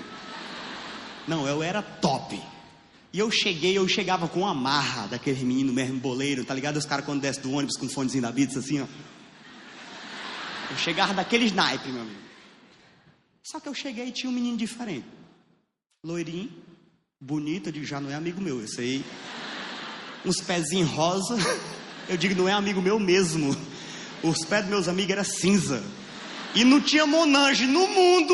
Não, 1.27 1.47
eu 1.47 1.63
era 1.63 1.81
top. 1.81 2.39
E 3.13 3.19
eu 3.19 3.29
cheguei, 3.29 3.77
eu 3.77 3.87
chegava 3.87 4.27
com 4.27 4.41
uma 4.41 4.53
marra 4.53 5.07
daquele 5.07 5.43
menino 5.43 5.73
mesmo 5.73 5.99
boleiro, 5.99 6.45
tá 6.45 6.53
ligado? 6.53 6.77
Os 6.77 6.85
caras 6.85 7.05
quando 7.05 7.21
descem 7.21 7.43
do 7.43 7.51
ônibus 7.51 7.77
com 7.77 7.89
fonezinho 7.89 8.21
da 8.21 8.31
Beats 8.31 8.57
assim, 8.57 8.81
ó. 8.81 8.85
Eu 10.71 10.77
chegava 10.77 11.13
daquele 11.13 11.45
snipe, 11.45 11.89
meu 11.89 12.01
amigo. 12.01 12.21
Só 13.43 13.59
que 13.59 13.67
eu 13.67 13.73
cheguei 13.73 14.07
e 14.07 14.11
tinha 14.11 14.29
um 14.29 14.33
menino 14.33 14.55
diferente. 14.55 15.05
Loirinho, 16.01 16.49
bonito, 17.19 17.67
eu 17.67 17.73
digo, 17.73 17.85
já 17.85 17.99
não 17.99 18.09
é 18.09 18.15
amigo 18.15 18.39
meu, 18.39 18.63
esse 18.63 18.79
aí. 18.79 19.05
Uns 20.25 20.37
pezinhos 20.37 20.89
rosa. 20.89 21.35
Eu 22.07 22.17
digo, 22.17 22.35
não 22.35 22.47
é 22.47 22.53
amigo 22.53 22.81
meu 22.81 22.97
mesmo. 22.97 23.55
Os 24.23 24.45
pés 24.45 24.61
dos 24.61 24.69
meus 24.69 24.87
amigos 24.87 25.11
eram 25.11 25.23
cinza. 25.23 25.83
E 26.55 26.63
não 26.63 26.79
tinha 26.79 27.05
monange 27.05 27.67
no 27.67 27.87
mundo 27.87 28.33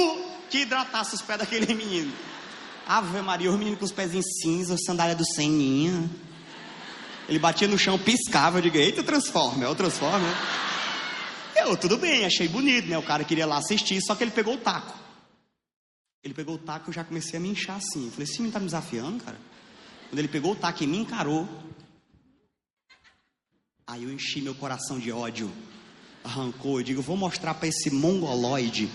que 0.50 0.60
hidratasse 0.60 1.16
os 1.16 1.22
pés 1.22 1.40
daquele 1.40 1.74
menino. 1.74 2.14
Ave 2.88 3.22
Maria, 3.22 3.50
os 3.50 3.58
meninos 3.58 3.80
com 3.80 3.86
os 3.86 3.92
pezinhos 3.92 4.26
cinza, 4.42 4.78
sandália 4.78 5.16
do 5.16 5.26
Seninha. 5.26 6.10
Ele 7.28 7.40
batia 7.40 7.68
no 7.68 7.78
chão, 7.78 7.98
piscava, 7.98 8.60
eu 8.60 8.62
digo, 8.62 8.78
eita, 8.78 9.04
transforma, 9.04 9.66
é 9.66 9.68
o 9.68 9.76
transforma. 9.76 10.28
Eu, 11.60 11.76
tudo 11.76 11.98
bem, 11.98 12.26
achei 12.26 12.48
bonito, 12.48 12.88
né? 12.88 12.98
O 12.98 13.04
cara 13.04 13.24
queria 13.24 13.46
lá 13.46 13.58
assistir, 13.58 14.00
só 14.02 14.16
que 14.16 14.24
ele 14.24 14.32
pegou 14.32 14.56
o 14.56 14.58
taco. 14.58 14.98
Ele 16.24 16.34
pegou 16.34 16.56
o 16.56 16.60
taco, 16.60 16.90
eu 16.90 16.94
já 16.94 17.04
comecei 17.04 17.38
a 17.38 17.42
me 17.42 17.50
inchar 17.50 17.78
assim. 17.78 18.06
Eu 18.06 18.12
falei, 18.12 18.26
esse 18.26 18.38
menino 18.38 18.54
tá 18.54 18.60
me 18.60 18.66
desafiando, 18.66 19.24
cara. 19.24 19.38
Quando 20.10 20.20
ele 20.20 20.28
pegou 20.28 20.52
o 20.52 20.56
taco 20.56 20.84
e 20.84 20.88
me 20.88 20.98
encarou, 20.98 21.48
aí 23.86 24.04
eu 24.04 24.12
enchi 24.12 24.42
meu 24.42 24.56
coração 24.56 25.00
de 25.00 25.12
ódio. 25.12 25.52
Arrancou, 26.24 26.80
eu 26.80 26.84
digo, 26.84 27.02
vou 27.02 27.18
mostrar 27.18 27.54
para 27.54 27.68
esse 27.68 27.90
mongoloide 27.90 28.90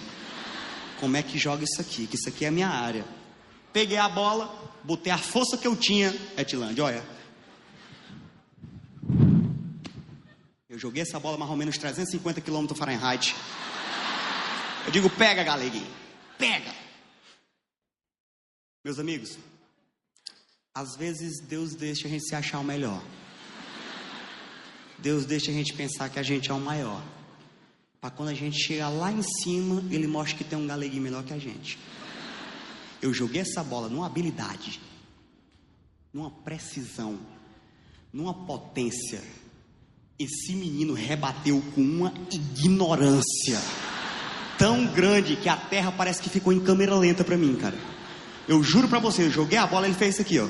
como 1.01 1.17
é 1.17 1.23
que 1.23 1.39
joga 1.39 1.65
isso 1.65 1.81
aqui, 1.81 2.07
que 2.07 2.17
isso 2.17 2.29
aqui 2.29 2.45
é 2.45 2.49
a 2.49 2.53
minha 2.53 2.69
área. 2.69 3.05
Peguei 3.73 3.97
a 3.97 4.09
bola, 4.09 4.55
botei 4.85 5.13
a 5.13 5.19
força 5.19 5.57
que 5.57 5.67
eu 5.67 5.75
tinha, 5.75 6.15
Etilândia, 6.37 6.85
olha. 6.85 7.22
Eu 10.73 10.79
joguei 10.79 11.03
essa 11.03 11.20
bola 11.20 11.37
mais 11.37 11.51
ou 11.51 11.57
menos 11.57 11.77
350 11.77 12.41
km 12.41 12.66
Fahrenheit. 12.75 13.37
Eu 14.87 14.91
digo, 14.91 15.11
pega, 15.11 15.45
galeguinho, 15.45 15.87
pega. 16.39 16.75
Meus 18.83 18.99
amigos, 18.99 19.37
às 20.75 20.97
vezes 20.97 21.43
Deus 21.43 21.75
deixa 21.75 22.09
a 22.09 22.11
gente 22.11 22.27
se 22.27 22.35
achar 22.35 22.59
o 22.59 22.64
melhor. 22.64 23.05
Deus 24.99 25.27
deixa 25.27 25.51
a 25.51 25.55
gente 25.55 25.75
pensar 25.75 26.09
que 26.09 26.18
a 26.18 26.23
gente 26.23 26.51
é 26.51 26.55
o 26.55 26.59
maior. 26.59 27.05
Para 28.01 28.11
quando 28.11 28.31
a 28.31 28.35
gente 28.35 28.57
chegar 28.59 28.89
lá 28.89 29.12
em 29.12 29.23
cima, 29.23 29.85
Ele 29.91 30.07
mostra 30.07 30.39
que 30.39 30.43
tem 30.43 30.59
um 30.59 30.66
galeguinho 30.66 31.03
melhor 31.03 31.23
que 31.23 31.35
a 31.35 31.39
gente. 31.39 31.79
Eu 33.03 33.12
joguei 33.12 33.43
essa 33.43 33.62
bola 33.62 33.91
numa 33.91 34.07
habilidade, 34.07 34.81
numa 36.14 36.31
precisão, 36.31 37.20
numa 38.11 38.47
potência. 38.47 39.23
Esse 40.23 40.53
menino 40.53 40.95
rebateu 40.95 41.61
com 41.75 41.81
uma 41.81 42.14
ignorância 42.31 43.61
tão 44.57 44.87
grande 44.87 45.35
que 45.35 45.49
a 45.49 45.57
terra 45.57 45.91
parece 45.91 46.23
que 46.23 46.31
ficou 46.31 46.53
em 46.53 46.61
câmera 46.61 46.95
lenta 46.95 47.25
para 47.25 47.37
mim, 47.37 47.57
cara. 47.57 47.75
Eu 48.47 48.62
juro 48.62 48.87
para 48.87 49.01
você, 49.01 49.25
eu 49.25 49.31
joguei 49.31 49.59
a 49.59 49.66
bola, 49.66 49.85
ele 49.85 49.97
fez 49.97 50.14
isso 50.14 50.23
aqui, 50.23 50.39
ó. 50.39 50.47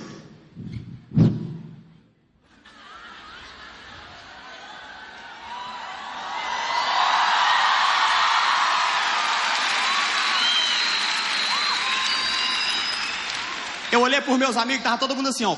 Eu 13.90 14.02
olhei 14.02 14.20
por 14.20 14.36
meus 14.36 14.58
amigos, 14.58 14.84
tava 14.84 14.98
todo 14.98 15.16
mundo 15.16 15.30
assim, 15.30 15.46
ó. 15.46 15.56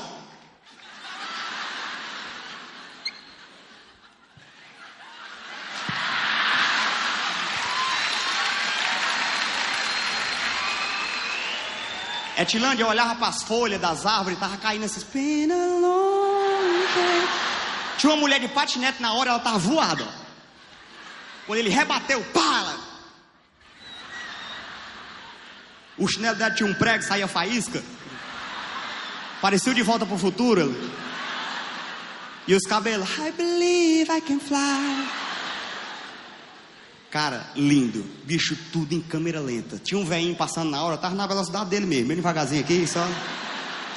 Etilândia, 12.37 12.83
eu 12.83 12.87
olhava 12.87 13.15
para 13.15 13.27
as 13.27 13.43
folhas 13.43 13.79
das 13.79 14.05
árvores, 14.05 14.37
tava 14.37 14.57
caindo 14.57 14.83
esses. 14.85 15.05
Tinha 17.97 18.11
uma 18.13 18.17
mulher 18.17 18.39
de 18.39 18.47
patinete 18.49 19.01
na 19.01 19.13
hora, 19.13 19.29
ela 19.31 19.39
tava 19.39 19.57
voada. 19.57 20.07
Quando 21.45 21.59
ele 21.59 21.69
rebateu, 21.69 22.23
pá! 22.33 22.75
O 25.97 26.07
chinelo 26.07 26.35
dela 26.35 26.53
tinha 26.53 26.69
um 26.69 26.73
prego, 26.73 27.03
saía 27.03 27.27
faísca. 27.27 27.81
Apareceu 29.37 29.73
de 29.73 29.81
volta 29.81 30.05
pro 30.05 30.17
futuro. 30.17 30.75
E 32.47 32.53
os 32.53 32.63
cabelos. 32.63 33.09
I 33.17 33.31
believe 33.31 34.11
I 34.11 34.21
can 34.21 34.39
fly. 34.39 35.24
Cara, 37.15 37.49
lindo. 37.55 38.03
Bicho, 38.25 38.57
tudo 38.73 38.93
em 38.93 38.99
câmera 38.99 39.39
lenta. 39.39 39.79
Tinha 39.79 39.97
um 39.97 40.03
velhinho 40.03 40.35
passando 40.35 40.69
na 40.69 40.83
hora, 40.83 40.97
tava 40.97 41.15
na 41.15 41.25
velocidade 41.25 41.69
dele 41.69 41.85
mesmo, 41.85 42.09
bem 42.09 42.17
devagarzinho 42.17 42.59
aqui, 42.59 42.85
só. 42.85 43.07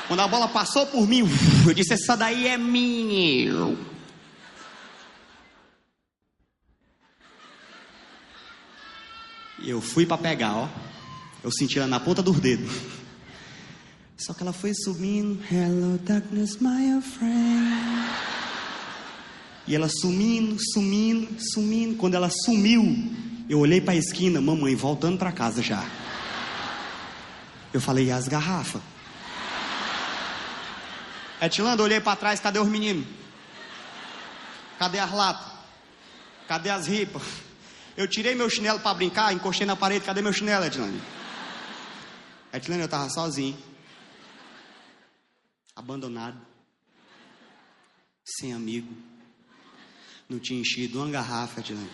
Quando 0.07 0.21
a 0.21 0.29
bola 0.29 0.47
passou 0.47 0.87
por 0.87 1.05
mim, 1.05 1.29
eu 1.67 1.75
disse: 1.75 1.95
Essa 1.95 2.17
daí 2.17 2.47
é 2.47 2.57
minha. 2.57 3.77
E 9.59 9.69
eu 9.69 9.81
fui 9.81 10.07
para 10.07 10.19
pegar, 10.19 10.55
ó. 10.55 10.69
Eu 11.43 11.51
senti 11.51 11.77
ela 11.77 11.89
na 11.89 11.99
ponta 11.99 12.23
dos 12.23 12.39
dedos. 12.39 12.71
Só 14.17 14.33
que 14.33 14.45
ela 14.45 14.53
foi 14.53 14.73
subindo. 14.75 15.43
Hello, 15.51 15.99
darkness, 16.05 16.59
my 16.61 17.03
friend. 17.03 18.38
E 19.69 19.75
ela 19.75 19.87
sumindo, 19.87 20.57
sumindo, 20.73 21.39
sumindo. 21.39 21.97
Quando 21.97 22.15
ela 22.15 22.31
sumiu, 22.31 22.83
eu 23.51 23.59
olhei 23.59 23.83
para 23.83 23.93
a 23.93 23.97
esquina, 23.97 24.41
mamãe 24.41 24.75
voltando 24.75 25.19
para 25.19 25.31
casa 25.31 25.63
já. 25.63 25.85
Eu 27.71 27.79
falei, 27.79 28.07
e 28.07 28.11
as 28.11 28.27
garrafas? 28.27 28.81
Etilando, 31.39 31.83
olhei 31.83 32.01
para 32.01 32.17
trás, 32.17 32.41
cadê 32.41 32.59
os 32.59 32.67
meninos? 32.67 33.07
Cadê 34.79 34.99
as 34.99 35.13
latas? 35.13 35.53
Cadê 36.49 36.71
as 36.71 36.87
ripas? 36.87 37.23
Eu 37.95 38.09
tirei 38.09 38.35
meu 38.35 38.49
chinelo 38.49 38.81
para 38.81 38.95
brincar, 38.95 39.35
encostei 39.35 39.67
na 39.67 39.77
parede, 39.77 40.03
cadê 40.03 40.23
meu 40.23 40.33
chinelo, 40.33 40.65
Etilane? 40.65 41.03
Etilane, 42.55 42.81
eu 42.81 42.87
estava 42.87 43.11
sozinho. 43.11 43.59
Abandonado. 45.77 46.41
Sem 48.25 48.55
amigo 48.55 49.08
não 50.29 50.39
tinha 50.39 50.61
enchido 50.61 50.99
uma 50.99 51.11
garrafa 51.11 51.63
de 51.63 51.73
leite. 51.73 51.91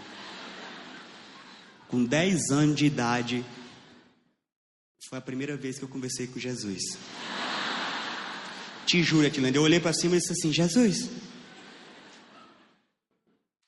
Com 1.88 2.04
10 2.04 2.50
anos 2.50 2.76
de 2.76 2.86
idade, 2.86 3.44
foi 5.08 5.18
a 5.18 5.22
primeira 5.22 5.56
vez 5.56 5.78
que 5.78 5.84
eu 5.84 5.88
conversei 5.88 6.26
com 6.26 6.40
Jesus. 6.40 6.98
Te 8.86 9.02
juro, 9.02 9.26
Atilândia, 9.26 9.58
eu 9.58 9.62
olhei 9.62 9.78
para 9.78 9.92
cima 9.92 10.16
e 10.16 10.18
disse 10.18 10.32
assim: 10.32 10.52
Jesus, 10.52 11.08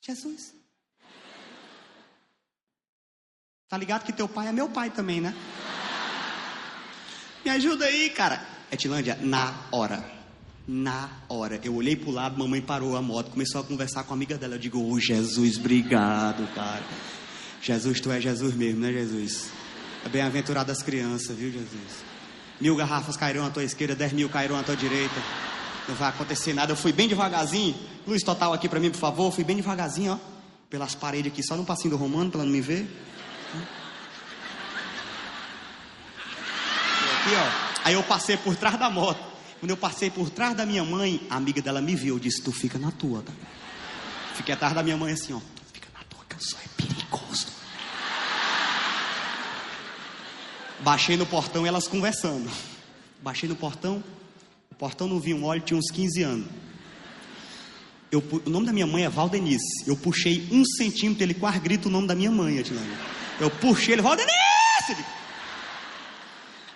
Jesus. 0.00 0.54
Tá 3.68 3.76
ligado 3.76 4.04
que 4.04 4.12
teu 4.12 4.28
pai 4.28 4.48
é 4.48 4.52
meu 4.52 4.68
pai 4.68 4.90
também, 4.90 5.20
né? 5.20 5.34
Me 7.44 7.50
ajuda 7.50 7.84
aí, 7.84 8.10
cara. 8.10 8.44
Etilândia, 8.70 9.16
na 9.16 9.68
hora 9.70 10.15
na 10.66 11.08
hora. 11.28 11.60
Eu 11.62 11.74
olhei 11.74 11.94
pro 11.94 12.10
lado, 12.10 12.38
mamãe 12.38 12.60
parou 12.60 12.96
a 12.96 13.02
moto, 13.02 13.30
começou 13.30 13.60
a 13.60 13.64
conversar 13.64 14.02
com 14.04 14.12
a 14.12 14.16
amiga 14.16 14.36
dela. 14.36 14.54
Eu 14.54 14.58
digo, 14.58 14.78
ô 14.78 14.92
oh, 14.92 15.00
Jesus, 15.00 15.58
obrigado, 15.58 16.46
cara. 16.54 16.82
Jesus, 17.62 18.00
tu 18.00 18.10
é 18.10 18.20
Jesus 18.20 18.54
mesmo, 18.54 18.80
né, 18.80 18.92
Jesus? 18.92 19.50
É 20.04 20.08
bem-aventurado 20.08 20.70
as 20.70 20.82
crianças, 20.82 21.36
viu, 21.36 21.50
Jesus? 21.50 22.04
Mil 22.60 22.74
garrafas 22.74 23.16
cairão 23.16 23.44
à 23.44 23.50
tua 23.50 23.64
esquerda, 23.64 23.94
dez 23.94 24.12
mil 24.12 24.28
cairão 24.28 24.58
à 24.58 24.62
tua 24.62 24.76
direita. 24.76 25.14
Não 25.88 25.94
vai 25.94 26.08
acontecer 26.08 26.52
nada. 26.52 26.72
Eu 26.72 26.76
fui 26.76 26.92
bem 26.92 27.06
devagarzinho. 27.06 27.74
Luz 28.06 28.22
total 28.22 28.52
aqui 28.52 28.68
para 28.68 28.80
mim, 28.80 28.90
por 28.90 28.98
favor. 28.98 29.32
Fui 29.32 29.44
bem 29.44 29.56
devagarzinho, 29.56 30.12
ó. 30.12 30.18
Pelas 30.68 30.94
paredes 30.94 31.30
aqui, 31.32 31.42
só 31.44 31.56
no 31.56 31.64
passinho 31.64 31.90
do 31.90 31.96
Romano, 31.96 32.30
pra 32.30 32.40
ela 32.40 32.46
não 32.46 32.52
me 32.52 32.60
ver. 32.60 32.88
Aqui, 37.20 37.34
ó. 37.36 37.82
Aí 37.84 37.94
eu 37.94 38.02
passei 38.02 38.36
por 38.36 38.56
trás 38.56 38.76
da 38.78 38.90
moto. 38.90 39.35
Quando 39.60 39.70
eu 39.70 39.76
passei 39.76 40.10
por 40.10 40.30
trás 40.30 40.56
da 40.56 40.66
minha 40.66 40.84
mãe, 40.84 41.26
a 41.30 41.36
amiga 41.36 41.62
dela 41.62 41.80
me 41.80 41.94
viu, 41.94 42.18
disse: 42.18 42.42
Tu 42.42 42.52
fica 42.52 42.78
na 42.78 42.90
tua, 42.90 43.22
tá? 43.22 43.32
Fiquei 44.34 44.54
atrás 44.54 44.74
da 44.74 44.82
minha 44.82 44.96
mãe 44.96 45.12
assim, 45.12 45.32
ó. 45.32 45.40
Fica 45.72 45.88
na 45.94 46.04
tua, 46.04 46.20
que 46.28 46.44
sou 46.44 46.58
é 46.58 46.82
perigoso. 46.82 47.46
Baixei 50.80 51.16
no 51.16 51.24
portão 51.24 51.64
e 51.64 51.68
elas 51.68 51.88
conversando. 51.88 52.50
Baixei 53.22 53.48
no 53.48 53.56
portão, 53.56 54.04
o 54.70 54.74
portão 54.74 55.08
não 55.08 55.18
vinha 55.18 55.36
um 55.36 55.44
óleo, 55.44 55.62
tinha 55.62 55.78
uns 55.78 55.90
15 55.90 56.22
anos. 56.22 56.48
Eu, 58.12 58.22
o 58.44 58.50
nome 58.50 58.66
da 58.66 58.72
minha 58.72 58.86
mãe 58.86 59.04
é 59.04 59.08
Valdenice. 59.08 59.84
Eu 59.86 59.96
puxei 59.96 60.46
um 60.52 60.64
centímetro, 60.64 61.24
ele 61.24 61.34
quase 61.34 61.58
grita 61.58 61.88
o 61.88 61.90
nome 61.90 62.06
da 62.06 62.14
minha 62.14 62.30
mãe, 62.30 62.58
Atilane. 62.58 62.94
Eu 63.40 63.50
puxei 63.50 63.94
ele, 63.94 64.02
Valdenice! 64.02 64.34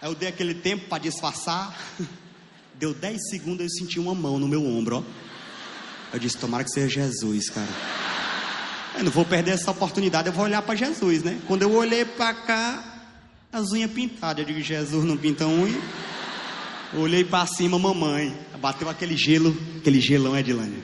Aí 0.02 0.08
eu 0.08 0.14
dei 0.14 0.28
aquele 0.28 0.54
tempo 0.54 0.88
para 0.88 0.98
disfarçar. 0.98 1.78
Deu 2.80 2.94
10 2.94 3.28
segundos 3.28 3.60
eu 3.60 3.68
senti 3.68 4.00
uma 4.00 4.14
mão 4.14 4.38
no 4.38 4.48
meu 4.48 4.64
ombro, 4.66 4.96
ó. 4.96 5.02
Eu 6.14 6.18
disse, 6.18 6.38
tomara 6.38 6.64
que 6.64 6.70
seja 6.70 6.88
Jesus, 6.88 7.50
cara. 7.50 7.68
Eu 8.96 9.04
não 9.04 9.12
vou 9.12 9.22
perder 9.22 9.50
essa 9.50 9.70
oportunidade, 9.70 10.28
eu 10.28 10.32
vou 10.32 10.44
olhar 10.44 10.62
para 10.62 10.74
Jesus, 10.74 11.22
né? 11.22 11.38
Quando 11.46 11.60
eu 11.60 11.70
olhei 11.72 12.06
para 12.06 12.32
cá, 12.32 13.06
as 13.52 13.70
unhas 13.70 13.90
pintadas. 13.90 14.38
Eu 14.38 14.46
digo, 14.46 14.66
Jesus 14.66 15.04
não 15.04 15.18
pinta 15.18 15.46
unha. 15.46 15.78
olhei 16.94 17.22
para 17.22 17.46
cima, 17.46 17.78
mamãe. 17.78 18.34
Bateu 18.58 18.88
aquele 18.88 19.14
gelo, 19.14 19.54
aquele 19.76 20.00
gelão 20.00 20.34
é 20.34 20.42
de 20.42 20.54
lânia. 20.54 20.82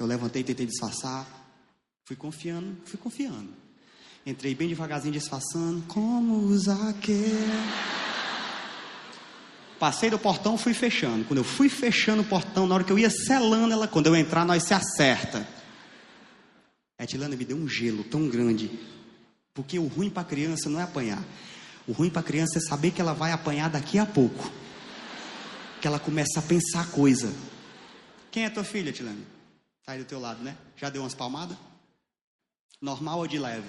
Eu 0.00 0.04
levantei, 0.04 0.42
tentei 0.42 0.66
disfarçar. 0.66 1.28
Fui 2.04 2.16
confiando, 2.16 2.76
fui 2.86 2.98
confiando. 2.98 3.50
Entrei 4.26 4.52
bem 4.52 4.66
devagarzinho 4.66 5.12
disfarçando. 5.12 5.80
Como 5.86 6.58
Zaqueu. 6.58 7.14
Passei 9.78 10.08
do 10.08 10.18
portão, 10.18 10.56
fui 10.56 10.72
fechando. 10.72 11.24
Quando 11.24 11.38
eu 11.38 11.44
fui 11.44 11.68
fechando 11.68 12.22
o 12.22 12.24
portão, 12.24 12.66
na 12.66 12.74
hora 12.74 12.84
que 12.84 12.92
eu 12.92 12.98
ia 12.98 13.10
selando 13.10 13.72
ela, 13.72 13.86
quando 13.86 14.06
eu 14.06 14.16
entrar, 14.16 14.44
nós 14.44 14.62
se 14.62 14.72
acerta. 14.72 15.46
Etilana 16.98 17.36
me 17.36 17.44
deu 17.44 17.56
um 17.56 17.68
gelo 17.68 18.02
tão 18.04 18.26
grande. 18.28 18.70
Porque 19.52 19.78
o 19.78 19.86
ruim 19.86 20.08
para 20.08 20.22
a 20.22 20.24
criança 20.24 20.70
não 20.70 20.80
é 20.80 20.82
apanhar. 20.82 21.22
O 21.86 21.92
ruim 21.92 22.10
para 22.10 22.20
a 22.20 22.24
criança 22.24 22.58
é 22.58 22.60
saber 22.60 22.90
que 22.90 23.00
ela 23.00 23.12
vai 23.12 23.32
apanhar 23.32 23.68
daqui 23.68 23.98
a 23.98 24.06
pouco. 24.06 24.50
Que 25.80 25.86
ela 25.86 25.98
começa 25.98 26.40
a 26.40 26.42
pensar 26.42 26.90
coisa. 26.90 27.32
Quem 28.30 28.44
é 28.44 28.50
tua 28.50 28.64
filha, 28.64 28.90
Etilane? 28.90 29.26
Tá 29.84 29.92
aí 29.92 29.98
do 29.98 30.04
teu 30.04 30.18
lado, 30.18 30.42
né? 30.42 30.56
Já 30.76 30.88
deu 30.90 31.02
umas 31.02 31.14
palmadas? 31.14 31.56
Normal 32.80 33.18
ou 33.18 33.26
de 33.26 33.38
leve? 33.38 33.68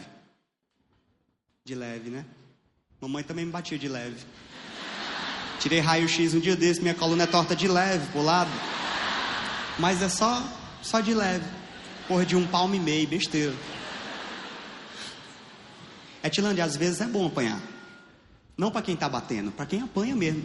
De 1.63 1.75
leve, 1.75 2.09
né? 2.09 2.25
Mamãe 2.99 3.23
também 3.23 3.45
me 3.45 3.51
batia 3.51 3.77
de 3.77 3.87
leve. 3.87 4.25
Tirei 5.59 5.79
raio-x 5.79 6.33
um 6.33 6.39
dia 6.39 6.55
desse, 6.55 6.81
minha 6.81 6.93
coluna 6.93 7.23
é 7.23 7.27
torta 7.27 7.55
de 7.55 7.67
leve 7.67 8.07
pro 8.11 8.21
lado. 8.21 8.51
Mas 9.79 10.01
é 10.01 10.09
só, 10.09 10.43
só 10.81 10.99
de 10.99 11.13
leve. 11.13 11.45
Porra 12.07 12.25
de 12.25 12.35
um 12.35 12.45
palmo 12.45 12.75
e 12.75 12.79
meio, 12.79 13.07
besteira. 13.07 13.53
Etilândia, 16.23 16.63
às 16.63 16.75
vezes 16.75 17.01
é 17.01 17.05
bom 17.05 17.27
apanhar. 17.27 17.61
Não 18.57 18.71
para 18.71 18.81
quem 18.81 18.93
está 18.93 19.07
batendo, 19.07 19.51
para 19.51 19.65
quem 19.65 19.81
apanha 19.81 20.15
mesmo. 20.15 20.43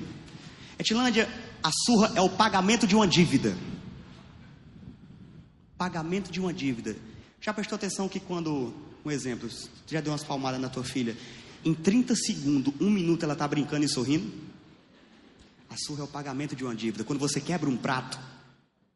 Etilândia, 0.78 1.28
a 1.62 1.70
surra 1.84 2.12
é 2.14 2.20
o 2.20 2.28
pagamento 2.28 2.86
de 2.86 2.94
uma 2.94 3.06
dívida. 3.06 3.56
Pagamento 5.76 6.30
de 6.30 6.40
uma 6.40 6.52
dívida. 6.52 6.96
Já 7.40 7.52
prestou 7.52 7.76
atenção 7.76 8.08
que 8.08 8.20
quando, 8.20 8.72
um 9.04 9.10
exemplo, 9.10 9.48
já 9.86 10.00
deu 10.00 10.12
umas 10.12 10.24
palmadas 10.24 10.60
na 10.60 10.68
tua 10.68 10.84
filha, 10.84 11.16
em 11.64 11.74
30 11.74 12.14
segundos, 12.16 12.74
um 12.80 12.90
minuto 12.90 13.22
ela 13.24 13.32
está 13.32 13.46
brincando 13.46 13.84
e 13.84 13.88
sorrindo? 13.88 14.30
A 15.72 15.76
surra 15.78 16.02
é 16.02 16.04
o 16.04 16.08
pagamento 16.08 16.54
de 16.54 16.62
uma 16.62 16.74
dívida. 16.74 17.02
Quando 17.02 17.18
você 17.18 17.40
quebra 17.40 17.68
um 17.68 17.78
prato, 17.78 18.20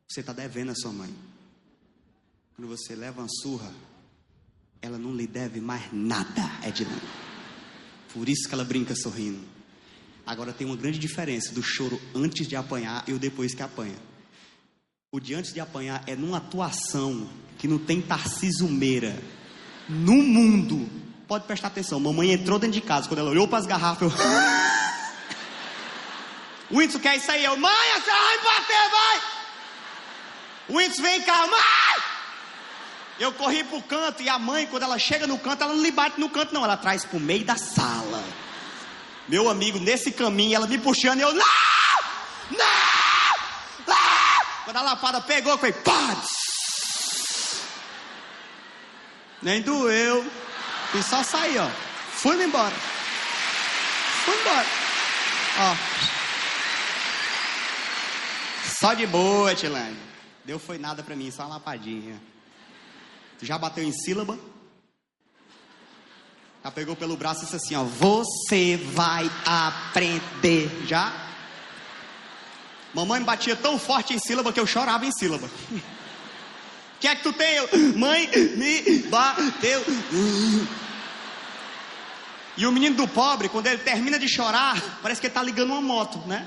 você 0.07 0.21
está 0.21 0.35
devendo 0.35 0.73
a 0.73 0.75
sua 0.75 0.93
mãe. 0.93 1.09
Quando 2.55 2.69
você 2.69 2.95
leva 2.95 3.23
uma 3.23 3.29
surra, 3.41 3.73
ela 4.83 4.99
não 4.99 5.15
lhe 5.15 5.27
deve 5.27 5.59
mais 5.59 5.91
nada, 5.91 6.43
Edilane. 6.63 7.01
Por 8.13 8.29
isso 8.29 8.47
que 8.47 8.55
ela 8.55 8.63
brinca 8.63 8.95
sorrindo. 8.95 9.43
Agora 10.27 10.53
tem 10.53 10.67
uma 10.67 10.77
grande 10.77 10.99
diferença 10.99 11.51
do 11.51 11.63
choro 11.63 11.99
antes 12.15 12.47
de 12.47 12.55
apanhar 12.55 13.05
e 13.09 13.15
o 13.15 13.19
depois 13.19 13.55
que 13.55 13.63
apanha. 13.63 13.97
O 15.11 15.19
de 15.19 15.33
antes 15.33 15.55
de 15.55 15.61
apanhar 15.61 16.05
é 16.07 16.15
numa 16.15 16.37
atuação 16.37 17.27
que 17.57 17.67
não 17.67 17.79
tem 17.79 18.03
Tarciso 18.03 18.69
Meira 18.69 19.19
no 19.89 20.23
mundo. 20.23 20.87
Pode 21.27 21.47
prestar 21.47 21.69
atenção. 21.69 21.99
Mamãe 21.99 22.33
entrou 22.33 22.59
dentro 22.59 22.79
de 22.79 22.87
casa, 22.87 23.09
quando 23.09 23.21
ela 23.21 23.31
olhou 23.31 23.49
para 23.49 23.61
as 23.61 23.67
garrafas, 23.67 24.13
eu. 24.13 24.19
o 26.71 26.79
Whindersson 26.79 27.01
quer 27.01 27.17
isso 27.17 27.31
aí. 27.31 27.45
Eu, 27.45 27.57
mãe, 27.57 28.03
senhora 28.05 28.23
vai 28.23 28.39
bater, 28.39 28.91
vai! 28.91 29.21
O 30.69 30.77
Whindersson 30.77 31.03
vem 31.03 31.23
cá, 31.23 31.47
mãe! 31.47 32.03
Eu 33.19 33.33
corri 33.33 33.65
pro 33.65 33.83
canto 33.83 34.23
e 34.23 34.29
a 34.29 34.39
mãe, 34.39 34.67
quando 34.67 34.83
ela 34.83 34.99
chega 34.99 35.27
no 35.27 35.39
canto, 35.39 35.63
ela 35.63 35.75
não 35.75 35.83
lhe 35.83 35.91
bate 35.91 36.21
no 36.21 36.29
canto, 36.29 36.53
não. 36.53 36.65
Ela 36.65 36.77
traz 36.77 37.05
pro 37.05 37.19
meio 37.19 37.45
da 37.45 37.57
sala. 37.57 38.23
Meu 39.29 39.49
amigo, 39.49 39.79
nesse 39.79 40.13
caminho, 40.13 40.57
ela 40.57 40.67
me 40.67 40.79
puxando 40.79 41.19
e 41.19 41.23
eu, 41.23 41.33
não! 41.33 41.45
Não! 42.51 42.59
não! 43.87 44.47
Quando 44.65 44.77
a 44.77 44.83
lapada 44.83 45.21
pegou, 45.23 45.57
foi 45.57 45.73
pá! 45.73 46.17
Nem 49.43 49.63
doeu. 49.63 50.31
E 50.95 51.03
só 51.03 51.23
sair, 51.23 51.59
ó. 51.59 51.69
Fui 52.13 52.43
embora. 52.43 52.75
Fui 54.25 54.35
embora. 54.35 54.67
Ó. 55.61 56.16
Só 58.79 58.93
de 58.93 59.07
boa, 59.07 59.55
Tilane. 59.55 59.97
Deu 60.45 60.59
foi 60.59 60.77
nada 60.77 61.03
pra 61.03 61.17
mim, 61.17 61.31
só 61.31 61.45
uma 61.45 61.55
lapadinha. 61.55 62.21
Tu 63.39 63.47
já 63.47 63.57
bateu 63.57 63.83
em 63.83 63.93
sílaba? 63.93 64.39
Já 66.63 66.71
pegou 66.71 66.95
pelo 66.95 67.17
braço 67.17 67.41
e 67.41 67.45
disse 67.45 67.57
assim, 67.57 67.75
ó, 67.75 67.85
você 67.85 68.77
vai 68.77 69.31
aprender. 69.47 70.71
Já? 70.87 71.11
Mamãe 72.93 73.23
batia 73.23 73.57
tão 73.57 73.79
forte 73.79 74.15
em 74.15 74.19
sílaba 74.19 74.53
que 74.53 74.61
eu 74.61 74.67
chorava 74.67 75.07
em 75.07 75.13
sílaba. 75.13 75.47
O 75.47 75.81
que 77.01 77.09
é 77.09 77.15
que 77.15 77.23
tu 77.23 77.33
tem? 77.33 77.55
Eu, 77.55 77.69
mãe 77.97 78.29
me 78.57 78.99
bateu. 79.05 79.83
E 82.59 82.67
o 82.67 82.73
menino 82.73 82.97
do 82.97 83.09
pobre, 83.09 83.49
quando 83.49 83.69
ele 83.69 83.79
termina 83.79 84.19
de 84.19 84.29
chorar, 84.29 84.99
parece 85.01 85.21
que 85.21 85.27
ele 85.29 85.33
está 85.33 85.43
ligando 85.43 85.71
uma 85.71 85.81
moto, 85.81 86.19
né? 86.27 86.47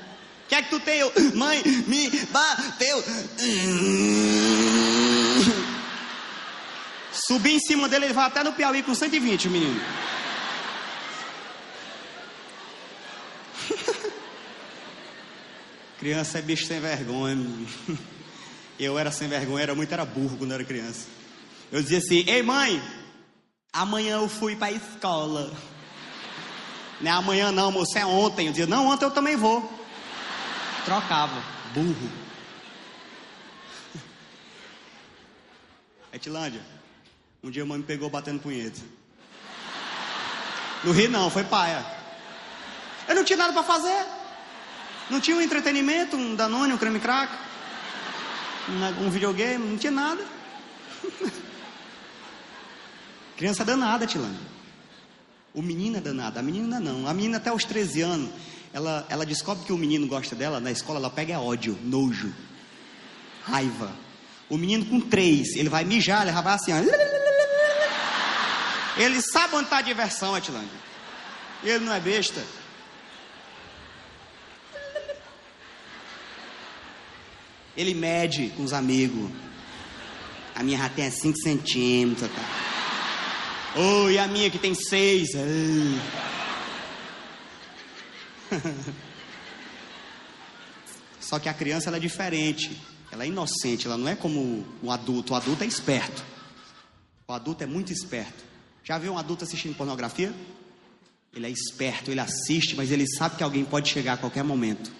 Que 0.50 0.56
é 0.56 0.62
que 0.62 0.68
tu 0.70 0.80
tem? 0.80 0.98
Eu, 0.98 1.12
mãe 1.36 1.62
me 1.86 2.10
bateu. 2.26 3.04
Subi 7.12 7.54
em 7.54 7.60
cima 7.60 7.88
dele, 7.88 8.06
ele 8.06 8.14
vai 8.14 8.26
até 8.26 8.42
no 8.42 8.52
Piauí 8.52 8.82
com 8.82 8.92
120, 8.92 9.46
o 9.46 9.50
menino. 9.52 9.80
Criança 16.00 16.40
é 16.40 16.42
bicho 16.42 16.66
sem 16.66 16.80
vergonha. 16.80 17.38
Eu 18.76 18.98
era 18.98 19.12
sem 19.12 19.28
vergonha, 19.28 19.62
era 19.62 19.74
muito 19.76 19.92
era 19.92 20.04
burro 20.04 20.36
quando 20.36 20.52
era 20.52 20.64
criança. 20.64 21.06
Eu 21.70 21.80
dizia 21.80 21.98
assim: 21.98 22.24
"Ei, 22.26 22.42
mãe, 22.42 22.82
amanhã 23.72 24.16
eu 24.16 24.28
fui 24.28 24.56
para 24.56 24.66
a 24.68 24.72
escola". 24.72 25.52
Não 27.00 27.08
é 27.08 27.14
amanhã 27.14 27.52
não, 27.52 27.70
moço, 27.70 27.96
é 27.96 28.04
ontem. 28.04 28.46
Eu 28.46 28.52
dizia: 28.52 28.66
"Não, 28.66 28.88
ontem 28.88 29.04
eu 29.04 29.10
também 29.12 29.36
vou". 29.36 29.79
Trocava, 30.84 31.42
burro. 31.74 32.10
Etilândia, 36.12 36.62
um 37.42 37.50
dia 37.50 37.62
a 37.62 37.66
mãe 37.66 37.78
me 37.78 37.84
pegou 37.84 38.10
batendo 38.10 38.40
punheta. 38.40 38.80
No 40.82 40.92
Rio 40.92 41.10
não, 41.10 41.30
foi 41.30 41.44
paia. 41.44 41.84
Eu 43.06 43.14
não 43.14 43.24
tinha 43.24 43.36
nada 43.36 43.52
para 43.52 43.62
fazer. 43.62 44.06
Não 45.10 45.20
tinha 45.20 45.36
um 45.36 45.40
entretenimento, 45.40 46.16
um 46.16 46.34
Danone, 46.34 46.72
um 46.72 46.78
creme 46.78 47.00
crack, 47.00 47.32
um 49.00 49.10
videogame, 49.10 49.66
não 49.68 49.76
tinha 49.76 49.90
nada. 49.90 50.24
Criança 53.36 53.64
danada, 53.64 54.06
Tilane. 54.06 54.38
O 55.52 55.62
menino 55.62 55.96
é 55.96 56.00
danado, 56.00 56.38
a 56.38 56.42
menina 56.42 56.78
não. 56.78 57.08
A 57.08 57.14
menina 57.14 57.38
até 57.38 57.52
os 57.52 57.64
13 57.64 58.02
anos, 58.02 58.30
ela, 58.72 59.06
ela 59.08 59.26
descobre 59.26 59.64
que 59.64 59.72
o 59.72 59.78
menino 59.78 60.06
gosta 60.06 60.36
dela, 60.36 60.60
na 60.60 60.70
escola 60.70 60.98
ela 60.98 61.10
pega 61.10 61.40
ódio, 61.40 61.78
nojo, 61.82 62.32
raiva. 63.42 63.92
O 64.48 64.56
menino 64.56 64.84
com 64.86 65.00
3, 65.00 65.56
ele 65.56 65.68
vai 65.68 65.84
mijar, 65.84 66.22
ele 66.22 66.32
vai 66.32 66.54
assim, 66.54 66.72
ó. 66.72 66.76
Ele 68.98 69.22
sabe 69.22 69.54
onde 69.54 69.64
está 69.64 69.78
a 69.78 69.82
diversão, 69.82 70.34
Atilândia. 70.34 70.68
Ele 71.62 71.84
não 71.84 71.92
é 71.94 72.00
besta. 72.00 72.44
Ele 77.76 77.94
mede 77.94 78.52
com 78.56 78.64
os 78.64 78.74
amigos. 78.74 79.30
A 80.54 80.62
minha 80.62 80.76
já 80.76 80.88
tem 80.90 81.10
5 81.10 81.38
centímetros. 81.38 82.30
Tá? 82.30 82.42
Oh, 83.76 84.10
e 84.10 84.18
a 84.18 84.26
minha 84.26 84.50
que 84.50 84.58
tem 84.58 84.74
6. 84.74 85.28
Só 91.20 91.38
que 91.38 91.48
a 91.48 91.54
criança 91.54 91.88
ela 91.88 91.96
é 91.96 92.00
diferente. 92.00 92.80
Ela 93.12 93.24
é 93.24 93.26
inocente, 93.26 93.86
ela 93.86 93.96
não 93.96 94.08
é 94.08 94.14
como 94.14 94.64
o 94.82 94.90
adulto. 94.90 95.32
O 95.32 95.36
adulto 95.36 95.64
é 95.64 95.66
esperto. 95.66 96.24
O 97.26 97.32
adulto 97.32 97.64
é 97.64 97.66
muito 97.66 97.92
esperto. 97.92 98.44
Já 98.84 98.98
viu 98.98 99.12
um 99.12 99.18
adulto 99.18 99.44
assistindo 99.44 99.76
pornografia? 99.76 100.32
Ele 101.32 101.46
é 101.46 101.50
esperto, 101.50 102.10
ele 102.10 102.20
assiste, 102.20 102.74
mas 102.74 102.90
ele 102.90 103.06
sabe 103.06 103.36
que 103.36 103.42
alguém 103.42 103.64
pode 103.64 103.88
chegar 103.88 104.14
a 104.14 104.16
qualquer 104.16 104.42
momento. 104.42 104.90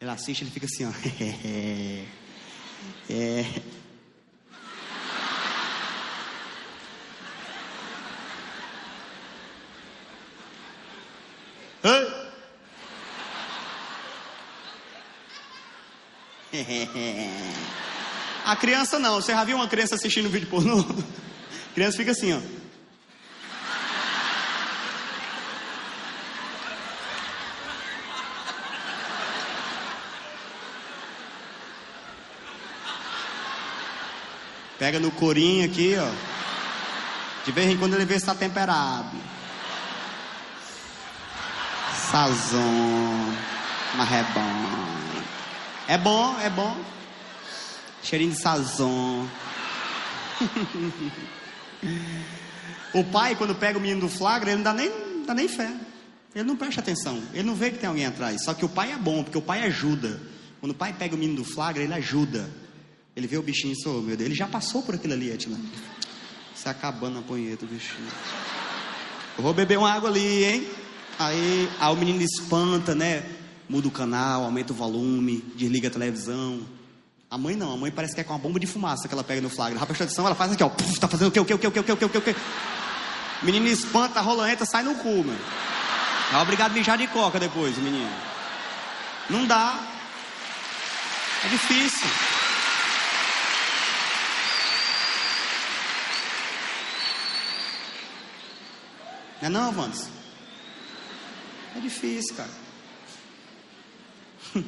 Ele 0.00 0.10
assiste, 0.10 0.42
ele 0.42 0.50
fica 0.50 0.66
assim, 0.66 0.84
ó. 0.84 0.92
é. 3.10 3.62
A 18.44 18.56
criança 18.56 18.98
não. 18.98 19.16
Você 19.16 19.32
já 19.32 19.44
viu 19.44 19.56
uma 19.56 19.68
criança 19.68 19.94
assistindo 19.96 20.30
vídeo 20.30 20.48
pornô? 20.48 20.80
A 20.80 21.74
criança 21.74 21.96
fica 21.96 22.12
assim, 22.12 22.32
ó. 22.32 22.40
Pega 34.78 35.00
no 35.00 35.10
corinho 35.10 35.64
aqui, 35.64 35.96
ó. 35.98 36.08
De 37.44 37.52
vez 37.52 37.70
em 37.70 37.76
quando 37.76 37.94
ele 37.94 38.04
vê 38.04 38.14
se 38.14 38.20
está 38.20 38.34
temperado. 38.34 39.10
Sazon. 42.10 43.34
Mas 43.96 44.12
é 44.12 44.22
bom. 44.34 44.85
É 45.88 45.96
bom, 45.96 46.38
é 46.40 46.50
bom. 46.50 46.76
Cheirinho 48.02 48.32
de 48.32 48.40
sazon. 48.40 49.26
o 52.92 53.04
pai, 53.04 53.36
quando 53.36 53.54
pega 53.54 53.78
o 53.78 53.80
menino 53.80 54.00
do 54.00 54.08
flagra, 54.08 54.50
ele 54.50 54.56
não 54.56 54.64
dá 54.64 54.72
nem, 54.72 54.88
não 54.88 55.26
dá 55.26 55.34
nem 55.34 55.48
fé. 55.48 55.72
Ele 56.34 56.44
não 56.44 56.56
presta 56.56 56.80
atenção. 56.80 57.22
Ele 57.32 57.44
não 57.44 57.54
vê 57.54 57.70
que 57.70 57.78
tem 57.78 57.88
alguém 57.88 58.04
atrás. 58.04 58.44
Só 58.44 58.52
que 58.52 58.64
o 58.64 58.68
pai 58.68 58.92
é 58.92 58.96
bom, 58.96 59.22
porque 59.22 59.38
o 59.38 59.42
pai 59.42 59.62
ajuda. 59.62 60.20
Quando 60.60 60.72
o 60.72 60.74
pai 60.74 60.92
pega 60.92 61.14
o 61.14 61.18
menino 61.18 61.36
do 61.36 61.44
flagra, 61.44 61.82
ele 61.82 61.94
ajuda. 61.94 62.50
Ele 63.14 63.26
vê 63.26 63.38
o 63.38 63.42
bichinho 63.42 63.74
e 63.74 63.88
oh, 63.88 64.02
meu 64.02 64.16
Deus, 64.16 64.28
ele 64.28 64.34
já 64.34 64.46
passou 64.46 64.82
por 64.82 64.94
aquilo 64.94 65.14
ali, 65.14 65.30
Etna. 65.30 65.58
Se 66.54 66.68
acabando 66.68 67.20
a 67.20 67.22
punheta, 67.22 67.64
o 67.64 67.68
bichinho. 67.68 68.08
Eu 69.38 69.42
vou 69.42 69.54
beber 69.54 69.78
uma 69.78 69.90
água 69.90 70.10
ali, 70.10 70.44
hein? 70.44 70.68
Aí, 71.18 71.70
aí 71.78 71.92
o 71.92 71.96
menino 71.96 72.22
espanta, 72.22 72.94
né? 72.94 73.24
Muda 73.68 73.88
o 73.88 73.90
canal, 73.90 74.44
aumenta 74.44 74.72
o 74.72 74.76
volume, 74.76 75.42
desliga 75.56 75.88
a 75.88 75.90
televisão. 75.90 76.60
A 77.28 77.36
mãe 77.36 77.56
não, 77.56 77.72
a 77.72 77.76
mãe 77.76 77.90
parece 77.90 78.14
que 78.14 78.20
é 78.20 78.24
com 78.24 78.32
uma 78.32 78.38
bomba 78.38 78.60
de 78.60 78.66
fumaça 78.66 79.08
que 79.08 79.14
ela 79.14 79.24
pega 79.24 79.40
no 79.40 79.50
flagra. 79.50 79.78
A 79.78 79.82
atenção, 79.82 80.24
ela 80.24 80.34
faz 80.36 80.52
aqui, 80.52 80.62
ó. 80.62 80.68
Puf, 80.68 81.00
tá 81.00 81.08
fazendo 81.08 81.28
o 81.28 81.32
quê? 81.32 81.40
O 81.40 81.44
quê? 81.44 81.54
O 81.54 81.58
quê? 81.58 81.66
O 81.66 81.72
quê? 81.72 81.80
O 81.80 81.82
quê? 81.82 81.92
O 81.92 81.96
quê? 81.96 82.04
O 82.04 82.08
quê? 82.08 82.18
O 82.18 82.22
quê? 82.22 82.36
Menino 83.42 83.66
espanta, 83.66 84.20
rola, 84.20 84.50
entra, 84.50 84.64
sai 84.64 84.82
no 84.82 84.94
cu, 84.94 85.24
mano. 85.24 85.38
É 86.32 86.36
obrigado 86.38 86.70
a 86.70 86.74
mijar 86.74 86.96
de 86.96 87.06
coca 87.08 87.38
depois, 87.38 87.76
menino. 87.78 88.10
Não 89.28 89.46
dá. 89.46 89.78
É 91.44 91.48
difícil. 91.48 92.08
Não 99.42 99.48
é 99.48 99.48
não, 99.48 99.72
Vandes? 99.72 100.08
É 101.76 101.80
difícil, 101.80 102.34
cara. 102.34 102.65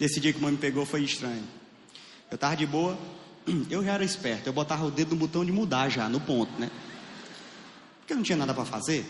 Esse 0.00 0.20
dia 0.20 0.32
que 0.32 0.38
a 0.38 0.42
mãe 0.42 0.52
me 0.52 0.58
pegou 0.58 0.84
foi 0.84 1.02
estranho. 1.04 1.44
Eu 2.30 2.36
tava 2.36 2.56
de 2.56 2.66
boa, 2.66 2.98
eu 3.70 3.84
já 3.84 3.92
era 3.92 4.04
esperto, 4.04 4.48
eu 4.48 4.52
botava 4.52 4.84
o 4.84 4.90
dedo 4.90 5.10
no 5.10 5.16
botão 5.16 5.44
de 5.44 5.52
mudar 5.52 5.88
já, 5.88 6.08
no 6.08 6.20
ponto, 6.20 6.52
né? 6.58 6.70
Porque 7.98 8.12
eu 8.12 8.16
não 8.16 8.24
tinha 8.24 8.36
nada 8.36 8.52
para 8.52 8.64
fazer. 8.64 9.06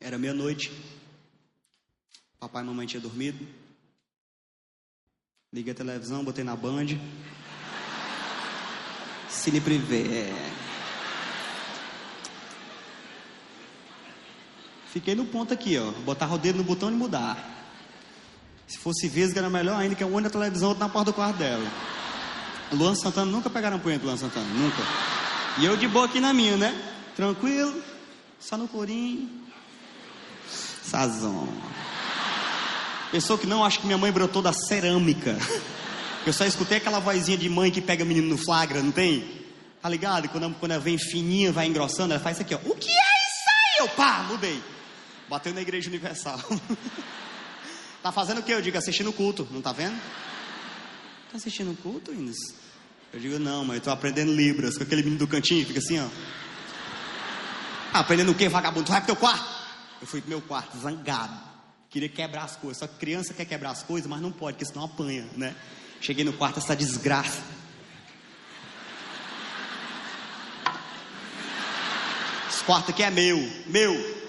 Era 0.00 0.18
meia-noite. 0.18 0.70
Papai 2.38 2.62
e 2.62 2.66
mamãe 2.66 2.86
tinham 2.86 3.02
dormido. 3.02 3.46
Liguei 5.52 5.72
a 5.72 5.76
televisão, 5.76 6.24
botei 6.24 6.44
na 6.44 6.56
Band. 6.56 6.86
Cine 9.28 9.60
Privé. 9.60 10.32
Fiquei 14.86 15.14
no 15.14 15.24
ponto 15.24 15.54
aqui, 15.54 15.78
ó. 15.78 15.90
Botava 16.02 16.34
o 16.34 16.38
dedo 16.38 16.58
no 16.58 16.64
botão 16.64 16.90
de 16.90 16.96
mudar. 16.96 17.61
Se 18.72 18.78
fosse 18.78 19.06
Vesga 19.06 19.38
era 19.38 19.50
melhor 19.50 19.78
ainda, 19.78 19.94
que 19.94 20.02
olho 20.02 20.20
na 20.20 20.30
televisão, 20.30 20.72
na 20.72 20.88
porta 20.88 21.10
do 21.10 21.14
quarto 21.14 21.36
dela. 21.36 21.70
Luan 22.72 22.94
Santana 22.94 23.30
nunca 23.30 23.50
pegaram 23.50 23.78
punho 23.78 23.98
do 23.98 24.06
Luan 24.06 24.16
Santana, 24.16 24.46
nunca. 24.46 24.82
E 25.58 25.66
eu 25.66 25.76
de 25.76 25.86
boa 25.86 26.06
aqui 26.06 26.20
na 26.20 26.32
minha, 26.32 26.56
né? 26.56 26.74
Tranquilo, 27.14 27.82
só 28.40 28.56
no 28.56 28.66
corinho. 28.66 29.28
Sazon. 30.82 31.48
Pessoa 33.10 33.38
que 33.38 33.46
não 33.46 33.62
acha 33.62 33.78
que 33.78 33.84
minha 33.84 33.98
mãe 33.98 34.10
brotou 34.10 34.40
da 34.40 34.54
cerâmica. 34.54 35.36
Eu 36.26 36.32
só 36.32 36.46
escutei 36.46 36.78
aquela 36.78 36.98
vozinha 36.98 37.36
de 37.36 37.50
mãe 37.50 37.70
que 37.70 37.82
pega 37.82 38.06
menino 38.06 38.26
no 38.26 38.38
flagra, 38.38 38.82
não 38.82 38.90
tem? 38.90 39.44
Tá 39.82 39.88
ligado? 39.90 40.30
Quando, 40.30 40.54
quando 40.54 40.72
ela 40.72 40.80
vem 40.80 40.96
fininha, 40.96 41.52
vai 41.52 41.66
engrossando, 41.66 42.14
ela 42.14 42.22
faz 42.22 42.38
isso 42.38 42.42
aqui, 42.42 42.54
ó. 42.54 42.58
O 42.70 42.74
que 42.74 42.88
é 42.88 42.90
isso 42.90 43.50
aí? 43.50 43.80
Eu, 43.80 43.88
pá, 43.90 44.24
mudei. 44.30 44.62
Bateu 45.28 45.52
na 45.52 45.60
igreja 45.60 45.90
universal. 45.90 46.40
tá 48.02 48.10
fazendo 48.10 48.38
o 48.38 48.42
que? 48.42 48.52
Eu 48.52 48.60
digo, 48.60 48.76
assistindo 48.76 49.10
o 49.10 49.12
culto, 49.12 49.46
não 49.50 49.62
tá 49.62 49.72
vendo? 49.72 49.96
Tá 51.30 51.36
assistindo 51.36 51.70
o 51.70 51.76
culto, 51.76 52.12
Inês? 52.12 52.36
Eu 53.12 53.20
digo, 53.20 53.38
não, 53.38 53.64
mas 53.64 53.76
eu 53.76 53.82
tô 53.82 53.90
aprendendo 53.90 54.34
Libras, 54.34 54.76
com 54.76 54.82
aquele 54.82 55.02
menino 55.02 55.18
do 55.18 55.28
cantinho, 55.28 55.66
fica 55.66 55.78
assim, 55.78 56.00
ó. 56.00 56.08
Ah, 57.92 58.00
aprendendo 58.00 58.32
o 58.32 58.34
quê, 58.34 58.48
vagabundo? 58.48 58.86
Tu 58.86 58.90
vai 58.90 59.00
pro 59.00 59.14
teu 59.14 59.16
quarto? 59.16 59.62
Eu 60.00 60.06
fui 60.06 60.20
pro 60.20 60.30
meu 60.30 60.40
quarto, 60.40 60.78
zangado. 60.78 61.38
Queria 61.90 62.08
quebrar 62.08 62.44
as 62.44 62.56
coisas. 62.56 62.78
Só 62.78 62.86
que 62.86 62.96
criança 62.96 63.34
quer 63.34 63.44
quebrar 63.44 63.70
as 63.70 63.82
coisas, 63.82 64.08
mas 64.08 64.20
não 64.20 64.32
pode, 64.32 64.56
porque 64.56 64.64
senão 64.64 64.86
apanha, 64.86 65.28
né? 65.36 65.54
Cheguei 66.00 66.24
no 66.24 66.32
quarto, 66.32 66.58
essa 66.58 66.74
desgraça. 66.74 67.42
Esse 72.48 72.64
quarto 72.64 72.90
aqui 72.90 73.02
é 73.02 73.10
meu, 73.10 73.38
meu. 73.66 74.22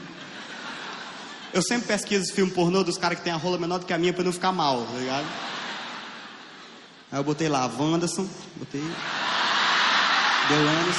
Eu 1.51 1.63
sempre 1.63 1.87
pesquiso 1.87 2.31
filme 2.35 2.51
pornô 2.51 2.83
dos 2.83 2.99
caras 2.99 3.17
que 3.17 3.23
tem 3.23 3.33
a 3.33 3.35
rola 3.35 3.57
menor 3.57 3.79
do 3.79 3.87
que 3.87 3.93
a 3.93 3.97
minha 3.97 4.13
pra 4.13 4.23
não 4.23 4.31
ficar 4.31 4.51
mal, 4.51 4.85
tá 4.85 4.99
ligado? 4.99 5.25
Aí 7.11 7.17
eu 7.17 7.23
botei 7.23 7.49
lá, 7.49 7.65
Wanderson, 7.65 8.29
botei. 8.59 8.83
Delanis. 10.49 10.97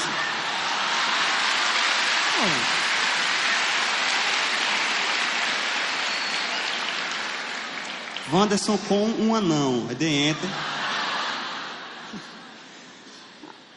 Wanderson 8.33 8.78
com 8.89 9.05
um 9.05 9.35
anão. 9.35 9.87
Aí 9.89 9.95
dei 9.95 10.28
enter. 10.28 10.49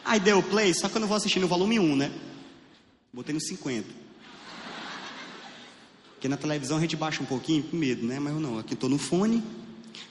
Aí 0.02 0.18
deu 0.18 0.42
play, 0.42 0.72
só 0.72 0.88
que 0.88 0.96
eu 0.96 1.00
não 1.00 1.08
vou 1.08 1.16
assistir 1.16 1.40
no 1.40 1.48
volume 1.48 1.78
1, 1.78 1.96
né? 1.96 2.12
Botei 3.12 3.34
no 3.34 3.40
50. 3.40 3.86
Porque 6.14 6.28
na 6.28 6.38
televisão 6.38 6.78
a 6.78 6.80
gente 6.80 6.96
baixa 6.96 7.22
um 7.22 7.26
pouquinho 7.26 7.64
com 7.64 7.76
medo, 7.76 8.06
né? 8.06 8.18
Mas 8.18 8.32
eu 8.32 8.40
não, 8.40 8.58
aqui 8.58 8.72
estou 8.72 8.88
no 8.88 8.98
fone. 8.98 9.44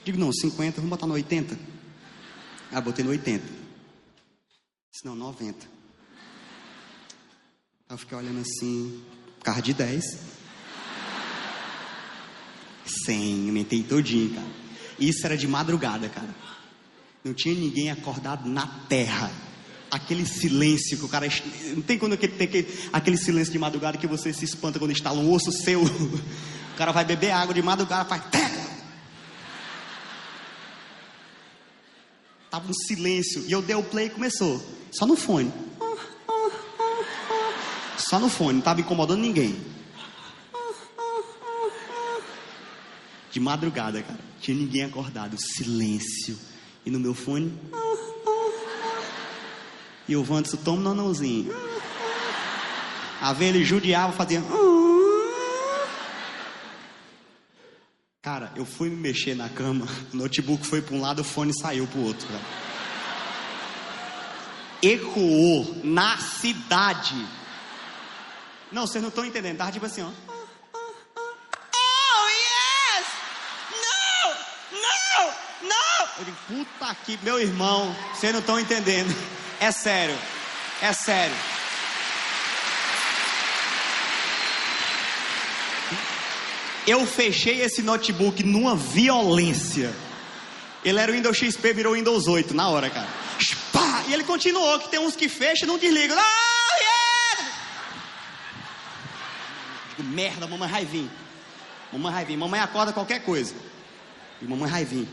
Digo, 0.04 0.18
não, 0.18 0.32
50, 0.32 0.76
vamos 0.76 0.90
botar 0.90 1.06
no 1.06 1.14
80. 1.14 1.58
Ah, 2.70 2.80
botei 2.80 3.04
no 3.04 3.10
80. 3.10 3.44
Senão, 4.92 5.16
90. 5.16 5.66
Aí 7.88 7.94
eu 7.94 7.98
fiquei 7.98 8.16
olhando 8.16 8.40
assim, 8.40 9.02
carro 9.42 9.62
de 9.62 9.74
10. 9.74 10.04
100, 12.90 13.48
aumentei 13.48 13.82
todinho, 13.82 14.30
cara. 14.30 14.46
Isso 14.98 15.24
era 15.26 15.36
de 15.36 15.46
madrugada, 15.46 16.08
cara. 16.08 16.34
Não 17.24 17.34
tinha 17.34 17.54
ninguém 17.54 17.90
acordado 17.90 18.48
na 18.48 18.66
terra. 18.88 19.30
Aquele 19.90 20.26
silêncio 20.26 20.98
que 20.98 21.04
o 21.04 21.08
cara. 21.08 21.28
Não 21.74 21.82
tem 21.82 21.98
quando 21.98 22.16
tem 22.16 22.66
aquele, 22.92 23.16
silêncio 23.16 23.52
de 23.52 23.58
madrugada 23.58 23.98
que 23.98 24.06
você 24.06 24.32
se 24.32 24.44
espanta 24.44 24.78
quando 24.78 24.92
instala 24.92 25.18
um 25.18 25.32
osso 25.32 25.52
seu. 25.52 25.82
O 26.66 26.78
cara 26.78 26.92
vai 26.92 27.06
beber 27.06 27.30
água 27.30 27.54
de 27.54 27.62
madrugada, 27.62 28.06
faz. 28.06 28.22
Tava 32.50 32.70
um 32.70 32.74
silêncio. 32.74 33.44
E 33.46 33.52
eu 33.52 33.62
dei 33.62 33.74
o 33.74 33.82
play 33.82 34.08
e 34.08 34.10
começou. 34.10 34.62
Só 34.92 35.06
no 35.06 35.16
fone. 35.16 35.50
Só 37.96 38.20
no 38.20 38.28
fone, 38.28 38.52
não 38.52 38.58
estava 38.58 38.80
incomodando 38.80 39.20
ninguém. 39.20 39.58
De 43.36 43.40
madrugada, 43.40 44.02
cara. 44.02 44.18
Tinha 44.40 44.56
ninguém 44.56 44.84
acordado. 44.84 45.36
Silêncio. 45.38 46.38
E 46.86 46.90
no 46.90 46.98
meu 46.98 47.12
fone. 47.12 47.52
E 50.08 50.16
o 50.16 50.24
Wanderson, 50.26 50.56
toma 50.56 50.80
no 50.80 50.92
anãozinho. 50.92 51.54
A 53.20 53.34
ver 53.34 53.48
ele 53.48 53.62
judiava, 53.62 54.14
fazia. 54.14 54.42
Cara, 58.22 58.50
eu 58.56 58.64
fui 58.64 58.88
me 58.88 58.96
mexer 58.96 59.34
na 59.34 59.50
cama, 59.50 59.86
o 60.14 60.16
notebook 60.16 60.66
foi 60.66 60.80
para 60.80 60.96
um 60.96 61.02
lado, 61.02 61.20
o 61.20 61.24
fone 61.24 61.52
saiu 61.52 61.86
para 61.86 62.00
o 62.00 62.06
outro. 62.06 62.26
Cara. 62.26 62.40
Ecoou 64.80 65.76
na 65.84 66.16
cidade. 66.16 67.22
Não, 68.72 68.86
vocês 68.86 69.02
não 69.02 69.10
estão 69.10 69.26
entendendo. 69.26 69.58
Tava 69.58 69.72
tipo 69.72 69.84
assim, 69.84 70.00
ó. 70.00 70.08
Oh, 70.08 70.10
yes! 72.28 73.06
Não! 73.70 74.80
Não! 74.80 75.68
Não! 75.68 76.08
Eu 76.18 76.24
digo, 76.24 76.35
puta 76.46 76.94
que, 77.04 77.18
meu 77.22 77.40
irmão, 77.40 77.94
vocês 78.14 78.32
não 78.32 78.40
estão 78.40 78.58
entendendo. 78.58 79.14
É 79.60 79.70
sério. 79.70 80.16
É 80.80 80.92
sério. 80.92 81.34
Eu 86.86 87.04
fechei 87.06 87.62
esse 87.62 87.82
notebook 87.82 88.42
numa 88.44 88.76
violência. 88.76 89.92
Ele 90.84 91.00
era 91.00 91.10
o 91.10 91.14
Windows 91.14 91.36
XP, 91.36 91.72
virou 91.72 91.94
Windows 91.94 92.28
8 92.28 92.54
na 92.54 92.68
hora, 92.68 92.88
cara. 92.90 93.08
E 94.08 94.14
ele 94.14 94.22
continuou, 94.22 94.78
que 94.78 94.88
tem 94.88 95.00
uns 95.00 95.16
que 95.16 95.28
fecham 95.28 95.66
e 95.66 95.66
não 95.66 95.78
desligam. 95.78 96.16
Ah! 96.16 96.46
Digo, 99.96 100.08
merda, 100.10 100.46
mamãe 100.46 100.68
vai 100.68 100.84
vir. 100.84 101.10
Mamãe 101.92 102.12
vai 102.12 102.24
vir. 102.24 102.36
Mamãe 102.36 102.60
acorda 102.60 102.92
qualquer 102.92 103.24
coisa. 103.24 103.54
E 104.40 104.44
mamãe 104.44 104.70
vai 104.70 104.84
vir. 104.84 105.08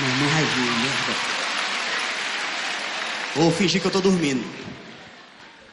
Mamãe 0.00 0.28
vai 0.28 0.44
vir, 0.44 0.70
merda. 0.82 1.32
Vou 3.36 3.51
fingir 3.62 3.80
que 3.80 3.86
eu 3.86 3.92
tô 3.92 4.00
dormindo. 4.00 4.44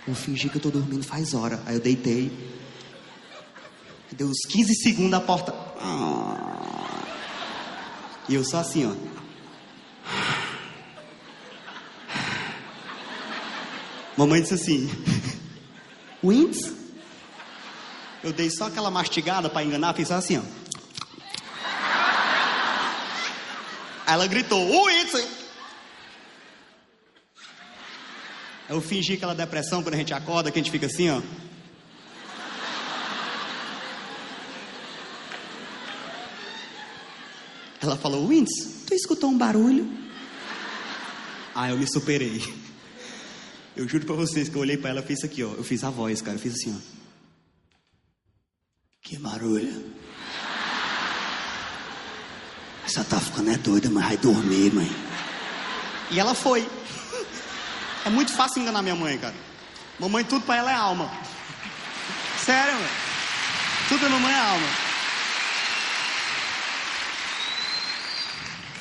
Vou 0.06 0.16
fingir 0.16 0.52
que 0.52 0.58
eu 0.58 0.62
tô 0.62 0.70
dormindo 0.70 1.04
faz 1.04 1.34
hora. 1.34 1.60
Aí 1.66 1.74
eu 1.74 1.80
deitei. 1.80 2.32
Deu 4.12 4.28
uns 4.28 4.42
15 4.48 4.76
segundos 4.76 5.14
a 5.14 5.20
porta. 5.20 5.56
E 8.28 8.36
eu 8.36 8.44
só 8.44 8.60
assim, 8.60 8.86
ó. 8.86 8.94
Mamãe 14.16 14.42
disse 14.42 14.54
assim: 14.54 14.88
Wins? 16.24 16.72
Eu 18.24 18.32
dei 18.32 18.52
só 18.52 18.68
aquela 18.68 18.92
mastigada 18.92 19.50
para 19.50 19.64
enganar, 19.64 19.96
fiz 19.96 20.10
só 20.10 20.16
assim, 20.16 20.38
ó. 20.38 20.42
Aí 24.06 24.14
ela 24.14 24.28
gritou: 24.28 24.60
Wins! 24.86 25.39
Eu 28.70 28.80
fingi 28.80 29.14
aquela 29.14 29.34
depressão 29.34 29.82
quando 29.82 29.96
a 29.96 29.98
gente 29.98 30.14
acorda, 30.14 30.52
que 30.52 30.60
a 30.60 30.62
gente 30.62 30.72
fica 30.72 30.86
assim, 30.86 31.10
ó. 31.10 31.22
Ela 37.82 37.98
falou, 37.98 38.28
Wins, 38.28 38.84
tu 38.86 38.94
escutou 38.94 39.32
um 39.32 39.38
barulho? 39.38 39.90
Ah, 41.56 41.72
eu 41.72 41.78
me 41.78 41.88
superei. 41.92 42.44
Eu 43.76 43.88
juro 43.88 44.06
pra 44.06 44.16
vocês 44.16 44.50
que 44.50 44.56
eu 44.56 44.62
olhei 44.62 44.78
pra 44.78 44.92
ela 44.92 45.00
e 45.00 45.04
fiz 45.04 45.24
aqui, 45.24 45.44
ó. 45.44 45.52
Eu 45.54 45.64
fiz 45.64 45.84
a 45.84 45.90
voz, 45.90 46.22
cara. 46.22 46.38
Eu 46.38 46.42
fiz 46.42 46.54
assim, 46.54 46.76
ó. 46.78 47.00
Que 49.02 49.18
barulho. 49.18 49.84
Essa 52.86 53.04
tá 53.04 53.20
ficando 53.20 53.50
é 53.50 53.58
doida, 53.58 53.90
mas 53.90 54.06
vai 54.06 54.18
dormir, 54.18 54.74
mãe. 54.74 54.92
E 56.12 56.20
ela 56.20 56.36
foi. 56.36 56.68
É 58.10 58.12
muito 58.12 58.34
fácil 58.34 58.64
enganar 58.64 58.82
minha 58.82 58.96
mãe, 58.96 59.20
cara. 59.20 59.36
Mamãe, 60.00 60.24
tudo 60.24 60.44
pra 60.44 60.56
ela 60.56 60.72
é 60.72 60.74
alma. 60.74 61.12
Sério, 62.44 62.74
mano. 62.74 62.90
Tudo 63.88 64.00
pra 64.00 64.10
mamãe 64.10 64.34
é 64.34 64.40
alma. 64.40 64.68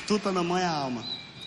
Tudo 0.07 0.19
pra 0.19 0.31
mamãe 0.31 0.63
é 0.63 0.65
alma. 0.65 1.05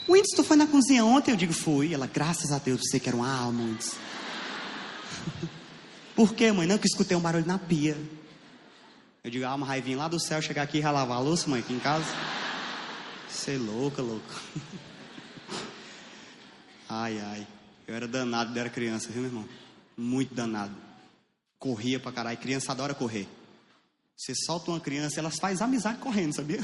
Winds, 0.09 0.31
tu 0.37 0.45
foi 0.45 0.57
na 0.57 0.69
cozinha 0.69 1.05
ontem? 1.05 1.33
Eu 1.33 1.37
digo, 1.37 1.53
fui. 1.53 1.93
Ela, 1.93 2.07
graças 2.07 2.53
a 2.53 2.59
Deus, 2.59 2.83
você 2.85 3.01
que 3.01 3.09
era 3.09 3.17
uma 3.17 3.29
alma, 3.29 3.65
Winds. 3.65 3.97
Por 6.15 6.35
quê, 6.35 6.53
mãe? 6.53 6.69
Não, 6.69 6.79
que 6.79 6.87
escutei 6.87 7.17
um 7.17 7.21
barulho 7.21 7.47
na 7.47 7.59
pia. 7.59 8.01
Eu 9.25 9.31
digo, 9.33 9.45
alma 9.45 9.81
vir 9.81 9.97
lá 9.97 10.07
do 10.07 10.21
céu, 10.21 10.41
chegar 10.41 10.63
aqui 10.63 10.79
e 10.79 10.83
lavar 10.83 11.17
a 11.17 11.21
louça, 11.21 11.51
mãe, 11.51 11.59
aqui 11.59 11.73
em 11.73 11.81
casa. 11.81 12.07
Você 13.29 13.57
é 13.57 13.59
louca, 13.59 14.01
louca. 14.01 14.37
Ai, 16.89 17.19
ai. 17.19 17.47
Eu 17.87 17.95
era 17.95 18.07
danado 18.07 18.51
quando 18.51 18.59
era 18.59 18.71
criança, 18.71 19.09
viu, 19.11 19.23
meu 19.23 19.31
irmão? 19.31 19.49
Muito 19.97 20.35
danado. 20.35 20.75
Corria 21.59 21.99
pra 21.99 22.13
caralho. 22.13 22.39
Criança 22.39 22.73
adora 22.73 22.95
correr. 22.95 23.29
Você 24.17 24.35
solta 24.35 24.71
uma 24.71 24.81
criança, 24.81 25.19
elas 25.19 25.37
faz 25.39 25.61
amizade 25.61 25.99
correndo, 25.99 26.33
sabia? 26.33 26.61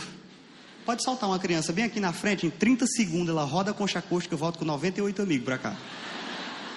Pode 0.84 1.02
soltar 1.02 1.28
uma 1.28 1.38
criança 1.38 1.72
bem 1.72 1.84
aqui 1.84 2.00
na 2.00 2.12
frente, 2.12 2.46
em 2.46 2.50
30 2.50 2.86
segundos 2.86 3.28
ela 3.28 3.44
roda 3.44 3.72
a 3.72 3.74
concha 3.74 3.98
acústica, 3.98 4.34
eu 4.34 4.38
volto 4.38 4.58
com 4.58 4.64
98 4.64 5.20
amigos 5.20 5.44
pra 5.44 5.58
cá. 5.58 5.76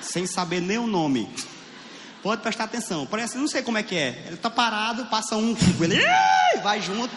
Sem 0.01 0.25
saber 0.25 0.59
nem 0.59 0.77
o 0.77 0.87
nome. 0.87 1.29
Pode 2.21 2.41
prestar 2.41 2.65
atenção. 2.65 3.05
Parece, 3.05 3.37
não 3.37 3.47
sei 3.47 3.61
como 3.61 3.77
é 3.77 3.83
que 3.83 3.95
é. 3.95 4.25
Ele 4.27 4.37
tá 4.37 4.49
parado, 4.49 5.05
passa 5.05 5.37
um, 5.37 5.55
ele 5.81 6.01
vai 6.61 6.81
junto. 6.81 7.13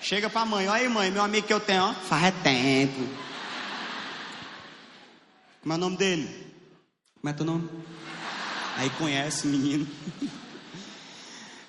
Chega 0.00 0.28
pra 0.28 0.44
mãe, 0.44 0.68
olha 0.68 0.82
aí 0.82 0.88
mãe, 0.88 1.10
meu 1.10 1.22
amigo 1.22 1.46
que 1.46 1.52
eu 1.52 1.60
tenho, 1.60 1.82
ó, 1.82 1.94
faz 1.94 2.34
tempo. 2.42 3.08
Como 5.64 5.72
é 5.72 5.76
o 5.78 5.80
nome 5.80 5.96
dele? 5.96 6.28
Como 7.14 7.30
é 7.30 7.32
teu 7.32 7.46
nome? 7.46 7.70
Aí 8.76 8.90
conhece 8.98 9.46
o 9.46 9.50
menino. 9.50 9.88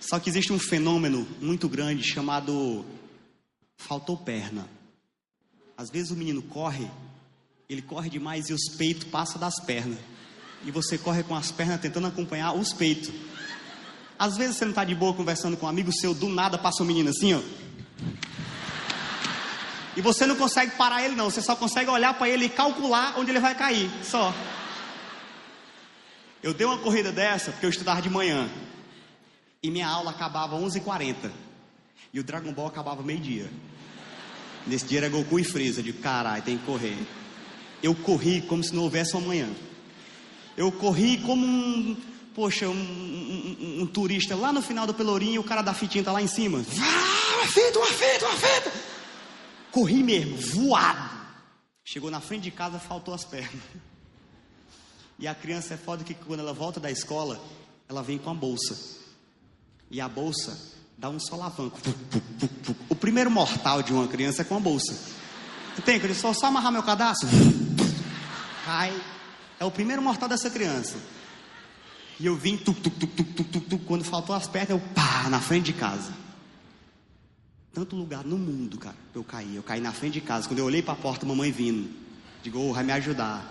Só 0.02 0.20
que 0.20 0.30
existe 0.30 0.52
um 0.52 0.60
fenômeno 0.60 1.26
muito 1.40 1.70
grande 1.70 2.04
chamado 2.04 2.84
faltou 3.78 4.18
perna. 4.18 4.68
Às 5.78 5.90
vezes 5.90 6.12
o 6.12 6.16
menino 6.18 6.42
corre, 6.42 6.92
ele 7.70 7.82
corre 7.82 8.10
demais 8.10 8.50
e 8.50 8.54
os 8.54 8.68
peitos 8.78 9.06
passam 9.06 9.40
das 9.40 9.62
pernas. 9.62 10.00
E 10.66 10.72
você 10.72 10.98
corre 10.98 11.24
com 11.24 11.34
as 11.34 11.50
pernas 11.54 11.80
tentando 11.80 12.08
acompanhar 12.08 12.52
os 12.52 12.74
peitos. 12.74 13.14
Às 14.20 14.36
vezes 14.36 14.58
você 14.58 14.66
não 14.66 14.72
está 14.72 14.84
de 14.84 14.94
boa 14.94 15.14
conversando 15.14 15.56
com 15.56 15.68
um 15.68 15.70
amigo 15.70 15.94
seu, 15.94 16.14
do 16.14 16.28
nada 16.28 16.58
passa 16.58 16.84
um 16.84 16.86
menino 16.86 17.12
assim, 17.12 17.34
ó. 17.34 17.42
E 19.96 20.02
você 20.02 20.26
não 20.26 20.36
consegue 20.36 20.76
parar 20.76 21.04
ele, 21.04 21.16
não. 21.16 21.30
Você 21.30 21.42
só 21.42 21.56
consegue 21.56 21.90
olhar 21.90 22.14
para 22.16 22.28
ele 22.28 22.46
e 22.46 22.50
calcular 22.50 23.18
onde 23.18 23.32
ele 23.32 23.40
vai 23.40 23.56
cair. 23.56 23.90
Só. 24.04 24.34
Eu 26.44 26.54
dei 26.54 26.68
uma 26.68 26.78
corrida 26.78 27.12
dessa 27.12 27.52
porque 27.52 27.66
eu 27.66 27.70
estudava 27.70 28.02
de 28.02 28.10
manhã. 28.10 28.50
E 29.64 29.72
minha 29.72 29.88
aula 29.88 30.12
acabava 30.12 30.58
11h40. 30.58 31.32
E 32.14 32.20
o 32.20 32.24
Dragon 32.24 32.52
Ball 32.52 32.68
acabava 32.68 33.02
meio-dia. 33.02 33.50
Nesse 34.68 34.86
dia 34.86 35.00
era 35.00 35.10
Goku 35.10 35.40
e 35.40 35.44
Freeza. 35.44 35.82
De 35.82 35.94
caralho, 35.94 36.44
tem 36.44 36.58
que 36.58 36.66
correr. 36.66 36.98
Eu 37.82 37.96
corri 37.96 38.42
como 38.42 38.64
se 38.64 38.76
não 38.76 38.84
houvesse 38.84 39.16
um 39.16 39.20
amanhã. 39.20 39.50
Eu 40.58 40.72
corri 40.72 41.18
como 41.20 41.46
um. 41.46 41.98
Poxa, 42.34 42.68
um, 42.68 42.74
um, 42.74 43.82
um 43.84 43.88
turista 43.88 44.36
lá 44.36 44.52
no 44.52 44.62
final 44.62 44.86
do 44.86 44.94
Pelourinho. 44.94 45.40
O 45.40 45.44
cara 45.44 45.62
da 45.62 45.74
fitinha 45.74 46.04
tá 46.04 46.12
lá 46.12 46.22
em 46.22 46.28
cima. 46.28 46.64
Ah, 46.82 47.38
uma 47.38 47.48
fita, 47.48 47.80
uma 47.80 47.88
fita, 47.88 48.26
uma 48.26 48.36
fita. 48.36 48.95
Corri 49.76 50.02
mesmo, 50.02 50.38
voado. 50.38 51.10
Chegou 51.84 52.10
na 52.10 52.22
frente 52.22 52.44
de 52.44 52.52
casa, 52.52 52.80
faltou 52.80 53.14
as 53.14 53.26
pernas. 53.26 53.62
E 55.18 55.30
a 55.30 55.36
criança 55.36 55.76
é 55.76 55.78
foda 55.78 56.04
que 56.04 56.14
quando 56.14 56.42
ela 56.42 56.52
volta 56.52 56.78
da 56.78 56.92
escola, 56.92 57.42
ela 57.88 58.04
vem 58.04 58.18
com 58.18 58.30
a 58.30 58.34
bolsa. 58.34 59.00
E 59.90 60.02
a 60.02 60.10
bolsa 60.10 60.74
dá 60.98 61.10
um 61.10 61.18
solavanco. 61.18 61.80
O 62.90 62.96
primeiro 62.96 63.32
mortal 63.32 63.82
de 63.82 63.94
uma 63.94 64.10
criança 64.10 64.42
é 64.42 64.46
com 64.46 64.58
a 64.58 64.60
bolsa. 64.60 64.94
Tem, 65.86 66.02
que 66.02 66.14
só, 66.14 66.34
só 66.34 66.48
amarrar 66.48 66.70
meu 66.70 66.84
cadastro. 66.84 67.30
Cai. 68.66 68.94
É 69.58 69.64
o 69.64 69.72
primeiro 69.72 70.02
mortal 70.02 70.28
dessa 70.28 70.50
criança. 70.50 70.98
E 72.20 72.26
eu 72.26 72.36
vim, 72.36 72.58
tuc, 72.58 72.78
quando 73.86 74.04
faltou 74.04 74.36
as 74.36 74.50
pernas, 74.50 74.72
eu 74.72 74.80
pá, 74.94 75.30
na 75.30 75.40
frente 75.40 75.68
de 75.68 75.74
casa 75.74 76.25
tanto 77.76 77.94
lugar 77.94 78.24
no 78.24 78.38
mundo, 78.38 78.80
cara, 78.80 78.96
eu 79.14 79.22
caí. 79.22 79.54
Eu 79.54 79.62
caí 79.62 79.82
na 79.82 79.92
frente 79.92 80.14
de 80.14 80.22
casa. 80.22 80.48
Quando 80.48 80.60
eu 80.60 80.66
olhei 80.66 80.82
para 80.82 80.94
a 80.94 80.98
porta, 80.98 81.26
mamãe 81.26 81.52
vindo. 81.52 81.94
Digo, 82.42 82.58
oh, 82.58 82.74
vai 82.74 82.86
me 82.86 82.94
ajudar. 82.94 83.46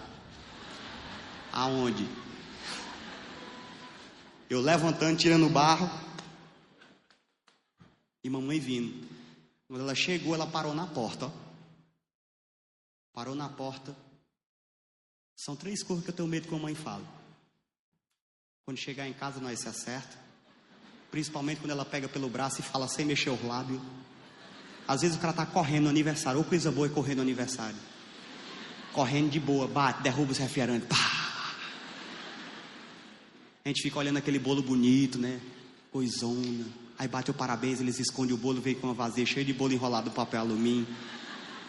Aonde? 1.53 2.09
Eu 4.49 4.63
levantando, 4.63 5.19
tirando 5.19 5.47
o 5.47 5.51
barro. 5.51 5.91
E 8.25 8.31
mamãe 8.31 8.59
vindo. 8.59 9.07
Quando 9.69 9.83
ela 9.83 9.95
chegou, 9.95 10.35
ela 10.35 10.47
parou 10.47 10.75
na 10.75 10.87
porta. 10.87 11.27
Ó. 11.27 11.31
Parou 13.13 13.35
na 13.35 13.51
porta. 13.51 13.95
São 15.37 15.55
três 15.55 15.83
coisas 15.83 16.03
que 16.03 16.11
eu 16.11 16.17
tenho 16.17 16.29
medo 16.29 16.49
que 16.49 16.55
a 16.55 16.59
mãe 16.59 16.75
fala. 16.75 17.05
Quando 18.65 18.79
chegar 18.79 19.07
em 19.07 19.13
casa, 19.13 19.39
nós 19.39 19.61
se 19.61 19.69
acerta. 19.69 20.19
Principalmente 21.11 21.61
quando 21.61 21.73
ela 21.73 21.85
pega 21.85 22.09
pelo 22.09 22.31
braço 22.31 22.61
e 22.61 22.65
fala 22.65 22.89
sem 22.89 23.05
mexer 23.05 23.29
o 23.29 23.47
lábio. 23.47 23.83
Às 24.87 25.01
vezes 25.01 25.17
o 25.17 25.21
cara 25.21 25.31
está 25.31 25.47
correndo 25.47 25.85
no 25.85 25.91
aniversário, 25.91 26.39
ou 26.39 26.45
coisa 26.45 26.71
boa 26.71 26.87
é 26.87 26.91
correr 26.91 27.15
no 27.15 27.23
aniversário. 27.23 27.77
Correndo 28.93 29.31
de 29.31 29.41
boa, 29.41 29.67
bate, 29.67 30.03
derruba 30.03 30.33
os 30.33 30.39
refrigerantes, 30.39 30.87
pá. 30.89 31.25
A 33.65 33.69
gente 33.69 33.83
fica 33.83 33.99
olhando 33.99 34.19
aquele 34.19 34.39
bolo 34.39 34.63
bonito, 34.63 35.19
né? 35.19 35.41
Coisona. 35.91 36.67
Aí 36.99 37.09
bate 37.09 37.31
o 37.31 37.35
parabéns, 37.35 37.81
eles 37.81 37.99
escondem 37.99 38.35
o 38.35 38.39
bolo, 38.39 38.61
vem 38.61 38.75
com 38.75 38.87
uma 38.87 38.95
vazia 38.95 39.25
cheia 39.25 39.45
de 39.45 39.55
bolo 39.55 39.73
enrolado 39.73 40.11
no 40.11 40.15
papel 40.15 40.41
alumínio. 40.41 40.87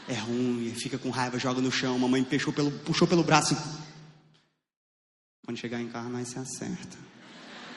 É 0.08 0.14
ruim, 0.14 0.74
fica 0.76 0.98
com 0.98 1.10
raiva, 1.10 1.40
joga 1.40 1.62
no 1.62 1.72
chão. 1.72 1.98
Mamãe 1.98 2.24
puxou 2.24 2.52
pelo, 2.52 2.70
puxou 2.70 3.08
pelo 3.08 3.24
braço. 3.24 3.56
Quando 5.46 5.58
chegar 5.58 5.82
em 5.82 5.88
casa, 5.88 6.10
nós 6.10 6.28
se 6.28 6.38
acerta. 6.38 6.98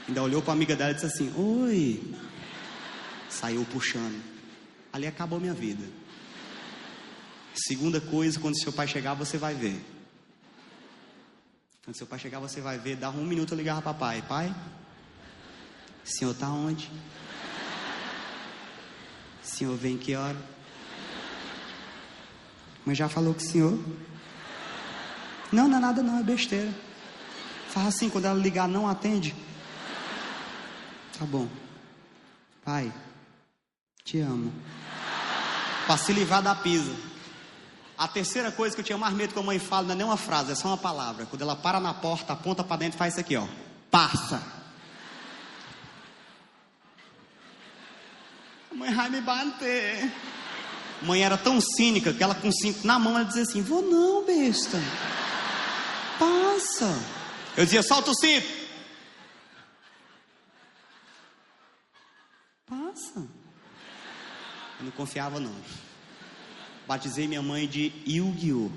Ainda 0.08 0.22
olhou 0.22 0.42
para 0.42 0.52
a 0.52 0.56
amiga 0.56 0.74
dela 0.74 0.90
e 0.90 0.94
disse 0.94 1.06
assim: 1.06 1.32
Oi. 1.36 2.02
Saiu 3.30 3.64
puxando. 3.66 4.37
Ali 4.92 5.06
acabou 5.06 5.40
minha 5.40 5.54
vida. 5.54 5.84
Segunda 7.54 8.00
coisa, 8.00 8.38
quando 8.38 8.60
seu 8.60 8.72
pai 8.72 8.86
chegar, 8.86 9.14
você 9.14 9.36
vai 9.36 9.54
ver. 9.54 9.84
Quando 11.84 11.96
seu 11.96 12.06
pai 12.06 12.18
chegar, 12.18 12.38
você 12.38 12.60
vai 12.60 12.78
ver. 12.78 12.96
Dá 12.96 13.10
um 13.10 13.24
minuto 13.24 13.52
eu 13.52 13.58
ligava 13.58 13.82
para 13.82 13.94
papai. 13.94 14.22
Pai, 14.22 14.54
senhor 16.04 16.32
está 16.32 16.48
onde? 16.48 16.90
Senhor 19.42 19.76
vem 19.76 19.98
que 19.98 20.14
hora? 20.14 20.36
Mas 22.84 22.96
já 22.96 23.08
falou 23.08 23.34
que 23.34 23.42
senhor? 23.42 23.78
Não, 25.50 25.66
não 25.66 25.78
é 25.78 25.80
nada 25.80 26.02
não, 26.02 26.18
é 26.18 26.22
besteira. 26.22 26.72
Faz 27.68 27.88
assim, 27.88 28.08
quando 28.08 28.26
ela 28.26 28.38
ligar, 28.38 28.68
não 28.68 28.88
atende. 28.88 29.34
Tá 31.18 31.24
bom. 31.24 31.48
Pai, 32.64 32.92
te 34.08 34.20
amo. 34.20 34.50
Para 35.86 35.98
se 35.98 36.12
livrar 36.14 36.42
da 36.42 36.54
pisa. 36.54 36.94
A 37.96 38.08
terceira 38.08 38.50
coisa 38.50 38.74
que 38.74 38.80
eu 38.80 38.84
tinha 38.84 38.96
mais 38.96 39.12
medo 39.12 39.34
que 39.34 39.38
a 39.38 39.42
mãe 39.42 39.58
fala 39.58 39.88
não 39.88 39.92
é 39.92 39.96
nem 39.96 40.06
uma 40.06 40.16
frase, 40.16 40.52
é 40.52 40.54
só 40.54 40.68
uma 40.68 40.78
palavra. 40.78 41.26
Quando 41.26 41.42
ela 41.42 41.54
para 41.54 41.78
na 41.78 41.92
porta, 41.92 42.32
aponta 42.32 42.64
para 42.64 42.78
dentro, 42.78 42.96
faz 42.96 43.14
isso 43.14 43.20
aqui, 43.20 43.36
ó. 43.36 43.46
Passa. 43.90 44.42
Mãe 48.72 48.94
vai 48.94 49.10
me 49.10 49.20
bater. 49.20 50.10
Mãe 51.02 51.22
era 51.22 51.36
tão 51.36 51.60
cínica 51.60 52.12
que 52.14 52.22
ela 52.22 52.34
com 52.34 52.50
cinto 52.50 52.86
na 52.86 52.98
mão 52.98 53.14
ela 53.14 53.24
dizia 53.24 53.42
assim: 53.42 53.62
Vou 53.62 53.82
não, 53.82 54.24
besta. 54.24 54.78
Passa. 56.18 56.98
Eu 57.56 57.64
dizia: 57.64 57.82
Solta 57.82 58.10
o 58.10 58.14
cinto. 58.14 58.46
Passa. 62.66 63.37
Não 64.80 64.90
confiava 64.92 65.40
não. 65.40 65.54
Batizei 66.86 67.26
minha 67.26 67.42
mãe 67.42 67.66
de 67.66 67.92
Yu-Gi-Oh! 68.06 68.70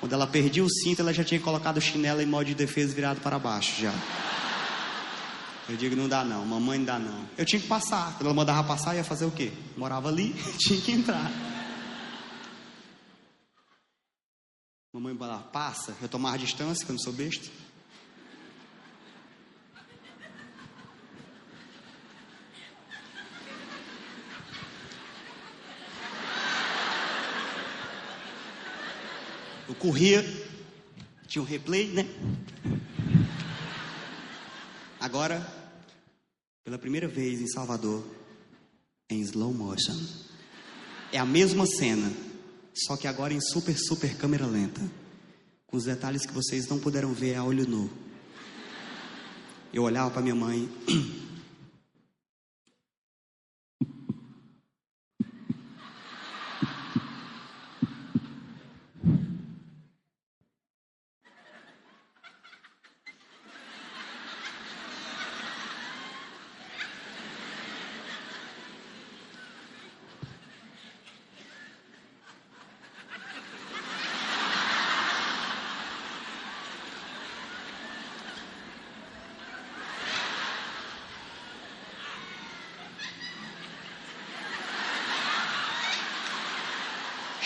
Quando 0.00 0.12
ela 0.12 0.26
perdia 0.26 0.64
o 0.64 0.68
cinto, 0.68 1.00
ela 1.00 1.12
já 1.14 1.22
tinha 1.22 1.40
colocado 1.40 1.76
o 1.76 1.80
chinelo 1.80 2.20
em 2.20 2.26
modo 2.26 2.46
de 2.46 2.54
defesa 2.54 2.92
virado 2.94 3.20
para 3.20 3.38
baixo 3.38 3.80
já. 3.80 3.92
Eu 5.68 5.76
digo, 5.76 5.94
não 5.94 6.08
dá 6.08 6.24
não, 6.24 6.44
mamãe 6.44 6.78
não 6.78 6.84
dá 6.84 6.98
não. 6.98 7.24
Eu 7.38 7.44
tinha 7.44 7.60
que 7.60 7.68
passar. 7.68 8.12
Quando 8.14 8.26
ela 8.26 8.34
mandava 8.34 8.66
passar, 8.66 8.96
ia 8.96 9.04
fazer 9.04 9.24
o 9.24 9.30
quê? 9.30 9.52
Morava 9.76 10.08
ali, 10.08 10.34
tinha 10.58 10.80
que 10.80 10.92
entrar. 10.92 11.30
Mamãe 14.92 15.16
falava, 15.16 15.44
passa. 15.44 15.96
Eu 16.02 16.08
tomava 16.08 16.36
distância, 16.36 16.84
que 16.84 16.90
eu 16.90 16.94
não 16.94 17.00
sou 17.00 17.12
besta. 17.12 17.48
Corria, 29.82 30.24
tinha 31.26 31.42
um 31.42 31.44
replay, 31.44 31.88
né? 31.88 32.06
Agora, 35.00 35.44
pela 36.62 36.78
primeira 36.78 37.08
vez 37.08 37.40
em 37.40 37.48
Salvador, 37.48 38.06
em 39.10 39.20
slow 39.22 39.52
motion. 39.52 39.98
É 41.10 41.18
a 41.18 41.26
mesma 41.26 41.66
cena, 41.66 42.12
só 42.72 42.96
que 42.96 43.08
agora 43.08 43.34
em 43.34 43.40
super, 43.40 43.76
super 43.76 44.16
câmera 44.16 44.46
lenta. 44.46 44.80
Com 45.66 45.76
os 45.76 45.84
detalhes 45.84 46.24
que 46.24 46.32
vocês 46.32 46.68
não 46.68 46.78
puderam 46.78 47.12
ver 47.12 47.34
a 47.34 47.42
olho 47.42 47.66
nu. 47.66 47.90
Eu 49.74 49.82
olhava 49.82 50.12
para 50.12 50.22
minha 50.22 50.36
mãe. 50.36 50.70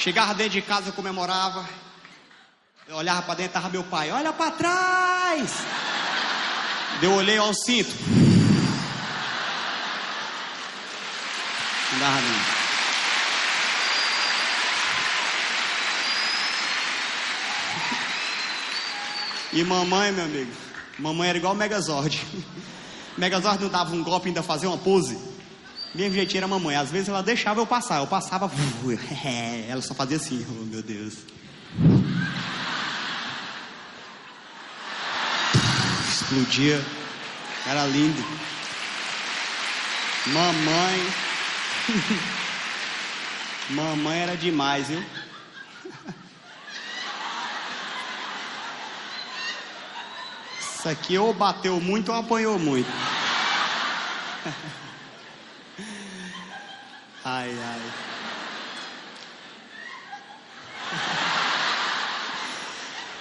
Chegava 0.06 0.34
dentro 0.34 0.52
de 0.52 0.62
casa, 0.62 0.90
eu 0.90 0.92
comemorava. 0.92 1.68
Eu 2.86 2.94
olhava 2.94 3.22
para 3.22 3.34
dentro, 3.34 3.50
estava 3.50 3.68
meu 3.68 3.82
pai. 3.82 4.12
Olha 4.12 4.32
para 4.32 4.52
trás! 4.52 5.50
Eu 7.02 7.12
olhei 7.14 7.36
ao 7.38 7.52
cinto. 7.52 7.90
Não 11.90 11.98
dava. 11.98 12.20
E 19.52 19.64
mamãe, 19.64 20.12
meu 20.12 20.24
amigo, 20.24 20.52
mamãe 21.00 21.30
era 21.30 21.38
igual 21.38 21.52
o 21.52 21.56
Megazord. 21.56 22.24
Megazord 23.18 23.60
não 23.60 23.68
dava 23.68 23.92
um 23.92 24.04
golpe 24.04 24.28
ainda 24.28 24.44
fazia 24.44 24.68
uma 24.68 24.78
pose. 24.78 25.25
Mesmo 25.96 26.14
jeitinho 26.14 26.40
era 26.40 26.46
mamãe. 26.46 26.76
Às 26.76 26.90
vezes 26.90 27.08
ela 27.08 27.22
deixava 27.22 27.58
eu 27.60 27.66
passar. 27.66 28.00
Eu 28.00 28.06
passava, 28.06 28.50
ela 29.66 29.80
só 29.80 29.94
fazia 29.94 30.18
assim. 30.18 30.46
Oh, 30.50 30.64
meu 30.66 30.82
Deus. 30.82 31.14
Explodia. 36.06 36.84
Era 37.66 37.86
lindo. 37.86 38.22
Mamãe. 40.26 41.12
mamãe 43.70 44.18
era 44.18 44.36
demais, 44.36 44.88
viu? 44.88 45.02
Isso 50.60 50.88
aqui 50.88 51.16
ou 51.16 51.32
bateu 51.32 51.80
muito 51.80 52.12
ou 52.12 52.18
apanhou 52.18 52.58
muito. 52.58 52.90
Ai, 57.28 57.50
ai. 57.60 57.80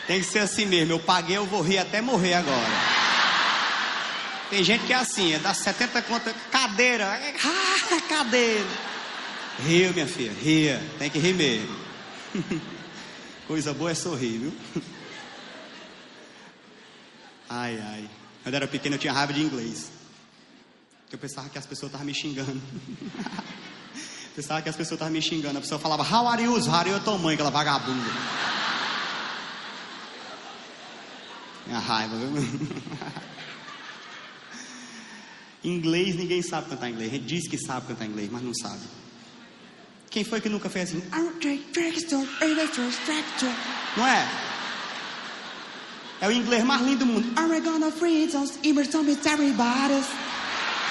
Tem 0.07 0.22
que 0.22 0.27
ser 0.27 0.40
assim 0.40 0.65
mesmo. 0.65 0.94
Eu 0.94 0.99
paguei, 0.99 1.38
eu 1.38 1.45
vou 1.45 1.61
rir 1.61 1.77
até 1.77 2.02
morrer 2.02 2.36
agora. 2.36 3.06
Tem 4.49 4.64
gente 4.64 4.86
que 4.86 4.94
é 4.94 4.95
assim, 4.95 5.34
é 5.34 5.40
das 5.40 5.57
70 5.57 6.02
contas, 6.03 6.34
cadeira, 6.52 7.19
ah, 7.44 8.02
cadeira. 8.07 8.65
Rio, 9.60 9.94
minha 9.94 10.07
filha, 10.07 10.34
ria, 10.41 10.82
tem 10.99 11.10
que 11.10 11.18
rir 11.18 11.34
mesmo. 11.34 11.76
Coisa 13.48 13.73
boa 13.73 13.91
é 13.91 13.95
sorrir, 13.95 14.38
viu? 14.38 14.53
Ai, 17.48 17.80
ai. 17.80 18.10
Quando 18.41 18.56
era 18.56 18.68
pequeno 18.68 18.95
eu 18.95 18.99
tinha 18.99 19.14
raiva 19.14 19.32
de 19.32 19.40
inglês. 19.40 19.91
Eu 21.11 21.18
pensava 21.18 21.48
que 21.48 21.60
as 21.60 21.65
pessoas 21.65 21.90
estavam 21.90 22.07
me 22.07 22.14
xingando. 22.14 22.60
Pensava 24.36 24.61
que 24.64 24.68
as 24.68 24.76
pessoas 24.76 24.98
estavam 24.98 25.14
me 25.14 25.22
xingando. 25.22 25.60
A 25.60 25.61
pessoa 25.61 25.80
falava, 25.80 26.03
how 26.03 26.27
are 26.27 26.44
you? 26.44 26.57
How 26.68 26.73
are 26.73 26.90
you? 26.90 26.99
tua 26.99 27.18
mãe, 27.19 27.36
aquela 27.36 27.52
vagabunda. 27.52 28.10
Minha 31.66 31.80
raiva, 31.80 32.16
viu? 32.16 32.30
inglês, 35.64 36.16
ninguém 36.16 36.42
sabe 36.42 36.70
cantar 36.70 36.90
inglês. 36.90 37.12
A 37.12 37.16
gente 37.16 37.26
diz 37.26 37.48
que 37.48 37.58
sabe 37.58 37.88
cantar 37.88 38.06
inglês, 38.06 38.30
mas 38.32 38.42
não 38.42 38.54
sabe. 38.54 38.82
Quem 40.10 40.24
foi 40.24 40.40
que 40.40 40.48
nunca 40.48 40.70
fez 40.70 40.90
assim? 40.90 41.04
Não 43.98 44.08
é? 44.08 44.28
É 46.22 46.28
o 46.28 46.32
inglês 46.32 46.64
mais 46.64 46.82
lindo 46.82 47.00
do 47.00 47.06
mundo. 47.06 47.34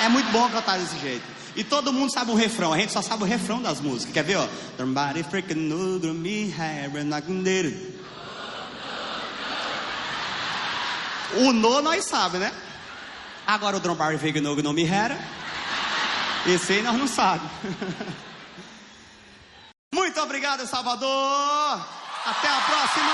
É 0.02 0.08
muito 0.08 0.30
bom 0.30 0.48
cantar 0.50 0.78
desse 0.78 0.98
jeito. 0.98 1.24
E 1.56 1.62
todo 1.62 1.92
mundo 1.92 2.12
sabe 2.12 2.32
o 2.32 2.34
refrão, 2.34 2.72
a 2.72 2.78
gente 2.78 2.92
só 2.92 3.00
sabe 3.00 3.22
o 3.22 3.26
refrão 3.26 3.62
das 3.62 3.80
músicas. 3.80 4.12
Quer 4.12 4.24
ver, 4.24 4.36
ó? 4.36 4.48
O 11.36 11.52
no 11.52 11.82
nós 11.82 12.04
sabe, 12.04 12.38
né? 12.38 12.52
Agora 13.46 13.76
o 13.76 13.80
Drombari 13.80 14.18
Fegnog 14.18 14.62
não 14.62 14.72
me 14.72 14.86
era. 14.86 15.18
Esse 16.46 16.74
aí 16.74 16.82
nós 16.82 16.96
não 16.96 17.06
sabe. 17.06 17.48
Muito 19.94 20.20
obrigado, 20.20 20.66
Salvador. 20.66 21.86
Até 22.26 22.48
a 22.48 22.60
próxima. 22.60 23.12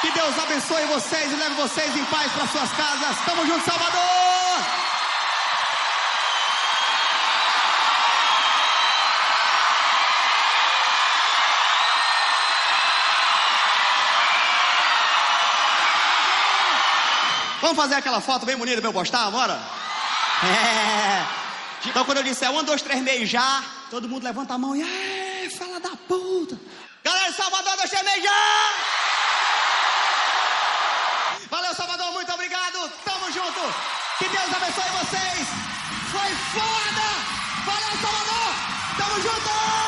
Que 0.00 0.10
Deus 0.12 0.38
abençoe 0.38 0.84
vocês 0.86 1.32
e 1.32 1.36
leve 1.36 1.54
vocês 1.54 1.96
em 1.96 2.04
paz 2.04 2.30
para 2.32 2.46
suas 2.46 2.70
casas. 2.72 3.24
Tamo 3.24 3.46
junto, 3.46 3.64
Salvador. 3.64 4.17
Vamos 17.60 17.76
fazer 17.76 17.96
aquela 17.96 18.20
foto 18.20 18.46
bem 18.46 18.56
bonita 18.56 18.80
pra 18.80 18.88
eu 18.88 18.92
postar, 18.92 19.30
bora? 19.30 19.60
É. 20.44 21.26
Então 21.88 22.04
quando 22.04 22.18
eu 22.18 22.24
disser 22.24 22.50
um, 22.50 22.62
dois, 22.62 22.82
três, 22.82 23.02
meio 23.02 23.26
já, 23.26 23.62
todo 23.90 24.08
mundo 24.08 24.24
levanta 24.24 24.54
a 24.54 24.58
mão 24.58 24.76
e 24.76 24.82
é, 24.82 25.50
fala 25.50 25.80
da 25.80 25.90
puta. 26.08 26.58
Galera 27.02 27.32
Salvador, 27.32 27.76
dois, 27.76 27.90
três, 27.90 28.04
meio 28.04 28.22
já! 28.22 28.98
Valeu, 31.50 31.74
Salvador, 31.74 32.12
muito 32.12 32.32
obrigado. 32.32 32.90
Tamo 33.04 33.32
junto. 33.32 33.74
Que 34.18 34.28
Deus 34.28 34.54
abençoe 34.54 34.90
vocês. 35.00 35.48
Foi 36.12 36.30
foda! 36.52 37.08
Valeu, 37.64 38.00
Salvador! 38.02 38.54
Tamo 38.98 39.22
junto! 39.22 39.87